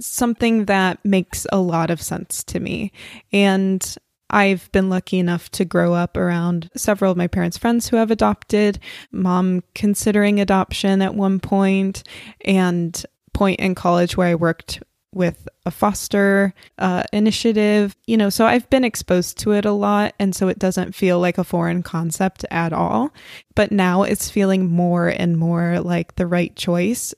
something 0.00 0.64
that 0.66 1.04
makes 1.04 1.46
a 1.52 1.58
lot 1.58 1.90
of 1.90 2.00
sense 2.00 2.42
to 2.44 2.58
me. 2.60 2.92
And 3.32 3.96
I've 4.32 4.70
been 4.72 4.88
lucky 4.88 5.18
enough 5.18 5.50
to 5.52 5.64
grow 5.64 5.92
up 5.94 6.16
around 6.16 6.70
several 6.74 7.12
of 7.12 7.16
my 7.16 7.26
parents' 7.26 7.58
friends 7.58 7.88
who 7.88 7.96
have 7.96 8.10
adopted, 8.10 8.78
mom 9.10 9.62
considering 9.74 10.40
adoption 10.40 11.02
at 11.02 11.14
one 11.14 11.38
point, 11.38 12.02
and 12.44 13.04
point 13.34 13.60
in 13.60 13.74
college 13.74 14.16
where 14.16 14.28
I 14.28 14.34
worked 14.34 14.82
with 15.14 15.46
a 15.66 15.70
foster 15.70 16.54
uh, 16.78 17.02
initiative, 17.12 17.94
you 18.06 18.16
know, 18.16 18.30
so 18.30 18.46
I've 18.46 18.68
been 18.70 18.84
exposed 18.84 19.38
to 19.40 19.52
it 19.52 19.64
a 19.64 19.72
lot. 19.72 20.14
And 20.18 20.34
so 20.34 20.48
it 20.48 20.58
doesn't 20.58 20.94
feel 20.94 21.20
like 21.20 21.38
a 21.38 21.44
foreign 21.44 21.82
concept 21.82 22.44
at 22.50 22.72
all. 22.72 23.12
But 23.54 23.72
now 23.72 24.04
it's 24.04 24.30
feeling 24.30 24.70
more 24.70 25.08
and 25.08 25.36
more 25.36 25.80
like 25.80 26.16
the 26.16 26.26
right 26.26 26.54
choice 26.56 27.14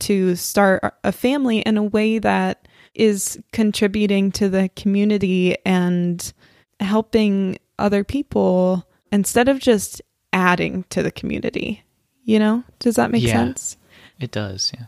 to 0.00 0.36
start 0.36 0.94
a 1.02 1.12
family 1.12 1.58
in 1.60 1.76
a 1.76 1.82
way 1.82 2.18
that 2.18 2.68
is 2.94 3.40
contributing 3.52 4.30
to 4.30 4.48
the 4.48 4.70
community 4.76 5.56
and 5.64 6.32
helping 6.80 7.58
other 7.78 8.04
people 8.04 8.86
instead 9.12 9.48
of 9.48 9.58
just 9.58 10.00
adding 10.32 10.84
to 10.90 11.02
the 11.02 11.10
community. 11.10 11.82
You 12.24 12.38
know, 12.38 12.64
does 12.78 12.96
that 12.96 13.10
make 13.10 13.22
Yeah. 13.22 13.32
sense? 13.34 13.76
It 14.18 14.30
does, 14.30 14.72
yeah. 14.74 14.86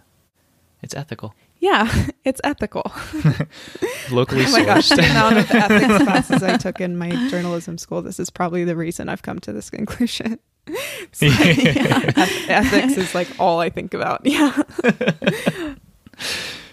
It's 0.83 0.95
ethical. 0.95 1.35
Yeah, 1.59 1.91
it's 2.25 2.41
ethical. 2.45 2.91
Locally 4.11 4.45
Oh 4.47 4.53
my 4.53 4.65
gosh, 4.65 4.89
the 4.89 5.05
amount 5.11 5.39
of 5.39 5.51
ethics 5.55 6.05
classes 6.05 6.43
I 6.43 6.57
took 6.57 6.81
in 6.81 6.97
my 6.97 7.11
journalism 7.29 7.77
school, 7.79 8.03
this 8.03 8.21
is 8.21 8.31
probably 8.31 8.65
the 8.65 8.77
reason 8.77 9.09
I've 9.09 9.23
come 9.23 9.39
to 9.41 9.53
this 9.53 9.69
conclusion. 9.71 10.39
So, 11.13 11.27
yeah, 11.27 12.11
eth- 12.17 12.49
ethics 12.51 12.97
is 12.97 13.15
like 13.15 13.29
all 13.39 13.61
I 13.61 13.71
think 13.71 13.95
about. 13.95 14.23
Yeah. 14.25 14.63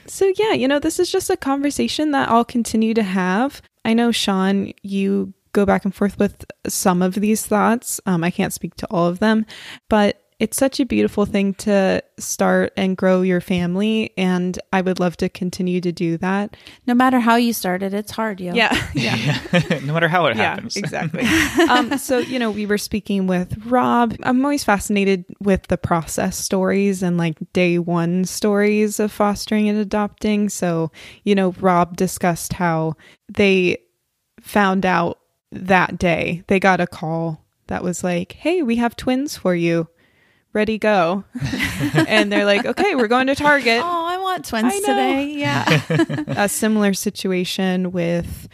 so, 0.07 0.31
yeah, 0.37 0.53
you 0.53 0.67
know, 0.67 0.79
this 0.79 0.99
is 0.99 1.11
just 1.11 1.29
a 1.29 1.37
conversation 1.37 2.11
that 2.11 2.29
I'll 2.29 2.45
continue 2.45 2.93
to 2.93 3.03
have. 3.03 3.61
I 3.85 3.93
know, 3.93 4.11
Sean, 4.11 4.71
you 4.81 5.33
go 5.53 5.65
back 5.65 5.85
and 5.85 5.93
forth 5.93 6.17
with 6.17 6.45
some 6.67 7.01
of 7.01 7.15
these 7.15 7.45
thoughts. 7.45 8.01
Um, 8.05 8.23
I 8.23 8.31
can't 8.31 8.53
speak 8.53 8.75
to 8.75 8.87
all 8.87 9.07
of 9.07 9.19
them, 9.19 9.45
but 9.89 10.22
it's 10.39 10.57
such 10.57 10.79
a 10.79 10.85
beautiful 10.85 11.25
thing 11.25 11.53
to 11.55 12.03
start 12.19 12.73
and 12.77 12.97
grow 12.97 13.21
your 13.21 13.41
family. 13.41 14.11
And 14.17 14.59
I 14.71 14.81
would 14.81 14.99
love 14.99 15.17
to 15.17 15.29
continue 15.29 15.81
to 15.81 15.91
do 15.91 16.17
that. 16.17 16.55
No 16.87 16.93
matter 16.93 17.19
how 17.19 17.35
you 17.35 17.53
started, 17.53 17.93
it's 17.93 18.11
hard, 18.11 18.39
yo. 18.39 18.53
Yeah. 18.53 18.73
Yeah. 18.93 19.37
no 19.83 19.93
matter 19.93 20.07
how 20.07 20.27
it 20.27 20.37
yeah, 20.37 20.55
happens. 20.55 20.77
exactly. 20.77 21.23
um, 21.69 21.97
so, 21.97 22.19
you 22.19 22.39
know, 22.39 22.51
we 22.51 22.65
were 22.65 22.77
speaking 22.77 23.27
with 23.27 23.65
Rob. 23.65 24.15
I'm 24.23 24.43
always 24.45 24.63
fascinated 24.63 25.25
with 25.41 25.67
the 25.67 25.77
process 25.77 26.37
stories 26.37 27.03
and 27.03 27.17
like 27.17 27.37
day 27.53 27.79
one 27.79 28.23
stories 28.25 28.99
of 28.99 29.11
fostering 29.11 29.67
and 29.67 29.77
adopting. 29.77 30.47
So, 30.49 30.91
you 31.23 31.35
know, 31.35 31.51
Rob 31.59 31.97
discussed 31.97 32.53
how 32.53 32.95
they 33.29 33.77
found 34.41 34.85
out 34.85 35.19
that 35.51 35.97
day, 35.97 36.43
they 36.47 36.59
got 36.59 36.81
a 36.81 36.87
call 36.87 37.43
that 37.67 37.83
was 37.83 38.03
like, 38.03 38.33
hey, 38.33 38.61
we 38.61 38.75
have 38.77 38.95
twins 38.95 39.37
for 39.37 39.55
you. 39.55 39.87
Ready, 40.53 40.77
go. 40.77 41.23
and 42.07 42.31
they're 42.31 42.45
like, 42.45 42.63
okay, 42.63 42.93
we're 42.93 43.07
going 43.07 43.25
to 43.25 43.33
Target 43.33 43.81
Oh, 43.83 44.05
I 44.05 44.19
want 44.19 44.45
twins 44.45 44.71
I 44.71 44.79
today. 44.79 45.25
Yeah. 45.33 45.81
a 46.43 46.47
similar 46.47 46.93
situation 46.93 47.91
with 47.91 48.47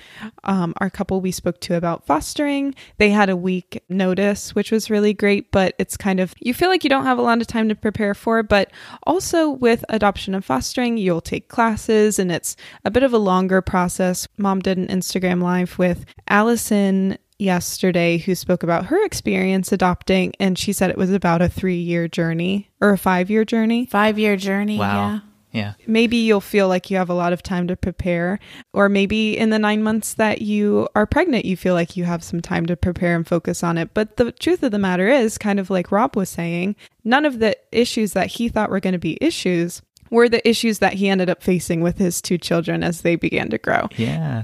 um, 0.45 0.73
our 0.77 0.89
couple 0.89 1.19
we 1.19 1.31
spoke 1.31 1.59
to 1.61 1.75
about 1.75 2.05
fostering. 2.05 2.73
They 2.99 3.09
had 3.09 3.29
a 3.29 3.35
week 3.35 3.83
notice, 3.89 4.55
which 4.55 4.71
was 4.71 4.89
really 4.89 5.13
great, 5.13 5.51
but 5.51 5.75
it's 5.77 5.97
kind 5.97 6.21
of, 6.21 6.33
you 6.39 6.53
feel 6.53 6.69
like 6.69 6.85
you 6.85 6.89
don't 6.89 7.03
have 7.05 7.17
a 7.17 7.21
lot 7.21 7.41
of 7.41 7.47
time 7.47 7.67
to 7.67 7.75
prepare 7.75 8.13
for. 8.13 8.43
But 8.43 8.71
also 9.03 9.49
with 9.49 9.83
adoption 9.89 10.33
and 10.33 10.43
fostering, 10.43 10.97
you'll 10.97 11.19
take 11.19 11.49
classes 11.49 12.17
and 12.17 12.31
it's 12.31 12.55
a 12.85 12.91
bit 12.91 13.03
of 13.03 13.13
a 13.13 13.17
longer 13.17 13.61
process. 13.61 14.25
Mom 14.37 14.61
did 14.61 14.77
an 14.77 14.87
Instagram 14.87 15.43
live 15.43 15.77
with 15.77 16.05
Allison 16.29 17.17
yesterday 17.39 18.17
who 18.17 18.35
spoke 18.35 18.61
about 18.63 18.85
her 18.87 19.03
experience 19.05 19.71
adopting 19.71 20.33
and 20.39 20.57
she 20.59 20.73
said 20.73 20.89
it 20.89 20.97
was 20.97 21.11
about 21.11 21.41
a 21.41 21.49
3 21.49 21.75
year 21.75 22.07
journey 22.07 22.69
or 22.81 22.91
a 22.91 22.97
5 22.97 23.29
year 23.31 23.45
journey 23.45 23.85
Five 23.85 24.19
year 24.19 24.35
journey. 24.35 24.77
Wow. 24.77 24.93
Yeah. 25.13 25.19
Yeah. 25.51 25.73
maybe 25.87 26.17
you'll 26.17 26.41
feel 26.41 26.67
like 26.67 26.91
you 26.91 26.97
have 26.97 27.09
a 27.09 27.13
lot 27.15 27.33
of 27.33 27.41
time 27.41 27.67
to 27.69 27.75
prepare 27.75 28.37
or 28.71 28.87
maybe 28.87 29.35
in 29.35 29.49
the 29.49 29.57
9 29.57 29.81
months 29.81 30.13
that 30.13 30.43
you 30.43 30.87
are 30.93 31.07
pregnant 31.07 31.43
you 31.45 31.57
feel 31.57 31.73
like 31.73 31.97
you 31.97 32.03
have 32.03 32.23
some 32.23 32.39
time 32.39 32.67
to 32.67 32.77
prepare 32.77 33.15
and 33.15 33.25
focus 33.27 33.63
on 33.63 33.75
it 33.79 33.91
but 33.95 34.17
the 34.17 34.31
truth 34.31 34.61
of 34.61 34.71
the 34.71 34.77
matter 34.77 35.07
is 35.07 35.39
kind 35.39 35.59
of 35.59 35.71
like 35.71 35.91
Rob 35.91 36.15
was 36.15 36.29
saying 36.29 36.75
none 37.03 37.25
of 37.25 37.39
the 37.39 37.57
issues 37.71 38.13
that 38.13 38.27
he 38.27 38.47
thought 38.47 38.69
were 38.69 38.79
going 38.79 38.93
to 38.93 38.99
be 38.99 39.17
issues 39.21 39.81
were 40.11 40.29
the 40.29 40.47
issues 40.47 40.77
that 40.79 40.93
he 40.93 41.09
ended 41.09 41.31
up 41.31 41.41
facing 41.41 41.81
with 41.81 41.97
his 41.97 42.21
two 42.21 42.37
children 42.37 42.83
as 42.83 43.01
they 43.01 43.15
began 43.15 43.49
to 43.49 43.57
grow 43.57 43.87
Yeah. 43.97 44.43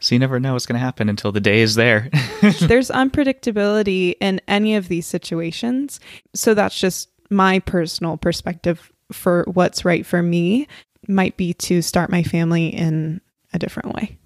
So 0.00 0.14
you 0.14 0.18
never 0.18 0.40
know 0.40 0.54
what's 0.54 0.66
going 0.66 0.78
to 0.78 0.84
happen 0.84 1.08
until 1.08 1.30
the 1.30 1.40
day 1.40 1.60
is 1.60 1.74
there. 1.74 2.08
there's 2.60 2.90
unpredictability 2.90 4.14
in 4.20 4.40
any 4.48 4.74
of 4.76 4.88
these 4.88 5.06
situations. 5.06 6.00
So 6.34 6.54
that's 6.54 6.78
just 6.78 7.10
my 7.30 7.58
personal 7.60 8.16
perspective 8.16 8.90
for 9.12 9.44
what's 9.52 9.84
right 9.84 10.04
for 10.06 10.22
me 10.22 10.66
might 11.08 11.36
be 11.36 11.52
to 11.54 11.82
start 11.82 12.10
my 12.10 12.22
family 12.22 12.68
in 12.68 13.20
a 13.52 13.58
different 13.58 13.94
way. 13.94 14.16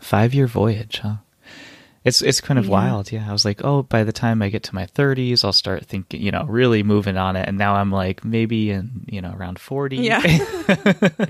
Five 0.00 0.32
year 0.32 0.46
voyage, 0.46 0.98
huh? 1.02 1.16
It's 2.04 2.22
it's 2.22 2.40
kind 2.40 2.58
of 2.58 2.64
Yeah. 2.66 2.70
wild. 2.70 3.12
Yeah. 3.12 3.28
I 3.28 3.32
was 3.32 3.44
like, 3.44 3.62
oh, 3.64 3.82
by 3.82 4.04
the 4.04 4.12
time 4.12 4.40
I 4.42 4.48
get 4.48 4.62
to 4.64 4.74
my 4.74 4.86
30s, 4.86 5.44
I'll 5.44 5.52
start 5.52 5.84
thinking, 5.84 6.22
you 6.22 6.30
know, 6.30 6.44
really 6.44 6.82
moving 6.82 7.16
on 7.18 7.36
it. 7.36 7.46
And 7.48 7.58
now 7.58 7.74
I'm 7.74 7.90
like, 7.92 8.24
maybe 8.24 8.70
in, 8.70 9.04
you 9.06 9.20
know, 9.20 9.34
around 9.36 9.58
40. 9.58 9.96
Yeah. 9.98 10.22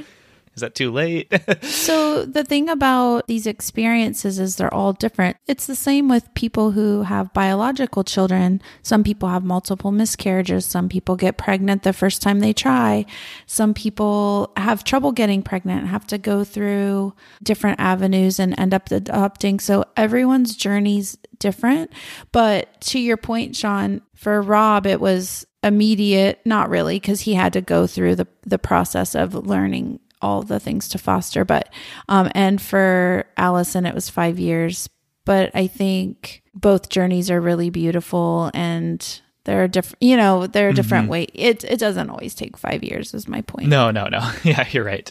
is 0.61 0.63
that 0.63 0.75
too 0.75 0.91
late? 0.91 1.33
So 1.63 2.25
the 2.25 2.45
thing 2.45 2.69
about 2.69 3.27
these 3.27 3.47
experiences 3.47 4.39
is 4.39 4.57
they're 4.57 4.73
all 4.73 4.93
different. 4.93 5.37
It's 5.47 5.67
the 5.67 5.75
same 5.75 6.09
with 6.09 6.33
people 6.35 6.73
who 6.73 7.03
have 7.03 7.33
biological 7.33 8.05
children. 8.05 8.61
Some 8.83 9.03
people 9.03 9.29
have 9.29 9.45
multiple 9.45 9.91
miscarriages. 9.91 10.67
Some 10.67 10.89
people 10.89 11.17
get 11.17 11.39
pregnant 11.39 11.83
the 11.83 11.93
first 11.93 12.23
time 12.23 12.41
they 12.41 12.53
try. 12.53 13.07
Some 13.47 13.75
people 13.75 14.53
have 14.57 14.85
trouble 14.85 15.13
getting 15.13 15.43
pregnant, 15.43 15.89
have 15.89 16.07
to 16.09 16.19
go 16.19 16.45
through 16.45 17.15
different 17.43 17.81
avenues 17.81 18.39
and 18.39 18.59
end 18.59 18.75
up 18.75 18.91
adopting. 18.91 19.61
So 19.61 19.85
everyone's 19.97 20.57
journey's 20.57 21.17
different. 21.39 21.93
But 22.33 22.81
to 22.83 22.99
your 22.99 23.17
point, 23.17 23.57
Sean, 23.57 24.03
for 24.15 24.41
Rob, 24.43 24.87
it 24.87 25.01
was 25.01 25.47
immediate, 25.63 26.41
not 26.45 26.71
really, 26.71 26.97
because 26.97 27.23
he 27.23 27.35
had 27.35 27.53
to 27.55 27.61
go 27.61 27.87
through 27.87 28.17
the, 28.17 28.27
the 28.43 28.59
process 28.59 29.15
of 29.15 29.35
learning 29.35 30.01
all 30.23 30.43
the 30.43 30.61
things 30.61 30.89
to 30.91 30.99
foster. 30.99 31.45
But, 31.45 31.68
um, 32.09 32.31
and 32.35 32.61
for 32.61 33.25
Allison, 33.37 33.87
it 33.87 33.95
was 33.95 34.09
five 34.11 34.39
years. 34.39 34.89
But 35.25 35.51
I 35.55 35.66
think 35.66 36.43
both 36.55 36.89
journeys 36.89 37.31
are 37.31 37.41
really 37.41 37.71
beautiful 37.71 38.51
and 38.55 39.21
there 39.45 39.62
are 39.62 39.68
different, 39.68 40.03
you 40.03 40.16
know, 40.16 40.47
there 40.47 40.66
are 40.66 40.71
a 40.71 40.75
different 40.75 41.09
ways. 41.09 41.29
It, 41.35 41.64
it 41.64 41.79
doesn't 41.79 42.11
always 42.11 42.35
take 42.35 42.57
five 42.57 42.83
years, 42.83 43.14
is 43.14 43.29
my 43.29 43.41
point. 43.43 43.68
no, 43.68 43.91
no, 43.91 44.09
no. 44.09 44.31
Yeah, 44.45 44.66
you're 44.71 44.85
right. 44.85 45.11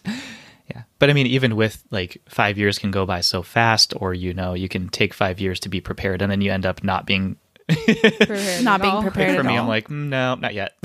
Yeah. 0.69 0.83
But 0.99 1.09
I 1.09 1.13
mean, 1.13 1.27
even 1.27 1.55
with 1.55 1.83
like 1.89 2.21
five 2.27 2.57
years 2.57 2.77
can 2.77 2.91
go 2.91 3.05
by 3.05 3.21
so 3.21 3.41
fast, 3.41 3.93
or, 3.97 4.13
you 4.13 4.33
know, 4.33 4.53
you 4.53 4.67
can 4.69 4.89
take 4.89 5.13
five 5.13 5.39
years 5.39 5.59
to 5.61 5.69
be 5.69 5.81
prepared 5.81 6.21
and 6.21 6.31
then 6.31 6.41
you 6.41 6.51
end 6.51 6.65
up 6.65 6.83
not 6.83 7.05
being 7.05 7.37
Not 8.63 8.81
being 8.81 9.01
prepared 9.03 9.35
for 9.35 9.41
at 9.41 9.45
me, 9.45 9.55
all. 9.55 9.61
I'm 9.63 9.67
like, 9.67 9.89
"Mm, 9.89 10.09
no, 10.09 10.35
not 10.35 10.53
yet. 10.55 10.73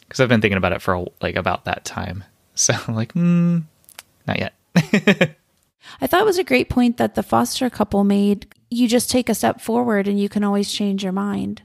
Because 0.00 0.20
I've 0.20 0.28
been 0.30 0.40
thinking 0.40 0.56
about 0.56 0.72
it 0.72 0.80
for 0.80 1.06
like 1.20 1.36
about 1.36 1.66
that 1.66 1.84
time. 1.84 2.24
So 2.58 2.74
I'm 2.88 2.96
like, 2.96 3.14
mm, 3.14 3.62
not 4.26 4.38
yet. 4.40 4.54
I 6.00 6.06
thought 6.06 6.20
it 6.20 6.26
was 6.26 6.38
a 6.38 6.44
great 6.44 6.68
point 6.68 6.96
that 6.96 7.14
the 7.14 7.22
foster 7.22 7.70
couple 7.70 8.02
made. 8.02 8.52
You 8.68 8.88
just 8.88 9.10
take 9.10 9.28
a 9.28 9.34
step 9.34 9.60
forward 9.60 10.08
and 10.08 10.18
you 10.18 10.28
can 10.28 10.42
always 10.42 10.72
change 10.72 11.04
your 11.04 11.12
mind. 11.12 11.62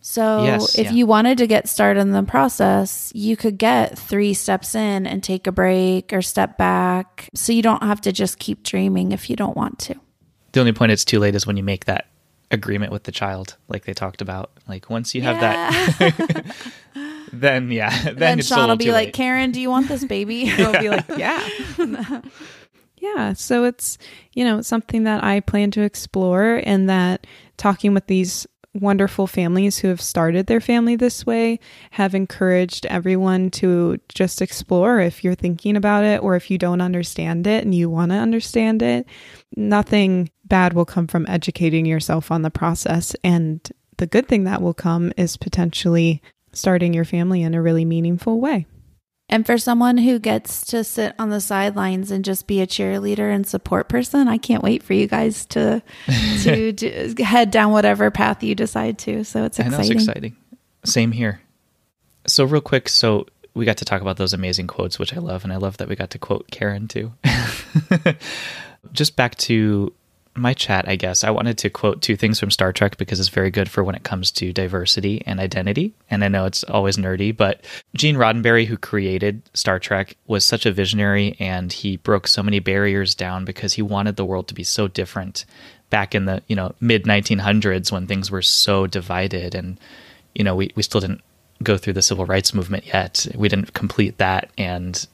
So 0.00 0.44
Yes, 0.44 0.78
if 0.78 0.86
yeah. 0.86 0.92
you 0.92 1.06
wanted 1.06 1.38
to 1.38 1.48
get 1.48 1.68
started 1.68 2.00
in 2.00 2.12
the 2.12 2.22
process, 2.22 3.10
you 3.16 3.36
could 3.36 3.58
get 3.58 3.98
three 3.98 4.32
steps 4.32 4.76
in 4.76 5.08
and 5.08 5.24
take 5.24 5.48
a 5.48 5.52
break 5.52 6.12
or 6.12 6.22
step 6.22 6.56
back. 6.56 7.28
So 7.34 7.52
you 7.52 7.62
don't 7.62 7.82
have 7.82 8.00
to 8.02 8.12
just 8.12 8.38
keep 8.38 8.62
dreaming 8.62 9.10
if 9.10 9.28
you 9.28 9.34
don't 9.34 9.56
want 9.56 9.80
to. 9.80 9.96
The 10.52 10.60
only 10.60 10.72
point 10.72 10.92
it's 10.92 11.04
too 11.04 11.18
late 11.18 11.34
is 11.34 11.48
when 11.48 11.56
you 11.56 11.64
make 11.64 11.86
that 11.86 12.06
agreement 12.52 12.92
with 12.92 13.02
the 13.02 13.12
child, 13.12 13.56
like 13.66 13.84
they 13.86 13.92
talked 13.92 14.22
about. 14.22 14.52
Like 14.68 14.88
once 14.88 15.16
you 15.16 15.22
have 15.22 15.40
that, 15.40 16.54
then 17.32 17.70
yeah, 17.70 17.90
then, 18.04 18.16
Then, 18.16 18.42
Sean 18.42 18.68
will 18.68 18.76
be 18.76 18.92
like, 18.92 19.06
late. 19.06 19.14
Karen, 19.14 19.52
do 19.52 19.60
you 19.60 19.70
want 19.70 19.88
this 19.88 20.04
baby? 20.04 20.50
I'll 20.58 20.80
be 20.80 20.88
like, 20.88 21.06
yeah. 21.16 21.48
yeah. 22.96 23.32
So 23.32 23.64
it's, 23.64 23.98
you 24.32 24.44
know, 24.44 24.60
something 24.62 25.04
that 25.04 25.22
I 25.24 25.40
plan 25.40 25.70
to 25.72 25.82
explore 25.82 26.62
and 26.64 26.88
that 26.88 27.26
talking 27.56 27.94
with 27.94 28.06
these 28.06 28.46
wonderful 28.74 29.26
families 29.26 29.78
who 29.78 29.88
have 29.88 30.00
started 30.00 30.46
their 30.46 30.60
family 30.60 30.94
this 30.94 31.26
way 31.26 31.58
have 31.92 32.14
encouraged 32.14 32.86
everyone 32.86 33.50
to 33.50 33.98
just 34.08 34.40
explore 34.40 35.00
if 35.00 35.24
you're 35.24 35.34
thinking 35.34 35.76
about 35.76 36.04
it 36.04 36.22
or 36.22 36.36
if 36.36 36.50
you 36.50 36.58
don't 36.58 36.80
understand 36.80 37.46
it 37.46 37.64
and 37.64 37.74
you 37.74 37.90
want 37.90 38.12
to 38.12 38.16
understand 38.16 38.82
it. 38.82 39.06
Nothing 39.56 40.30
bad 40.44 40.72
will 40.72 40.84
come 40.84 41.06
from 41.06 41.26
educating 41.28 41.86
yourself 41.86 42.30
on 42.30 42.42
the 42.42 42.50
process. 42.50 43.16
And 43.24 43.68
the 43.96 44.06
good 44.06 44.28
thing 44.28 44.44
that 44.44 44.62
will 44.62 44.74
come 44.74 45.12
is 45.16 45.36
potentially 45.36 46.22
starting 46.58 46.94
your 46.94 47.04
family 47.04 47.42
in 47.42 47.54
a 47.54 47.62
really 47.62 47.84
meaningful 47.84 48.40
way. 48.40 48.66
And 49.30 49.44
for 49.44 49.58
someone 49.58 49.98
who 49.98 50.18
gets 50.18 50.64
to 50.68 50.82
sit 50.82 51.14
on 51.18 51.28
the 51.28 51.40
sidelines 51.40 52.10
and 52.10 52.24
just 52.24 52.46
be 52.46 52.62
a 52.62 52.66
cheerleader 52.66 53.32
and 53.34 53.46
support 53.46 53.88
person, 53.88 54.26
I 54.26 54.38
can't 54.38 54.62
wait 54.62 54.82
for 54.82 54.94
you 54.94 55.06
guys 55.06 55.44
to 55.46 55.82
to 56.42 56.72
do, 56.72 57.14
head 57.22 57.50
down 57.50 57.72
whatever 57.72 58.10
path 58.10 58.42
you 58.42 58.54
decide 58.54 58.98
to. 59.00 59.24
So 59.24 59.44
it's 59.44 59.60
I 59.60 59.64
know 59.64 59.78
exciting. 59.78 59.92
it's 59.92 60.08
exciting. 60.08 60.36
Same 60.84 61.12
here. 61.12 61.42
So 62.26 62.44
real 62.44 62.62
quick, 62.62 62.88
so 62.88 63.26
we 63.54 63.66
got 63.66 63.76
to 63.78 63.84
talk 63.84 64.00
about 64.00 64.16
those 64.16 64.32
amazing 64.32 64.66
quotes, 64.66 64.98
which 64.98 65.14
I 65.14 65.18
love, 65.18 65.44
and 65.44 65.52
I 65.52 65.56
love 65.56 65.76
that 65.76 65.88
we 65.88 65.96
got 65.96 66.10
to 66.10 66.18
quote 66.18 66.50
Karen 66.50 66.88
too. 66.88 67.12
Just 68.92 69.16
back 69.16 69.34
to 69.36 69.92
my 70.38 70.54
chat, 70.54 70.88
I 70.88 70.96
guess, 70.96 71.24
I 71.24 71.30
wanted 71.30 71.58
to 71.58 71.70
quote 71.70 72.02
two 72.02 72.16
things 72.16 72.38
from 72.40 72.50
Star 72.50 72.72
Trek 72.72 72.96
because 72.96 73.20
it's 73.20 73.28
very 73.28 73.50
good 73.50 73.70
for 73.70 73.84
when 73.84 73.94
it 73.94 74.04
comes 74.04 74.30
to 74.32 74.52
diversity 74.52 75.22
and 75.26 75.40
identity. 75.40 75.94
And 76.10 76.24
I 76.24 76.28
know 76.28 76.44
it's 76.44 76.64
always 76.64 76.96
nerdy, 76.96 77.36
but 77.36 77.64
Gene 77.96 78.16
Roddenberry, 78.16 78.66
who 78.66 78.76
created 78.76 79.42
Star 79.54 79.78
Trek, 79.78 80.16
was 80.26 80.44
such 80.44 80.66
a 80.66 80.72
visionary 80.72 81.36
and 81.38 81.72
he 81.72 81.96
broke 81.96 82.26
so 82.26 82.42
many 82.42 82.58
barriers 82.58 83.14
down 83.14 83.44
because 83.44 83.74
he 83.74 83.82
wanted 83.82 84.16
the 84.16 84.24
world 84.24 84.48
to 84.48 84.54
be 84.54 84.64
so 84.64 84.88
different 84.88 85.44
back 85.90 86.14
in 86.14 86.26
the, 86.26 86.42
you 86.48 86.56
know, 86.56 86.74
mid 86.80 87.04
1900s 87.04 87.90
when 87.90 88.06
things 88.06 88.30
were 88.30 88.42
so 88.42 88.86
divided 88.86 89.54
and 89.54 89.78
you 90.34 90.44
know, 90.44 90.54
we, 90.54 90.70
we 90.76 90.82
still 90.82 91.00
didn't 91.00 91.22
go 91.62 91.76
through 91.76 91.94
the 91.94 92.02
civil 92.02 92.24
rights 92.24 92.54
movement 92.54 92.86
yet. 92.86 93.26
We 93.34 93.48
didn't 93.48 93.74
complete 93.74 94.18
that 94.18 94.50
and 94.56 95.06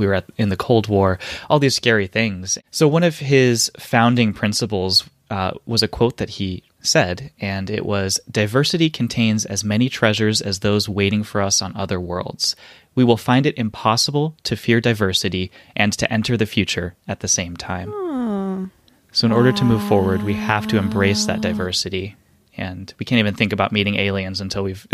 we 0.00 0.06
were 0.06 0.14
at, 0.14 0.24
in 0.38 0.48
the 0.48 0.56
Cold 0.56 0.88
War, 0.88 1.18
all 1.48 1.58
these 1.58 1.76
scary 1.76 2.06
things. 2.06 2.58
So, 2.70 2.88
one 2.88 3.04
of 3.04 3.18
his 3.18 3.70
founding 3.78 4.32
principles 4.32 5.08
uh, 5.30 5.52
was 5.66 5.82
a 5.82 5.88
quote 5.88 6.16
that 6.16 6.30
he 6.30 6.64
said, 6.80 7.30
and 7.38 7.68
it 7.68 7.84
was 7.84 8.18
Diversity 8.28 8.88
contains 8.88 9.44
as 9.44 9.62
many 9.62 9.88
treasures 9.88 10.40
as 10.40 10.60
those 10.60 10.88
waiting 10.88 11.22
for 11.22 11.42
us 11.42 11.60
on 11.60 11.76
other 11.76 12.00
worlds. 12.00 12.56
We 12.94 13.04
will 13.04 13.18
find 13.18 13.46
it 13.46 13.58
impossible 13.58 14.34
to 14.44 14.56
fear 14.56 14.80
diversity 14.80 15.52
and 15.76 15.92
to 15.92 16.10
enter 16.12 16.36
the 16.36 16.46
future 16.46 16.96
at 17.06 17.20
the 17.20 17.28
same 17.28 17.56
time. 17.56 17.92
So, 19.12 19.26
in 19.26 19.32
order 19.32 19.52
to 19.52 19.64
move 19.64 19.82
forward, 19.84 20.22
we 20.22 20.34
have 20.34 20.66
to 20.68 20.78
embrace 20.78 21.26
that 21.26 21.42
diversity. 21.42 22.16
And 22.60 22.92
we 22.98 23.06
can't 23.06 23.18
even 23.18 23.34
think 23.34 23.54
about 23.54 23.72
meeting 23.72 23.96
aliens 23.96 24.40
until 24.40 24.62
we've 24.62 24.86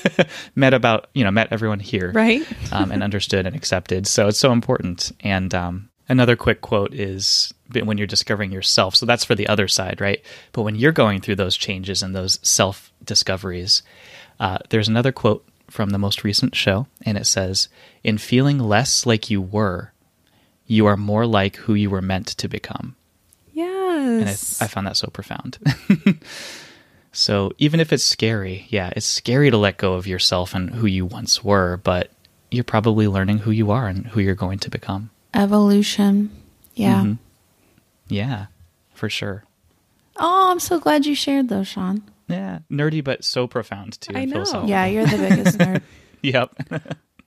met 0.54 0.72
about, 0.72 1.08
you 1.14 1.24
know, 1.24 1.32
met 1.32 1.48
everyone 1.50 1.80
here 1.80 2.12
Right? 2.12 2.46
um, 2.72 2.92
and 2.92 3.02
understood 3.02 3.44
and 3.44 3.56
accepted. 3.56 4.06
So 4.06 4.28
it's 4.28 4.38
so 4.38 4.52
important. 4.52 5.10
And 5.20 5.52
um, 5.52 5.90
another 6.08 6.36
quick 6.36 6.60
quote 6.60 6.94
is 6.94 7.52
when 7.72 7.98
you're 7.98 8.06
discovering 8.06 8.52
yourself. 8.52 8.94
So 8.94 9.04
that's 9.04 9.24
for 9.24 9.34
the 9.34 9.48
other 9.48 9.66
side, 9.66 10.00
right? 10.00 10.24
But 10.52 10.62
when 10.62 10.76
you're 10.76 10.92
going 10.92 11.20
through 11.20 11.36
those 11.36 11.56
changes 11.56 12.04
and 12.04 12.14
those 12.14 12.38
self 12.42 12.92
discoveries, 13.04 13.82
uh, 14.38 14.58
there's 14.70 14.88
another 14.88 15.10
quote 15.10 15.44
from 15.68 15.90
the 15.90 15.98
most 15.98 16.24
recent 16.24 16.54
show, 16.54 16.86
and 17.04 17.18
it 17.18 17.26
says, 17.26 17.68
In 18.02 18.16
feeling 18.16 18.58
less 18.58 19.04
like 19.04 19.28
you 19.28 19.42
were, 19.42 19.92
you 20.66 20.86
are 20.86 20.96
more 20.96 21.26
like 21.26 21.56
who 21.56 21.74
you 21.74 21.90
were 21.90 22.00
meant 22.00 22.28
to 22.28 22.48
become. 22.48 22.94
Yes. 23.52 24.20
And 24.20 24.28
I, 24.28 24.64
I 24.64 24.68
found 24.68 24.86
that 24.86 24.96
so 24.96 25.08
profound. 25.08 25.58
so 27.18 27.50
even 27.58 27.80
if 27.80 27.92
it's 27.92 28.04
scary, 28.04 28.66
yeah, 28.70 28.92
it's 28.94 29.04
scary 29.06 29.50
to 29.50 29.56
let 29.56 29.76
go 29.76 29.94
of 29.94 30.06
yourself 30.06 30.54
and 30.54 30.70
who 30.70 30.86
you 30.86 31.04
once 31.04 31.42
were, 31.42 31.76
but 31.78 32.12
you're 32.50 32.62
probably 32.64 33.08
learning 33.08 33.38
who 33.38 33.50
you 33.50 33.70
are 33.72 33.88
and 33.88 34.06
who 34.06 34.20
you're 34.20 34.36
going 34.36 34.60
to 34.60 34.70
become. 34.70 35.10
Evolution. 35.34 36.30
Yeah. 36.74 37.02
Mhm. 37.02 37.18
Yeah, 38.08 38.46
for 38.94 39.10
sure. 39.10 39.42
Oh, 40.16 40.50
I'm 40.50 40.60
so 40.60 40.78
glad 40.78 41.06
you 41.06 41.14
shared 41.16 41.48
those, 41.48 41.66
Sean. 41.68 42.02
Yeah, 42.28 42.60
nerdy 42.70 43.02
but 43.02 43.24
so 43.24 43.46
profound 43.48 44.00
too. 44.00 44.12
I 44.16 44.24
know. 44.24 44.64
Yeah, 44.66 44.86
you're 44.86 45.04
the 45.06 45.16
biggest 45.18 45.58
nerd. 45.62 45.82
Yep. 46.22 46.54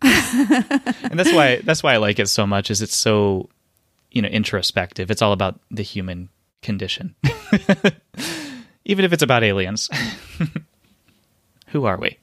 and 0.01 1.19
that's 1.19 1.33
why 1.33 1.57
that's 1.63 1.83
why 1.83 1.93
I 1.93 1.97
like 1.97 2.17
it 2.19 2.27
so 2.29 2.47
much 2.47 2.71
is 2.71 2.81
it's 2.81 2.95
so 2.95 3.49
you 4.11 4.21
know 4.21 4.29
introspective. 4.29 5.11
It's 5.11 5.21
all 5.21 5.33
about 5.33 5.59
the 5.69 5.83
human 5.83 6.29
condition. 6.61 7.15
Even 8.91 9.05
if 9.05 9.13
it's 9.13 9.23
about 9.23 9.41
aliens. 9.41 9.89
Who 11.67 11.85
are 11.85 11.97
we? 11.97 12.17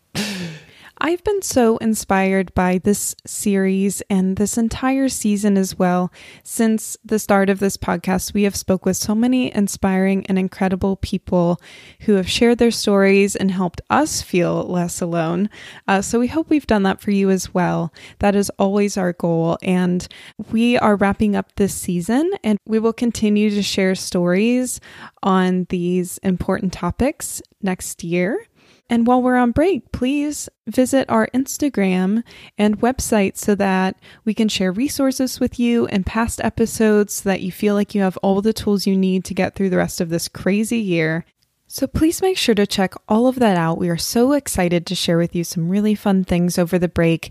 I've 1.01 1.23
been 1.23 1.43
so 1.43 1.77
inspired 1.77 2.53
by 2.55 2.79
this 2.79 3.15
series 3.25 4.03
and 4.11 4.37
this 4.37 4.59
entire 4.59 5.09
season 5.09 5.57
as 5.57 5.79
well. 5.79 6.13
Since 6.43 6.97
the 7.05 7.21
start 7.21 7.49
of 7.49 7.61
this 7.61 7.77
podcast, 7.77 8.35
we 8.35 8.43
have 8.43 8.57
spoke 8.57 8.85
with 8.85 8.97
so 8.97 9.15
many 9.15 9.55
inspiring 9.55 10.27
and 10.27 10.39
incredible 10.39 10.97
people 10.97 11.61
who 12.01 12.15
have 12.15 12.29
shared 12.29 12.59
their 12.59 12.73
stories 12.73 13.37
and 13.37 13.53
helped 13.53 13.81
us 13.89 14.23
feel 14.23 14.65
less 14.65 15.01
alone. 15.01 15.51
Uh, 15.87 16.03
so 16.03 16.19
we 16.19 16.27
hope 16.27 16.51
we've 16.51 16.67
done 16.67 16.83
that 16.83 17.01
for 17.01 17.13
you 17.13 17.31
as 17.31 17.55
well. 17.55 17.93
That 18.19 18.35
is 18.35 18.51
always 18.59 18.97
our 18.97 19.13
goal. 19.13 19.57
And 19.63 20.07
we 20.51 20.77
are 20.79 20.97
wrapping 20.97 21.37
up 21.37 21.55
this 21.55 21.75
season 21.75 22.29
and 22.43 22.59
we 22.67 22.81
will 22.81 22.93
continue 22.93 23.51
to 23.51 23.63
share 23.63 23.95
stories 23.95 24.81
on 25.23 25.67
these 25.71 26.19
important 26.19 26.73
topics 26.73 27.41
next 27.63 28.03
year. 28.03 28.49
And 28.91 29.07
while 29.07 29.21
we're 29.21 29.37
on 29.37 29.53
break, 29.53 29.93
please 29.93 30.49
visit 30.67 31.11
our 31.11 31.29
Instagram 31.35 32.23
and 32.57 32.81
website 32.81 33.37
so 33.37 33.55
that 33.57 34.01
we 34.25 34.33
can 34.33 34.49
share 34.49 34.73
resources 34.73 35.39
with 35.41 35.59
you 35.59 35.87
and 35.89 36.07
past 36.07 36.41
episodes 36.43 37.15
so 37.15 37.29
that 37.29 37.43
you 37.43 37.53
feel 37.53 37.75
like 37.75 37.95
you 37.95 38.01
have 38.01 38.17
all 38.19 38.41
the 38.41 38.55
tools 38.55 38.87
you 38.87 38.97
need 38.97 39.25
to 39.27 39.35
get 39.35 39.55
through 39.55 39.71
the 39.71 39.77
rest 39.77 40.01
of 40.01 40.09
this 40.09 40.29
crazy 40.29 40.79
year. 40.79 41.27
So 41.67 41.87
please 41.87 42.23
make 42.23 42.39
sure 42.39 42.55
to 42.55 42.67
check 42.67 42.95
all 43.09 43.27
of 43.27 43.39
that 43.41 43.59
out. 43.59 43.77
We 43.77 43.91
are 43.91 43.99
so 43.99 44.33
excited 44.33 44.87
to 44.87 44.95
share 44.95 45.19
with 45.19 45.37
you 45.37 45.45
some 45.45 45.69
really 45.69 45.95
fun 45.95 46.25
things 46.25 46.59
over 46.59 46.79
the 46.79 46.89
break. 46.89 47.31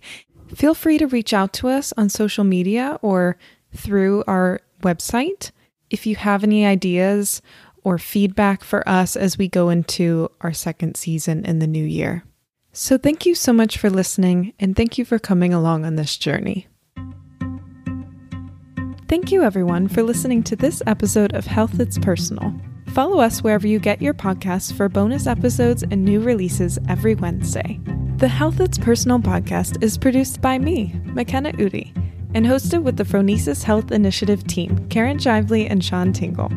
Feel 0.53 0.75
free 0.75 0.99
to 0.99 1.07
reach 1.07 1.33
out 1.33 1.53
to 1.53 1.69
us 1.69 1.91
on 1.97 2.09
social 2.09 2.43
media 2.43 2.99
or 3.01 3.37
through 3.73 4.23
our 4.27 4.61
website 4.83 5.51
if 5.89 6.05
you 6.05 6.15
have 6.15 6.43
any 6.43 6.65
ideas 6.65 7.41
or 7.83 7.97
feedback 7.97 8.63
for 8.63 8.87
us 8.87 9.15
as 9.15 9.37
we 9.37 9.47
go 9.47 9.69
into 9.69 10.29
our 10.41 10.53
second 10.53 10.97
season 10.97 11.45
in 11.45 11.59
the 11.59 11.67
new 11.67 11.85
year. 11.85 12.23
So, 12.73 12.97
thank 12.97 13.25
you 13.25 13.33
so 13.33 13.53
much 13.53 13.77
for 13.77 13.89
listening 13.89 14.53
and 14.59 14.75
thank 14.75 14.97
you 14.97 15.05
for 15.05 15.17
coming 15.17 15.53
along 15.53 15.85
on 15.85 15.95
this 15.95 16.15
journey. 16.17 16.67
Thank 19.07 19.31
you, 19.31 19.41
everyone, 19.41 19.87
for 19.87 20.03
listening 20.03 20.43
to 20.43 20.55
this 20.55 20.83
episode 20.85 21.33
of 21.33 21.45
Health 21.45 21.71
That's 21.73 21.97
Personal. 21.97 22.53
Follow 22.87 23.19
us 23.19 23.41
wherever 23.41 23.65
you 23.65 23.79
get 23.79 24.01
your 24.01 24.13
podcasts 24.13 24.75
for 24.75 24.89
bonus 24.89 25.27
episodes 25.27 25.83
and 25.83 26.03
new 26.03 26.19
releases 26.19 26.77
every 26.89 27.15
Wednesday. 27.15 27.79
The 28.17 28.27
Health 28.27 28.57
That's 28.57 28.77
Personal 28.77 29.19
podcast 29.19 29.81
is 29.81 29.97
produced 29.97 30.41
by 30.41 30.57
me, 30.57 30.99
McKenna 31.05 31.53
Udi, 31.53 31.95
and 32.33 32.45
hosted 32.45 32.83
with 32.83 32.97
the 32.97 33.03
Phronesis 33.03 33.63
Health 33.63 33.91
Initiative 33.91 34.45
team, 34.45 34.87
Karen 34.89 35.19
Shively 35.19 35.69
and 35.69 35.85
Sean 35.85 36.11
Tingle. 36.11 36.51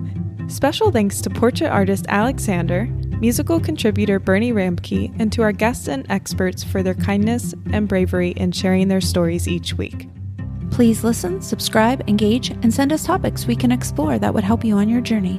Special 0.50 0.90
thanks 0.90 1.20
to 1.20 1.30
portrait 1.30 1.68
artist 1.68 2.06
Alexander, 2.08 2.86
musical 3.20 3.60
contributor 3.60 4.18
Bernie 4.18 4.52
Ramke, 4.52 5.14
and 5.20 5.32
to 5.32 5.42
our 5.42 5.52
guests 5.52 5.86
and 5.86 6.04
experts 6.10 6.64
for 6.64 6.82
their 6.82 6.94
kindness 6.94 7.54
and 7.72 7.86
bravery 7.86 8.30
in 8.30 8.50
sharing 8.50 8.88
their 8.88 9.00
stories 9.00 9.46
each 9.46 9.74
week. 9.74 10.08
Please 10.72 11.04
listen, 11.04 11.40
subscribe, 11.40 12.02
engage, 12.08 12.50
and 12.50 12.74
send 12.74 12.92
us 12.92 13.04
topics 13.04 13.46
we 13.46 13.54
can 13.54 13.70
explore 13.70 14.18
that 14.18 14.34
would 14.34 14.42
help 14.42 14.64
you 14.64 14.74
on 14.74 14.88
your 14.88 15.00
journey. 15.00 15.38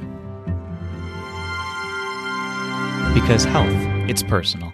Because 3.12 3.44
health, 3.44 3.68
it's 4.08 4.22
personal. 4.22 4.71